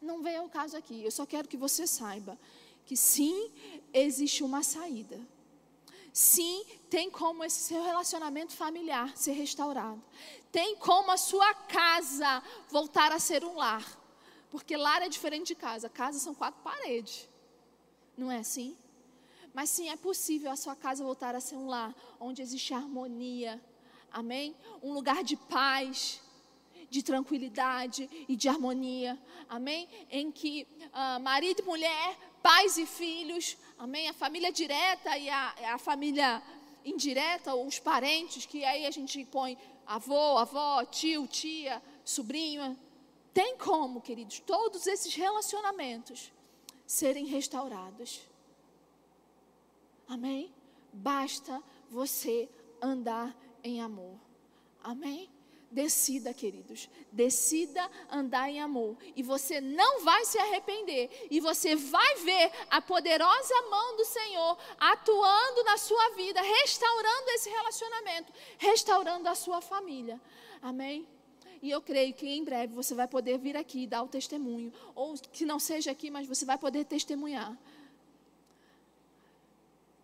não 0.00 0.22
vem 0.22 0.36
ao 0.36 0.48
caso 0.48 0.76
aqui. 0.76 1.04
Eu 1.04 1.10
só 1.10 1.24
quero 1.24 1.48
que 1.48 1.56
você 1.56 1.86
saiba 1.86 2.38
que 2.84 2.96
sim, 2.96 3.50
existe 3.92 4.42
uma 4.42 4.62
saída. 4.62 5.18
Sim, 6.12 6.64
tem 6.90 7.10
como 7.10 7.42
esse 7.42 7.60
seu 7.60 7.82
relacionamento 7.82 8.52
familiar 8.52 9.16
ser 9.16 9.32
restaurado. 9.32 10.02
Tem 10.50 10.76
como 10.76 11.10
a 11.10 11.16
sua 11.16 11.54
casa 11.54 12.42
voltar 12.68 13.10
a 13.12 13.18
ser 13.18 13.44
um 13.44 13.56
lar. 13.56 13.98
Porque 14.50 14.76
lar 14.76 15.00
é 15.00 15.08
diferente 15.08 15.48
de 15.48 15.54
casa. 15.54 15.88
Casa 15.88 16.18
são 16.18 16.34
quatro 16.34 16.60
paredes. 16.62 17.28
Não 18.16 18.30
é 18.30 18.38
assim? 18.38 18.76
Mas 19.54 19.70
sim, 19.70 19.88
é 19.88 19.96
possível 19.96 20.50
a 20.50 20.56
sua 20.56 20.76
casa 20.76 21.02
voltar 21.02 21.34
a 21.34 21.40
ser 21.40 21.56
um 21.56 21.66
lar 21.66 21.94
onde 22.20 22.42
existe 22.42 22.74
harmonia. 22.74 23.58
Amém? 24.10 24.54
Um 24.82 24.92
lugar 24.92 25.24
de 25.24 25.36
paz 25.36 26.20
de 26.92 27.02
tranquilidade 27.02 28.08
e 28.28 28.36
de 28.36 28.50
harmonia, 28.50 29.18
amém? 29.48 29.88
Em 30.10 30.30
que 30.30 30.68
uh, 30.88 31.18
marido 31.20 31.62
e 31.62 31.64
mulher, 31.64 32.18
pais 32.42 32.76
e 32.76 32.84
filhos, 32.84 33.56
amém? 33.82 34.08
A 34.08 34.12
família 34.12 34.52
direta 34.52 35.18
e 35.18 35.28
a, 35.28 35.74
a 35.74 35.78
família 35.78 36.40
indireta, 36.84 37.52
os 37.54 37.80
parentes, 37.80 38.46
que 38.46 38.64
aí 38.64 38.86
a 38.86 38.90
gente 38.92 39.24
põe 39.24 39.58
avô, 39.84 40.38
avó, 40.38 40.84
tio, 40.84 41.26
tia, 41.26 41.82
sobrinho. 42.04 42.78
Tem 43.34 43.56
como, 43.56 44.00
queridos, 44.00 44.38
todos 44.40 44.86
esses 44.86 45.12
relacionamentos 45.14 46.32
serem 46.86 47.26
restaurados. 47.26 48.20
Amém? 50.06 50.52
Basta 50.92 51.60
você 51.90 52.48
andar 52.80 53.36
em 53.64 53.80
amor. 53.80 54.16
Amém? 54.82 55.28
Decida, 55.72 56.34
queridos, 56.34 56.86
decida 57.10 57.90
andar 58.10 58.50
em 58.50 58.60
amor, 58.60 58.94
e 59.16 59.22
você 59.22 59.58
não 59.58 60.04
vai 60.04 60.22
se 60.26 60.38
arrepender, 60.38 61.28
e 61.30 61.40
você 61.40 61.74
vai 61.74 62.16
ver 62.16 62.52
a 62.68 62.82
poderosa 62.82 63.54
mão 63.70 63.96
do 63.96 64.04
Senhor 64.04 64.58
atuando 64.78 65.64
na 65.64 65.78
sua 65.78 66.10
vida, 66.10 66.42
restaurando 66.42 67.30
esse 67.30 67.48
relacionamento, 67.48 68.30
restaurando 68.58 69.26
a 69.30 69.34
sua 69.34 69.62
família. 69.62 70.20
Amém? 70.60 71.08
E 71.62 71.70
eu 71.70 71.80
creio 71.80 72.12
que 72.12 72.28
em 72.28 72.44
breve 72.44 72.74
você 72.74 72.94
vai 72.94 73.08
poder 73.08 73.38
vir 73.38 73.56
aqui 73.56 73.84
e 73.84 73.86
dar 73.86 74.02
o 74.02 74.08
testemunho, 74.08 74.70
ou 74.94 75.14
que 75.32 75.46
não 75.46 75.58
seja 75.58 75.90
aqui, 75.90 76.10
mas 76.10 76.28
você 76.28 76.44
vai 76.44 76.58
poder 76.58 76.84
testemunhar. 76.84 77.56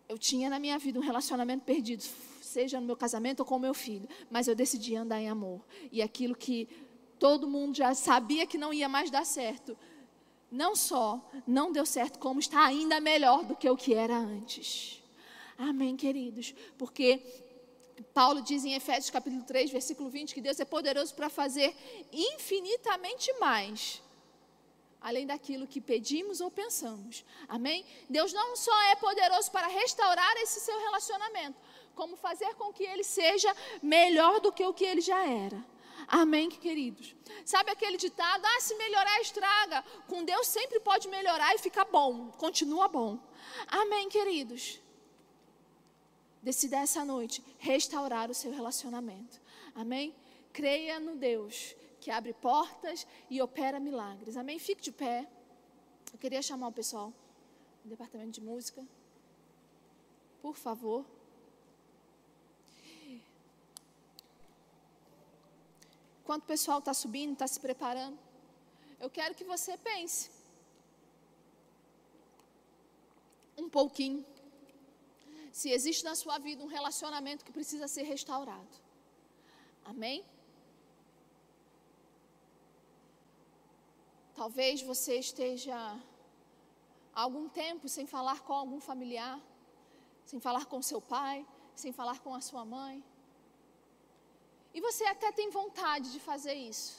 Eu 0.09 0.17
tinha 0.17 0.49
na 0.49 0.59
minha 0.59 0.79
vida 0.79 0.99
um 0.99 1.03
relacionamento 1.03 1.63
perdido 1.67 2.05
seja 2.49 2.81
no 2.81 2.87
meu 2.87 2.97
casamento 2.97 3.41
ou 3.41 3.47
com 3.47 3.57
o 3.57 3.61
meu 3.61 3.75
filho, 3.75 4.09
mas 4.31 4.49
eu 4.49 4.55
decidi 4.55 4.97
andar 4.97 5.21
em 5.21 5.29
amor. 5.29 5.61
E 5.93 6.03
aquilo 6.03 6.35
que 6.35 6.69
todo 7.19 7.49
mundo 7.49 7.77
já 7.77 7.95
sabia 7.95 8.47
que 8.47 8.59
não 8.59 8.73
ia 8.73 8.89
mais 8.89 9.11
dar 9.11 9.25
certo, 9.25 9.77
não 10.51 10.75
só 10.75 11.31
não 11.47 11.71
deu 11.71 11.85
certo, 11.85 12.19
como 12.19 12.41
está 12.41 12.65
ainda 12.65 13.01
melhor 13.01 13.45
do 13.45 13.55
que 13.55 13.69
o 13.69 13.77
que 13.77 13.95
era 13.95 14.17
antes. 14.17 15.03
Amém, 15.59 15.97
queridos? 15.97 16.55
Porque 16.77 17.21
Paulo 18.15 18.41
diz 18.41 18.65
em 18.65 18.75
Efésios 18.75 19.11
capítulo 19.11 19.43
3, 19.43 19.71
versículo 19.71 20.09
20, 20.09 20.35
que 20.35 20.41
Deus 20.41 20.59
é 20.61 20.65
poderoso 20.65 21.15
para 21.15 21.29
fazer 21.29 21.75
infinitamente 22.13 23.33
mais 23.39 24.03
além 25.01 25.27
daquilo 25.27 25.67
que 25.67 25.81
pedimos 25.81 26.41
ou 26.41 26.51
pensamos. 26.51 27.25
Amém? 27.49 27.85
Deus 28.09 28.33
não 28.33 28.57
só 28.57 28.83
é 28.91 28.97
poderoso 28.97 29.51
para 29.51 29.67
restaurar 29.67 30.37
esse 30.39 30.61
seu 30.61 30.79
relacionamento, 30.79 31.57
como 31.95 32.17
fazer 32.17 32.55
com 32.55 32.73
que 32.73 32.85
ele 32.85 33.05
seja 33.05 33.55
melhor 33.83 34.41
do 34.41 34.53
que 34.53 34.65
o 34.65 34.75
que 34.75 34.85
ele 34.85 35.01
já 35.01 35.25
era. 35.27 35.65
Amém, 36.07 36.49
queridos? 36.49 37.15
Sabe 37.45 37.71
aquele 37.71 37.97
ditado? 37.97 38.45
Ah, 38.45 38.61
se 38.61 38.75
melhorar, 38.77 39.21
estraga. 39.21 39.85
Com 40.07 40.25
Deus 40.25 40.47
sempre 40.47 40.81
pode 40.81 41.09
melhorar 41.09 41.55
e 41.55 41.59
ficar 41.59 41.85
bom, 41.85 42.31
continua 42.33 42.89
bom. 42.89 43.19
Amém, 43.67 44.09
queridos? 44.09 44.81
Decida 46.43 46.79
essa 46.79 47.05
noite 47.05 47.43
restaurar 47.59 48.31
o 48.31 48.35
seu 48.35 48.53
relacionamento. 48.53 49.41
Amém? 49.75 50.15
Creia 50.53 50.99
no 50.99 51.17
Deus 51.17 51.75
que 52.09 52.13
abre 52.13 52.33
portas 52.33 53.07
e 53.29 53.43
opera 53.43 53.79
milagres. 53.79 54.35
Amém? 54.35 54.59
Fique 54.59 54.81
de 54.81 54.91
pé. 54.91 55.29
Eu 56.11 56.19
queria 56.19 56.41
chamar 56.41 56.69
o 56.69 56.73
pessoal 56.73 57.13
do 57.85 57.91
departamento 57.91 58.31
de 58.31 58.41
música. 58.41 58.83
Por 60.41 60.57
favor. 60.57 61.05
Enquanto 66.23 66.45
o 66.45 66.47
pessoal 66.47 66.79
está 66.79 66.95
subindo, 66.95 67.35
está 67.35 67.47
se 67.47 67.61
preparando, 67.61 68.19
eu 68.99 69.11
quero 69.11 69.35
que 69.35 69.45
você 69.45 69.77
pense 69.77 70.31
um 73.55 73.69
pouquinho 73.69 74.25
se 75.53 75.69
existe 75.69 76.03
na 76.05 76.15
sua 76.15 76.39
vida 76.39 76.65
um 76.65 76.69
relacionamento 76.69 77.45
que 77.45 77.53
precisa 77.53 77.87
ser 77.87 78.05
restaurado. 78.05 78.75
Amém? 79.85 80.25
Talvez 84.41 84.81
você 84.91 85.13
esteja 85.27 85.77
há 87.13 87.21
algum 87.27 87.47
tempo 87.49 87.89
sem 87.95 88.07
falar 88.07 88.39
com 88.47 88.53
algum 88.53 88.81
familiar, 88.89 89.37
sem 90.31 90.39
falar 90.47 90.65
com 90.71 90.81
seu 90.81 91.01
pai, 91.15 91.39
sem 91.83 91.91
falar 92.01 92.19
com 92.25 92.33
a 92.39 92.41
sua 92.49 92.65
mãe. 92.65 92.97
E 94.73 94.81
você 94.81 95.05
até 95.15 95.33
tem 95.39 95.51
vontade 95.51 96.13
de 96.13 96.21
fazer 96.21 96.55
isso. 96.55 96.93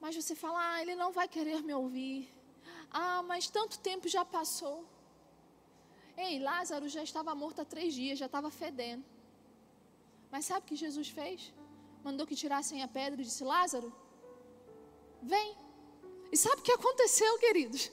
Mas 0.00 0.16
você 0.16 0.34
fala, 0.34 0.58
ah, 0.68 0.80
ele 0.82 0.94
não 1.02 1.10
vai 1.18 1.28
querer 1.28 1.60
me 1.62 1.74
ouvir. 1.74 2.30
Ah, 2.90 3.22
mas 3.22 3.50
tanto 3.58 3.78
tempo 3.78 4.08
já 4.08 4.24
passou. 4.24 4.78
Ei, 6.16 6.38
Lázaro 6.38 6.88
já 6.88 7.02
estava 7.02 7.34
morto 7.34 7.60
há 7.60 7.66
três 7.74 7.92
dias, 7.92 8.18
já 8.18 8.26
estava 8.26 8.50
fedendo. 8.50 9.04
Mas 10.32 10.46
sabe 10.46 10.64
o 10.64 10.68
que 10.70 10.76
Jesus 10.76 11.08
fez? 11.08 11.52
Mandou 12.02 12.26
que 12.26 12.40
tirassem 12.42 12.82
a 12.82 12.88
pedra 12.88 13.20
e 13.20 13.24
disse: 13.24 13.44
Lázaro, 13.44 13.92
vem. 15.34 15.63
E 16.32 16.36
sabe 16.36 16.60
o 16.60 16.64
que 16.64 16.72
aconteceu, 16.72 17.38
queridos? 17.38 17.90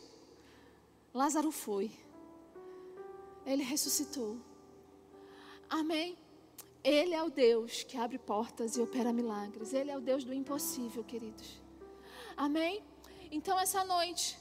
Lázaro 1.13 1.51
foi. 1.51 1.91
Ele 3.45 3.63
ressuscitou. 3.63 4.37
Amém? 5.69 6.17
Ele 6.83 7.13
é 7.13 7.23
o 7.23 7.29
Deus 7.29 7.83
que 7.83 7.97
abre 7.97 8.17
portas 8.17 8.75
e 8.75 8.81
opera 8.81 9.13
milagres. 9.13 9.73
Ele 9.73 9.91
é 9.91 9.97
o 9.97 10.01
Deus 10.01 10.23
do 10.23 10.33
impossível, 10.33 11.03
queridos. 11.03 11.61
Amém? 12.35 12.83
Então, 13.31 13.59
essa 13.59 13.83
noite, 13.83 14.37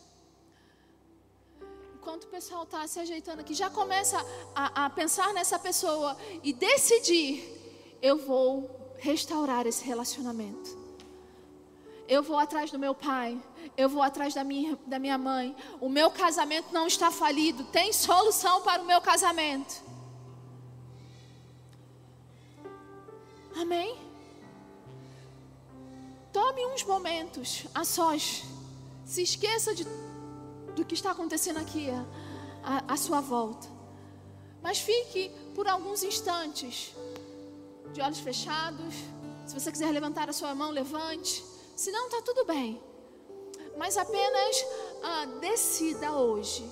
enquanto 1.95 2.25
o 2.25 2.29
pessoal 2.29 2.63
está 2.63 2.87
se 2.87 2.99
ajeitando 2.99 3.41
aqui, 3.41 3.55
já 3.55 3.69
começa 3.69 4.19
a, 4.55 4.87
a 4.87 4.91
pensar 4.91 5.35
nessa 5.35 5.59
pessoa 5.59 6.17
e 6.43 6.53
decidir: 6.53 7.45
eu 8.01 8.17
vou 8.17 8.95
restaurar 8.97 9.67
esse 9.67 9.85
relacionamento. 9.85 10.80
Eu 12.11 12.25
vou 12.25 12.37
atrás 12.41 12.73
do 12.73 12.79
meu 12.79 12.93
pai, 12.93 13.41
eu 13.77 13.89
vou 13.89 14.03
atrás 14.03 14.35
da 14.35 14.43
minha, 14.43 14.77
da 14.85 14.99
minha 14.99 15.17
mãe. 15.17 15.55
O 15.81 15.89
meu 15.89 16.11
casamento 16.11 16.73
não 16.73 16.89
está 16.89 17.09
falido, 17.09 17.63
tem 17.67 17.93
solução 17.93 18.63
para 18.63 18.83
o 18.83 18.85
meu 18.85 19.01
casamento. 19.01 19.81
Amém? 23.57 23.97
Tome 26.33 26.67
uns 26.67 26.83
momentos 26.83 27.67
a 27.73 27.85
sós. 27.85 28.43
Se 29.05 29.23
esqueça 29.23 29.73
de, 29.73 29.87
do 30.75 30.85
que 30.85 30.95
está 30.95 31.13
acontecendo 31.13 31.59
aqui 31.59 31.91
à 32.89 32.97
sua 32.97 33.21
volta. 33.21 33.69
Mas 34.61 34.81
fique 34.81 35.31
por 35.55 35.69
alguns 35.69 36.03
instantes, 36.03 36.93
de 37.93 38.01
olhos 38.01 38.19
fechados. 38.19 38.95
Se 39.47 39.55
você 39.55 39.71
quiser 39.71 39.93
levantar 39.93 40.29
a 40.29 40.33
sua 40.33 40.53
mão, 40.57 40.73
levante. 40.73 41.50
Se 41.81 41.91
não, 41.91 42.09
está 42.09 42.21
tudo 42.21 42.45
bem. 42.45 42.79
Mas 43.79 43.97
apenas 43.97 44.67
ah, 45.03 45.25
decida 45.41 46.13
hoje: 46.13 46.63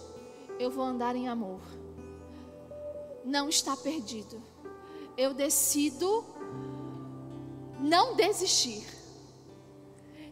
eu 0.60 0.70
vou 0.70 0.84
andar 0.84 1.16
em 1.16 1.26
amor. 1.26 1.62
Não 3.24 3.48
está 3.48 3.74
perdido. 3.74 4.42
Eu 5.16 5.32
decido 5.32 6.26
não 7.80 8.16
desistir. 8.16 8.86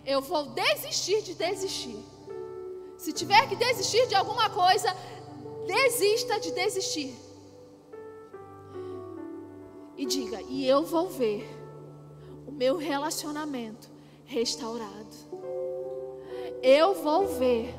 Eu 0.05 0.21
vou 0.21 0.45
desistir 0.51 1.23
de 1.23 1.33
desistir. 1.33 1.99
Se 2.99 3.15
tiver 3.15 3.49
que 3.49 3.57
desistir 3.57 4.07
de 4.09 4.15
alguma 4.15 4.51
coisa, 4.51 4.95
desista 5.67 6.39
de 6.39 6.51
desistir. 6.53 7.17
E 9.97 10.05
diga: 10.05 10.43
e 10.43 10.69
eu 10.69 10.85
vou 10.85 11.09
ver 11.09 11.49
o 12.47 12.53
meu 12.53 12.77
relacionamento 12.77 13.96
restaurado. 14.27 15.17
Eu 16.63 16.95
vou 16.95 17.27
ver 17.27 17.75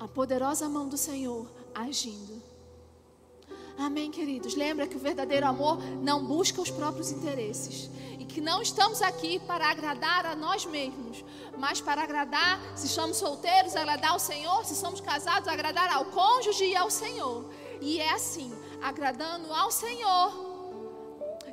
a 0.00 0.08
poderosa 0.08 0.68
mão 0.68 0.88
do 0.88 0.96
Senhor 0.96 1.46
agindo. 1.74 2.42
Amém, 3.78 4.10
queridos. 4.10 4.56
Lembra 4.56 4.88
que 4.88 4.96
o 4.96 4.98
verdadeiro 4.98 5.46
amor 5.46 5.78
não 6.02 6.26
busca 6.26 6.60
os 6.60 6.70
próprios 6.70 7.12
interesses 7.12 7.88
e 8.18 8.24
que 8.24 8.40
não 8.40 8.60
estamos 8.60 9.00
aqui 9.00 9.38
para 9.38 9.70
agradar 9.70 10.26
a 10.26 10.34
nós 10.34 10.66
mesmos, 10.66 11.24
mas 11.56 11.80
para 11.80 12.02
agradar, 12.02 12.60
se 12.76 12.88
somos 12.88 13.18
solteiros, 13.18 13.76
agradar 13.76 14.10
ao 14.10 14.18
Senhor, 14.18 14.64
se 14.64 14.74
somos 14.74 15.00
casados, 15.00 15.48
agradar 15.48 15.92
ao 15.92 16.06
cônjuge 16.06 16.64
e 16.64 16.76
ao 16.76 16.90
Senhor. 16.90 17.48
E 17.80 18.00
é 18.00 18.10
assim, 18.12 18.52
agradando 18.82 19.52
ao 19.52 19.70
Senhor, 19.70 20.32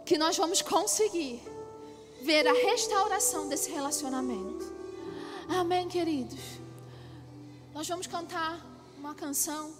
que 0.03 0.17
nós 0.17 0.35
vamos 0.35 0.63
conseguir 0.63 1.43
ver 2.25 2.47
a 2.47 2.53
restauração 2.53 3.47
desse 3.47 3.69
relacionamento. 3.69 4.65
Amém, 5.47 5.87
queridos. 5.87 6.39
Nós 7.71 7.87
vamos 7.87 8.07
cantar 8.07 8.59
uma 8.97 9.13
canção. 9.13 9.71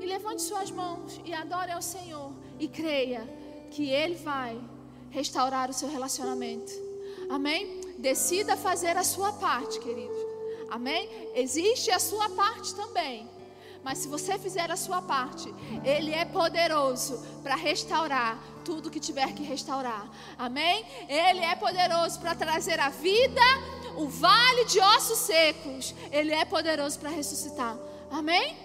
E 0.00 0.06
levante 0.06 0.40
suas 0.40 0.70
mãos 0.70 1.20
e 1.24 1.34
adore 1.34 1.72
ao 1.72 1.82
Senhor. 1.82 2.32
E 2.60 2.68
creia 2.68 3.22
que 3.72 3.90
Ele 3.90 4.14
vai 4.14 4.56
restaurar 5.10 5.68
o 5.68 5.74
seu 5.74 5.88
relacionamento. 5.88 6.72
Amém? 7.28 7.80
Decida 7.98 8.56
fazer 8.56 8.96
a 8.96 9.02
sua 9.02 9.32
parte, 9.32 9.80
queridos. 9.80 10.16
Amém? 10.70 11.08
Existe 11.34 11.90
a 11.90 11.98
sua 11.98 12.28
parte 12.30 12.72
também. 12.76 13.28
Mas 13.88 14.00
se 14.00 14.08
você 14.08 14.38
fizer 14.38 14.70
a 14.70 14.76
sua 14.76 15.00
parte, 15.00 15.48
Ele 15.82 16.12
é 16.12 16.22
poderoso 16.26 17.24
para 17.42 17.54
restaurar 17.54 18.38
tudo 18.62 18.90
que 18.90 19.00
tiver 19.00 19.32
que 19.32 19.42
restaurar. 19.42 20.06
Amém? 20.36 20.84
Ele 21.08 21.40
é 21.40 21.56
poderoso 21.56 22.20
para 22.20 22.34
trazer 22.34 22.78
a 22.78 22.90
vida, 22.90 23.40
o 23.96 24.06
vale 24.06 24.66
de 24.66 24.78
ossos 24.78 25.20
secos. 25.20 25.94
Ele 26.12 26.34
é 26.34 26.44
poderoso 26.44 26.98
para 26.98 27.08
ressuscitar. 27.08 27.78
Amém? 28.10 28.58